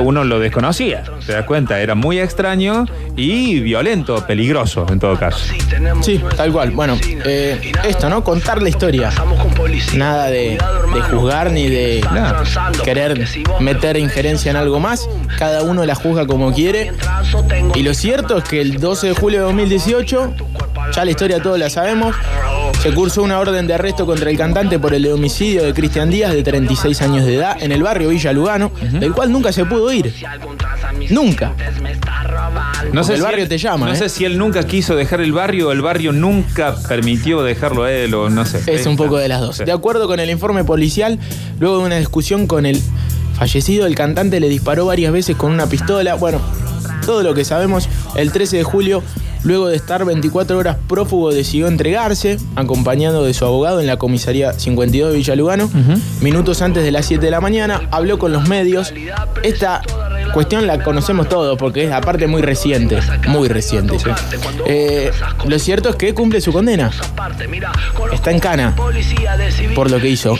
uno 0.00 0.22
lo 0.24 0.38
desconocía, 0.38 1.02
te 1.26 1.32
das 1.32 1.44
cuenta, 1.44 1.80
era 1.80 1.94
muy 1.96 2.20
extraño 2.20 2.86
y 3.16 3.58
violento, 3.60 4.24
peligroso 4.26 4.86
en 4.90 5.00
todo 5.00 5.18
caso. 5.18 5.38
Sí, 6.02 6.22
tal 6.36 6.52
cual. 6.52 6.70
Bueno, 6.70 6.96
eh, 7.24 7.72
esto, 7.86 8.08
¿no? 8.08 8.22
Contar 8.22 8.62
la 8.62 8.68
historia. 8.68 9.10
Nada 9.94 10.26
de, 10.26 10.50
de 10.94 11.00
juzgar 11.10 11.50
ni 11.50 11.68
de 11.68 12.00
querer 12.84 13.26
meter 13.60 13.96
injerencia 13.96 14.50
en 14.50 14.56
algo 14.56 14.78
más. 14.78 15.08
Cada 15.38 15.62
uno 15.62 15.84
la 15.84 15.96
juzga 15.96 16.26
como 16.26 16.52
quiere. 16.54 16.92
Y 17.74 17.82
lo 17.82 17.92
cierto 17.94 18.38
es 18.38 18.44
que 18.44 18.60
el 18.60 18.78
12 18.78 19.08
de 19.08 19.12
julio 19.14 19.38
de 19.40 19.44
2018, 19.46 20.34
ya 20.94 21.04
la 21.04 21.10
historia 21.10 21.42
todos 21.42 21.58
la 21.58 21.70
sabemos, 21.70 22.14
se 22.82 22.92
cursó 22.94 23.22
una 23.22 23.38
orden 23.40 23.66
de 23.66 23.74
arresto 23.74 24.06
contra 24.06 24.30
el 24.30 24.36
cantante 24.38 24.78
por 24.78 24.94
el 24.94 25.06
homicidio 25.10 25.64
de 25.64 25.74
Cristian 25.74 26.10
Díaz, 26.10 26.32
de 26.32 26.42
36 26.44 27.02
años 27.02 27.26
de 27.26 27.34
edad, 27.36 27.56
en 27.60 27.72
el 27.72 27.82
barrio 27.82 28.10
Villa 28.10 28.32
Lugano, 28.32 28.70
del 28.92 29.12
cual 29.12 29.32
nunca 29.32 29.52
se 29.52 29.64
pudo 29.64 29.92
ir. 29.92 30.14
Nunca. 31.10 31.52
No 32.92 33.02
sé 33.02 33.12
el 33.14 33.18
si 33.18 33.24
barrio 33.24 33.42
él- 33.42 33.48
te 33.48 33.58
llama, 33.58 33.86
No 33.86 33.92
¿eh? 33.92 33.96
sé 33.96 34.08
si 34.08 34.24
él 34.24 34.38
nunca 34.38 34.62
quiso 34.64 34.94
dejar 34.94 35.20
el 35.20 35.32
barrio 35.32 35.68
o 35.68 35.72
el 35.72 35.82
barrio 35.82 36.12
nunca 36.12 36.76
permitió 36.88 37.42
dejarlo 37.42 37.84
a 37.84 37.92
él 37.92 38.14
o 38.14 38.30
no 38.30 38.44
sé. 38.46 38.60
Es 38.72 38.86
un 38.86 38.96
poco 38.96 39.18
de 39.18 39.28
las 39.28 39.40
dos. 39.40 39.56
Sí. 39.56 39.64
De 39.64 39.72
acuerdo 39.72 40.06
con 40.06 40.20
el 40.20 40.30
informe 40.30 40.62
policial, 40.64 41.18
luego 41.58 41.78
de 41.80 41.84
una 41.86 41.96
discusión 41.98 42.46
con 42.46 42.64
el 42.64 42.80
fallecido, 43.36 43.86
el 43.86 43.94
cantante 43.96 44.38
le 44.40 44.48
disparó 44.48 44.86
varias 44.86 45.12
veces 45.12 45.36
con 45.36 45.50
una 45.52 45.66
pistola. 45.66 46.14
Bueno, 46.14 46.40
todo 47.04 47.22
lo 47.22 47.34
que 47.34 47.44
sabemos, 47.44 47.88
el 48.14 48.30
13 48.32 48.58
de 48.58 48.64
julio, 48.64 49.02
luego 49.42 49.68
de 49.68 49.76
estar 49.76 50.04
24 50.04 50.58
horas 50.58 50.76
prófugo, 50.88 51.32
decidió 51.32 51.68
entregarse, 51.68 52.38
acompañado 52.56 53.24
de 53.24 53.34
su 53.34 53.44
abogado 53.44 53.80
en 53.80 53.86
la 53.86 53.96
comisaría 53.96 54.52
52 54.52 55.10
de 55.10 55.16
Villalugano. 55.16 55.70
Minutos 56.20 56.62
antes 56.62 56.84
de 56.84 56.92
las 56.92 57.06
7 57.06 57.24
de 57.24 57.30
la 57.30 57.40
mañana, 57.40 57.88
habló 57.90 58.18
con 58.18 58.32
los 58.32 58.48
medios. 58.48 58.92
Esta 59.42 59.82
cuestión 60.38 60.68
la 60.68 60.78
conocemos 60.84 61.28
todos 61.28 61.58
porque 61.58 61.82
es 61.86 61.90
aparte 61.92 62.28
muy 62.28 62.42
reciente, 62.42 63.00
muy 63.26 63.48
reciente. 63.48 63.96
Eh, 64.66 65.10
lo 65.48 65.58
cierto 65.58 65.88
es 65.88 65.96
que 65.96 66.14
cumple 66.14 66.40
su 66.40 66.52
condena. 66.52 66.92
Está 68.12 68.30
en 68.30 68.38
cana 68.38 68.72
por 69.74 69.90
lo 69.90 69.98
que 69.98 70.06
hizo. 70.08 70.38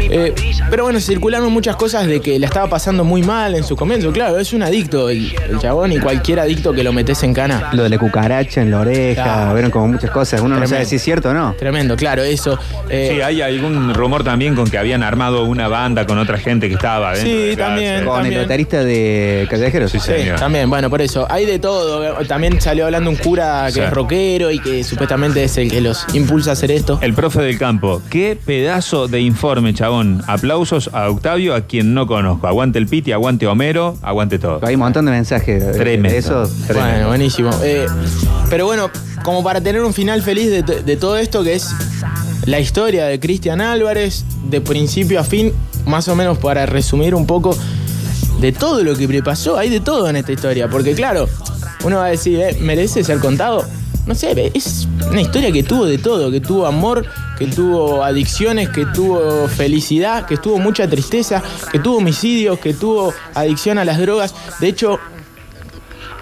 Eh, 0.00 0.32
pero 0.70 0.84
bueno, 0.84 0.98
circularon 0.98 1.52
muchas 1.52 1.76
cosas 1.76 2.06
de 2.06 2.22
que 2.22 2.38
la 2.38 2.46
estaba 2.46 2.68
pasando 2.70 3.04
muy 3.04 3.22
mal 3.22 3.54
en 3.54 3.64
su 3.64 3.76
comienzo. 3.76 4.12
Claro, 4.12 4.38
es 4.38 4.54
un 4.54 4.62
adicto 4.62 5.10
el, 5.10 5.34
el 5.50 5.58
chabón 5.58 5.92
y 5.92 5.98
cualquier 5.98 6.40
adicto 6.40 6.72
que 6.72 6.82
lo 6.82 6.94
metes 6.94 7.22
en 7.22 7.34
cana. 7.34 7.68
Lo 7.74 7.82
de 7.82 7.90
la 7.90 7.98
cucaracha 7.98 8.62
en 8.62 8.70
la 8.70 8.80
oreja, 8.80 9.22
Claro. 9.24 9.52
vieron 9.52 9.70
como 9.70 9.88
muchas 9.88 10.10
cosas. 10.10 10.40
Uno 10.40 10.54
no 10.54 10.54
Tremendo. 10.56 10.74
sabe 10.76 10.86
si 10.86 10.96
es 10.96 11.02
cierto 11.02 11.28
o 11.28 11.34
no. 11.34 11.54
Tremendo, 11.58 11.96
claro, 11.96 12.22
eso. 12.22 12.58
Eh, 12.88 13.10
Sí, 13.14 13.20
hay 13.20 13.42
algún 13.42 13.92
rumor 13.92 14.24
también 14.24 14.54
con 14.54 14.70
que 14.70 14.78
habían 14.78 15.02
armado 15.02 15.44
una 15.44 15.68
banda 15.68 16.06
con 16.06 16.16
otra 16.18 16.38
gente 16.38 16.68
que 16.68 16.74
estaba 16.76 17.12
dentro 17.12 17.30
Sí, 17.30 17.36
de 17.48 17.56
también. 17.56 18.04
Con 18.06 18.24
el 18.24 18.34
notarista 18.34 18.82
de 18.82 19.33
Callejeros. 19.48 19.90
Sí, 19.90 19.98
Sí, 20.00 20.06
señor. 20.06 20.38
también, 20.38 20.68
bueno, 20.70 20.88
por 20.90 21.02
eso. 21.02 21.26
Hay 21.30 21.46
de 21.46 21.58
todo. 21.58 22.02
También 22.26 22.60
salió 22.60 22.86
hablando 22.86 23.10
un 23.10 23.16
cura 23.16 23.66
que 23.66 23.72
Sí. 23.74 23.80
es 23.80 23.90
rockero 23.90 24.50
y 24.50 24.58
que 24.58 24.82
supuestamente 24.84 25.44
es 25.44 25.56
el 25.58 25.70
que 25.70 25.80
los 25.80 26.04
impulsa 26.14 26.50
a 26.50 26.52
hacer 26.54 26.70
esto. 26.70 26.98
El 27.02 27.14
profe 27.14 27.42
del 27.42 27.58
campo. 27.58 28.00
Qué 28.10 28.38
pedazo 28.44 29.08
de 29.08 29.20
informe, 29.20 29.74
chabón. 29.74 30.22
Aplausos 30.26 30.90
a 30.92 31.08
Octavio, 31.08 31.54
a 31.54 31.62
quien 31.62 31.94
no 31.94 32.06
conozco. 32.06 32.46
Aguante 32.46 32.78
el 32.78 32.86
Piti, 32.86 33.12
aguante 33.12 33.46
Homero, 33.46 33.96
aguante 34.02 34.38
todo. 34.38 34.60
Hay 34.62 34.74
un 34.74 34.80
montón 34.80 35.04
de 35.06 35.12
mensajes. 35.12 35.64
de- 35.64 35.72
Tremendo. 35.72 36.16
Eso. 36.18 36.48
Tremendo. 36.66 36.90
Bueno, 36.92 37.08
buenísimo. 37.08 37.50
Eh, 37.62 37.86
pero 38.50 38.66
bueno, 38.66 38.90
como 39.24 39.42
para 39.42 39.60
tener 39.60 39.82
un 39.82 39.92
final 39.94 40.22
feliz 40.22 40.50
de, 40.50 40.62
to- 40.62 40.82
de 40.82 40.96
todo 40.96 41.16
esto, 41.16 41.42
que 41.42 41.54
es 41.54 41.70
la 42.46 42.60
historia 42.60 43.06
de 43.06 43.18
Cristian 43.20 43.60
Álvarez, 43.60 44.24
de 44.50 44.60
principio 44.60 45.18
a 45.20 45.24
fin, 45.24 45.52
más 45.86 46.08
o 46.08 46.14
menos 46.16 46.38
para 46.38 46.66
resumir 46.66 47.14
un 47.14 47.26
poco 47.26 47.56
de 48.44 48.52
todo 48.52 48.84
lo 48.84 48.94
que 48.94 49.22
pasó, 49.22 49.56
hay 49.56 49.70
de 49.70 49.80
todo 49.80 50.06
en 50.06 50.16
esta 50.16 50.30
historia, 50.30 50.68
porque 50.68 50.94
claro, 50.94 51.26
uno 51.82 51.96
va 51.96 52.06
a 52.06 52.10
decir, 52.10 52.38
eh, 52.40 52.54
¿merece 52.60 53.02
ser 53.02 53.18
contado? 53.18 53.64
No 54.06 54.14
sé, 54.14 54.52
es 54.52 54.86
una 55.10 55.22
historia 55.22 55.50
que 55.50 55.62
tuvo 55.62 55.86
de 55.86 55.96
todo, 55.96 56.30
que 56.30 56.42
tuvo 56.42 56.66
amor, 56.66 57.06
que 57.38 57.46
tuvo 57.46 58.04
adicciones, 58.04 58.68
que 58.68 58.84
tuvo 58.84 59.48
felicidad, 59.48 60.26
que 60.26 60.36
tuvo 60.36 60.58
mucha 60.58 60.86
tristeza, 60.86 61.42
que 61.72 61.78
tuvo 61.78 61.96
homicidios, 61.96 62.58
que 62.58 62.74
tuvo 62.74 63.14
adicción 63.32 63.78
a 63.78 63.84
las 63.86 63.98
drogas. 63.98 64.34
De 64.60 64.68
hecho, 64.68 64.98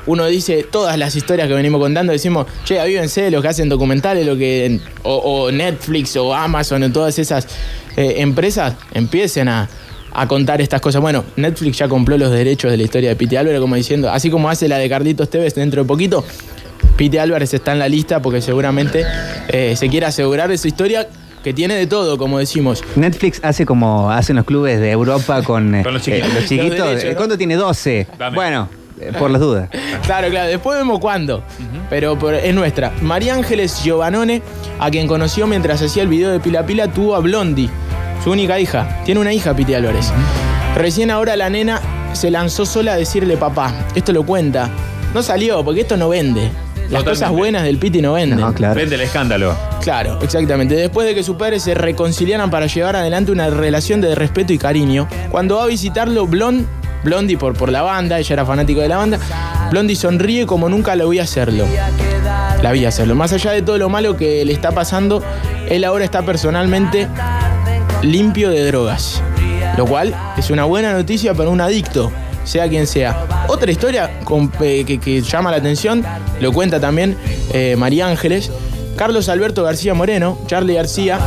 uno 0.07 0.27
dice 0.27 0.65
todas 0.71 0.97
las 0.97 1.17
historias 1.17 1.49
que 1.49 1.55
venimos 1.55 1.81
contando, 1.81 2.13
decimos, 2.13 2.47
che, 2.65 2.79
avívense 2.79 3.33
los 3.33 3.43
que 3.43 3.49
hacen 3.49 3.69
documentales, 3.69 4.25
lo 4.25 4.37
que, 4.37 4.79
o, 5.03 5.17
o 5.17 5.51
Netflix 5.51 6.15
o 6.15 6.33
Amazon 6.33 6.85
o 6.85 6.93
todas 6.93 7.19
esas 7.19 7.49
eh, 7.97 8.15
empresas 8.19 8.75
empiecen 8.95 9.49
a, 9.49 9.69
a 10.15 10.27
contar 10.29 10.61
estas 10.61 10.81
cosas. 10.81 11.01
Bueno, 11.01 11.25
Netflix 11.37 11.79
ya 11.79 11.89
compró 11.89 12.19
los 12.19 12.31
derechos 12.31 12.71
de 12.71 12.77
la 12.77 12.83
historia 12.83 13.09
de 13.11 13.17
Piti 13.17 13.37
Álvarez, 13.37 13.61
como 13.61 13.77
diciendo, 13.77 14.11
así 14.11 14.31
como 14.31 14.49
hace 14.51 14.69
la 14.69 14.79
de 14.79 14.89
Carlitos 14.89 15.31
Tevez 15.31 15.55
dentro 15.55 15.83
de 15.83 15.89
poquito, 15.89 16.25
Piti 16.97 17.19
Álvarez 17.19 17.55
está 17.55 17.73
en 17.73 17.79
la 17.79 17.89
lista 17.89 18.21
porque 18.21 18.41
seguramente 18.43 19.05
eh, 19.49 19.75
se 19.77 19.89
quiere 19.89 20.07
asegurar 20.07 20.49
de 20.51 20.59
su 20.59 20.69
historia 20.69 21.09
que 21.43 21.53
tiene 21.53 21.75
de 21.75 21.87
todo, 21.87 22.19
como 22.19 22.39
decimos. 22.39 22.85
Netflix 22.95 23.41
hace 23.43 23.67
como 23.67 24.11
hacen 24.11 24.37
los 24.37 24.45
clubes 24.45 24.79
de 24.79 24.91
Europa 24.91 25.43
con, 25.43 25.75
eh, 25.75 25.83
Con 25.83 25.95
los 25.95 26.03
chiquitos. 26.03 26.29
eh, 26.31 26.35
los 26.35 26.45
chiquitos. 26.49 26.79
Los 26.79 26.89
derechos, 26.89 27.11
¿no? 27.11 27.17
¿Cuánto 27.17 27.39
tiene? 27.39 27.57
12. 27.57 28.07
Dame. 28.19 28.35
Bueno, 28.37 28.69
eh, 29.01 29.13
por 29.19 29.31
las 29.31 29.41
dudas. 29.41 29.69
Claro, 30.07 30.29
claro, 30.31 30.49
después 30.49 30.77
vemos 30.79 30.99
cuándo. 30.99 31.43
Pero 31.89 32.19
por- 32.19 32.35
es 32.35 32.53
nuestra. 32.55 32.93
María 33.03 33.35
Ángeles 33.35 33.81
Giovanone, 33.83 34.43
a 34.81 34.91
quien 34.91 35.07
conoció 35.07 35.47
mientras 35.47 35.81
hacía 35.81 36.03
el 36.03 36.09
video 36.09 36.31
de 36.31 36.41
Pila 36.41 36.67
Pila, 36.67 36.89
tuvo 36.89 37.15
a 37.15 37.21
Blondie, 37.21 37.69
su 38.23 38.31
única 38.31 38.59
hija. 38.61 39.01
Tiene 39.05 39.21
una 39.21 39.33
hija, 39.33 39.55
Piti 39.55 39.75
Álvarez. 39.75 40.13
Recién 40.77 41.11
ahora 41.11 41.37
la 41.37 41.51
nena 41.51 41.81
se 42.13 42.31
lanzó 42.31 42.65
sola 42.67 42.93
a 42.93 42.97
decirle 42.97 43.37
papá. 43.37 43.73
Esto 43.95 44.13
lo 44.13 44.25
cuenta. 44.25 44.71
No 45.15 45.23
salió, 45.23 45.65
porque 45.65 45.83
esto 45.83 45.97
no 45.97 46.09
vende. 46.09 46.43
Las 46.43 47.05
Totalmente. 47.05 47.11
cosas 47.11 47.31
buenas 47.31 47.63
del 47.65 47.79
Piti 47.79 48.03
no 48.03 48.13
venden. 48.15 48.41
No, 48.41 48.53
claro. 48.53 48.75
Vende 48.75 48.95
el 48.95 49.01
escándalo. 49.03 49.57
Claro, 49.81 50.19
exactamente. 50.23 50.75
Después 50.75 51.07
de 51.07 51.15
que 51.15 51.23
sus 51.23 51.37
padres 51.37 51.63
se 51.63 51.75
reconciliaran 51.75 52.51
para 52.51 52.67
llevar 52.67 52.97
adelante 52.97 53.33
una 53.33 53.49
relación 53.51 54.01
de 54.01 54.15
respeto 54.15 54.53
y 54.53 54.59
cariño, 54.59 55.09
cuando 55.31 55.57
va 55.57 55.65
a 55.65 55.67
visitarlo 55.67 56.27
Blond, 56.27 56.67
Blondie 57.05 57.37
por, 57.37 57.55
por 57.55 57.71
la 57.71 57.83
banda, 57.83 58.19
ella 58.19 58.33
era 58.35 58.47
fanático 58.47 58.81
de 58.81 58.89
la 58.89 58.99
banda, 58.99 59.19
Blondie 59.71 59.97
sonríe 59.97 60.47
como 60.47 60.69
nunca 60.69 60.95
lo 60.95 61.09
vi 61.09 61.19
hacerlo. 61.19 61.65
La 62.63 62.73
vi 62.73 62.85
hacerlo. 62.85 63.15
Más 63.15 63.33
allá 63.33 63.51
de 63.53 63.63
todo 63.63 63.79
lo 63.79 63.89
malo 63.89 64.17
que 64.17 64.45
le 64.45 64.53
está 64.53 64.71
pasando, 64.71 65.23
él 65.69 65.85
ahora 65.85 66.05
está 66.05 66.23
personalmente 66.23 67.09
limpio 68.03 68.51
de 68.51 68.67
drogas. 68.67 69.23
Lo 69.77 69.87
cual 69.87 70.15
es 70.37 70.51
una 70.51 70.65
buena 70.65 70.93
noticia 70.93 71.35
para 71.35 71.49
un 71.49 71.61
adicto, 71.61 72.11
sea 72.45 72.69
quien 72.69 72.87
sea. 72.87 73.27
Otra 73.49 73.71
historia 73.71 74.21
con- 74.25 74.53
eh, 74.61 74.85
que, 74.87 74.99
que 74.99 75.23
llama 75.23 75.51
la 75.51 75.57
atención, 75.59 76.05
lo 76.41 76.53
cuenta 76.53 76.79
también 76.81 77.17
eh, 77.53 77.77
María 77.79 78.09
Ángeles. 78.09 78.51
Carlos 78.97 79.29
Alberto 79.31 79.63
García 79.63 79.95
Moreno, 79.95 80.39
Charlie 80.47 80.75
García, 80.75 81.19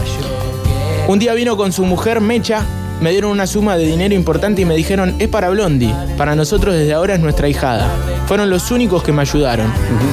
un 1.07 1.17
día 1.17 1.33
vino 1.33 1.57
con 1.57 1.73
su 1.73 1.83
mujer 1.83 2.21
Mecha, 2.21 2.61
me 3.01 3.09
dieron 3.11 3.31
una 3.31 3.47
suma 3.47 3.75
de 3.75 3.85
dinero 3.85 4.13
importante 4.13 4.61
y 4.61 4.65
me 4.65 4.75
dijeron, 4.75 5.15
es 5.17 5.27
para 5.27 5.49
Blondie, 5.49 5.93
para 6.17 6.35
nosotros 6.35 6.75
desde 6.75 6.93
ahora 6.93 7.15
es 7.15 7.19
nuestra 7.19 7.47
hijada. 7.49 7.89
Fueron 8.27 8.49
los 8.51 8.69
únicos 8.71 9.01
que 9.03 9.11
me 9.11 9.21
ayudaron. 9.23 9.71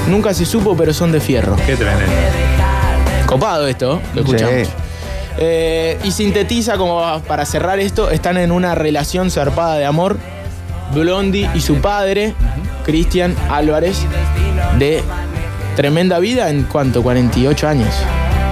Nunca 0.09 0.33
se 0.33 0.47
supo, 0.47 0.75
pero 0.77 0.93
son 0.95 1.13
de 1.13 1.21
fierro. 1.21 1.57
Qué 1.67 1.77
tremendo. 1.77 2.11
Copado 3.27 3.67
esto, 3.69 4.01
lo 4.15 4.21
escuchamos. 4.23 4.55
Sí. 4.69 4.73
Eh, 5.39 5.99
y 6.05 6.11
sintetiza 6.11 6.77
como 6.77 7.21
para 7.27 7.45
cerrar 7.45 7.79
esto, 7.79 8.11
están 8.11 8.37
en 8.37 8.53
una 8.53 8.75
relación 8.75 9.31
zarpada 9.31 9.77
de 9.77 9.85
amor. 9.85 10.19
Blondie 10.95 11.49
y 11.55 11.61
su 11.61 11.77
padre, 11.81 12.35
Cristian 12.85 13.35
Álvarez, 13.51 13.99
de 14.79 15.03
tremenda 15.75 16.19
vida 16.19 16.51
en 16.51 16.65
cuanto, 16.65 17.03
48 17.03 17.69
años. 17.69 17.95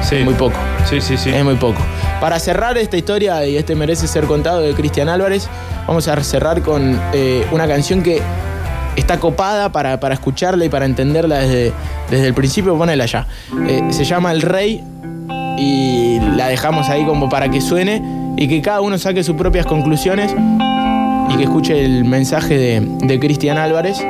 Sí. 0.02 0.16
Es 0.16 0.24
muy 0.24 0.34
poco. 0.34 0.56
Sí, 0.88 1.00
sí, 1.00 1.16
sí. 1.16 1.30
Es 1.30 1.44
muy 1.44 1.56
poco. 1.56 1.80
Para 2.20 2.38
cerrar 2.38 2.78
esta 2.78 2.96
historia, 2.96 3.44
y 3.46 3.56
este 3.56 3.74
merece 3.74 4.06
ser 4.06 4.24
contado 4.24 4.60
de 4.60 4.72
Cristian 4.74 5.08
Álvarez, 5.08 5.48
vamos 5.86 6.08
a 6.08 6.22
cerrar 6.22 6.62
con 6.62 6.98
eh, 7.12 7.46
una 7.52 7.66
canción 7.66 8.02
que 8.02 8.22
está 8.96 9.18
copada 9.20 9.70
para, 9.70 10.00
para, 10.00 10.14
escucharla 10.14 10.64
y 10.64 10.68
para 10.68 10.84
entenderla 10.86 11.38
desde, 11.40 11.72
desde 12.10 12.26
el 12.26 12.34
principio. 12.34 12.76
Ponela 12.76 13.06
ya. 13.06 13.26
Eh, 13.68 13.82
se 13.90 14.04
llama 14.04 14.32
El 14.32 14.42
Rey 14.42 14.82
y 15.60 16.18
la 16.36 16.48
dejamos 16.48 16.88
ahí 16.88 17.04
como 17.04 17.28
para 17.28 17.50
que 17.50 17.60
suene 17.60 18.02
y 18.36 18.48
que 18.48 18.62
cada 18.62 18.80
uno 18.80 18.98
saque 18.98 19.22
sus 19.22 19.36
propias 19.36 19.66
conclusiones 19.66 20.34
y 21.28 21.36
que 21.36 21.42
escuche 21.44 21.84
el 21.84 22.04
mensaje 22.04 22.56
de, 22.56 22.80
de 22.80 23.20
Cristian 23.20 23.58
Álvarez, 23.58 24.02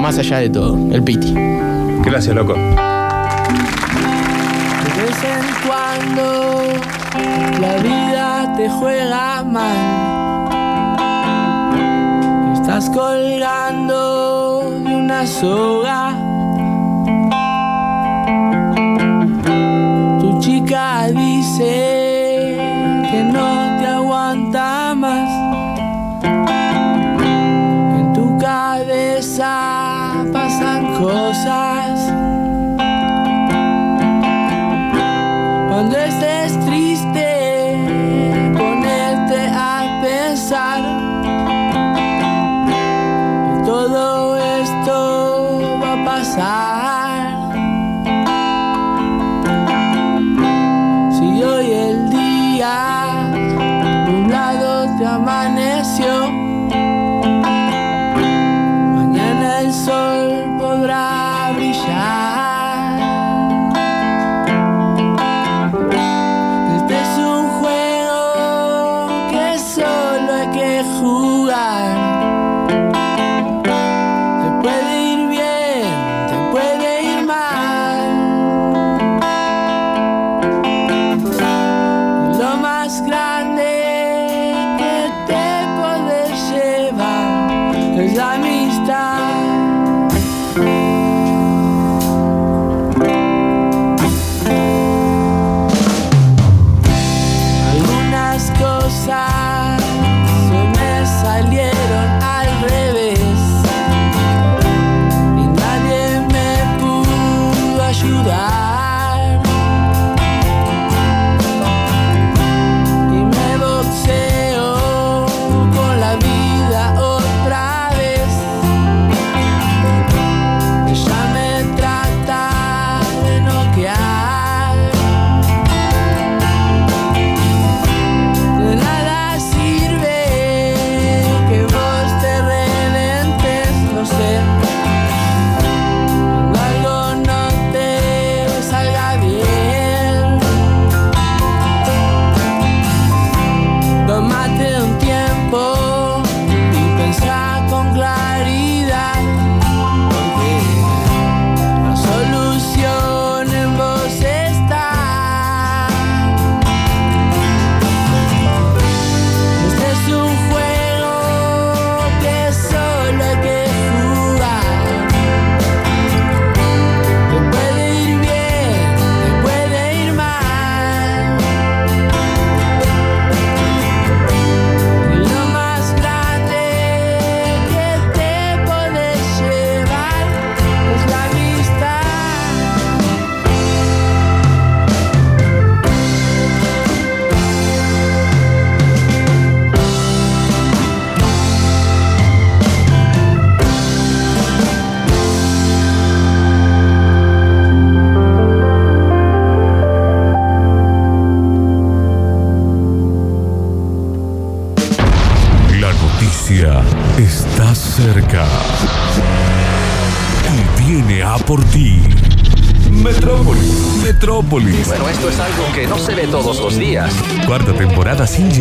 más 0.00 0.18
allá 0.18 0.38
de 0.38 0.50
todo, 0.50 0.76
el 0.92 1.02
Piti. 1.02 1.32
Gracias, 2.04 2.34
loco. 2.34 2.54
De 2.54 2.60
vez 5.02 5.24
en 5.24 5.44
cuando 5.66 6.62
la 7.60 7.76
vida 7.78 8.52
te 8.56 8.68
juega 8.68 9.42
mal. 9.44 10.02
Estás 12.54 12.90
colgando 12.90 14.70
de 14.84 14.94
una 14.96 15.26
soga 15.26 16.21
dice 20.72 22.56
que 23.10 23.22
no 23.24 23.78
te 23.78 23.86
aguanta 23.86 24.94
más. 24.94 25.30
En 27.98 28.12
tu 28.14 28.38
cabeza 28.38 30.24
pasan 30.32 30.94
cosas. 30.98 31.71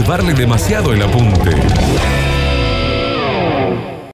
llevarle 0.02 0.34
demasiado 0.34 0.94
el 0.94 1.02
apunte. 1.04 1.61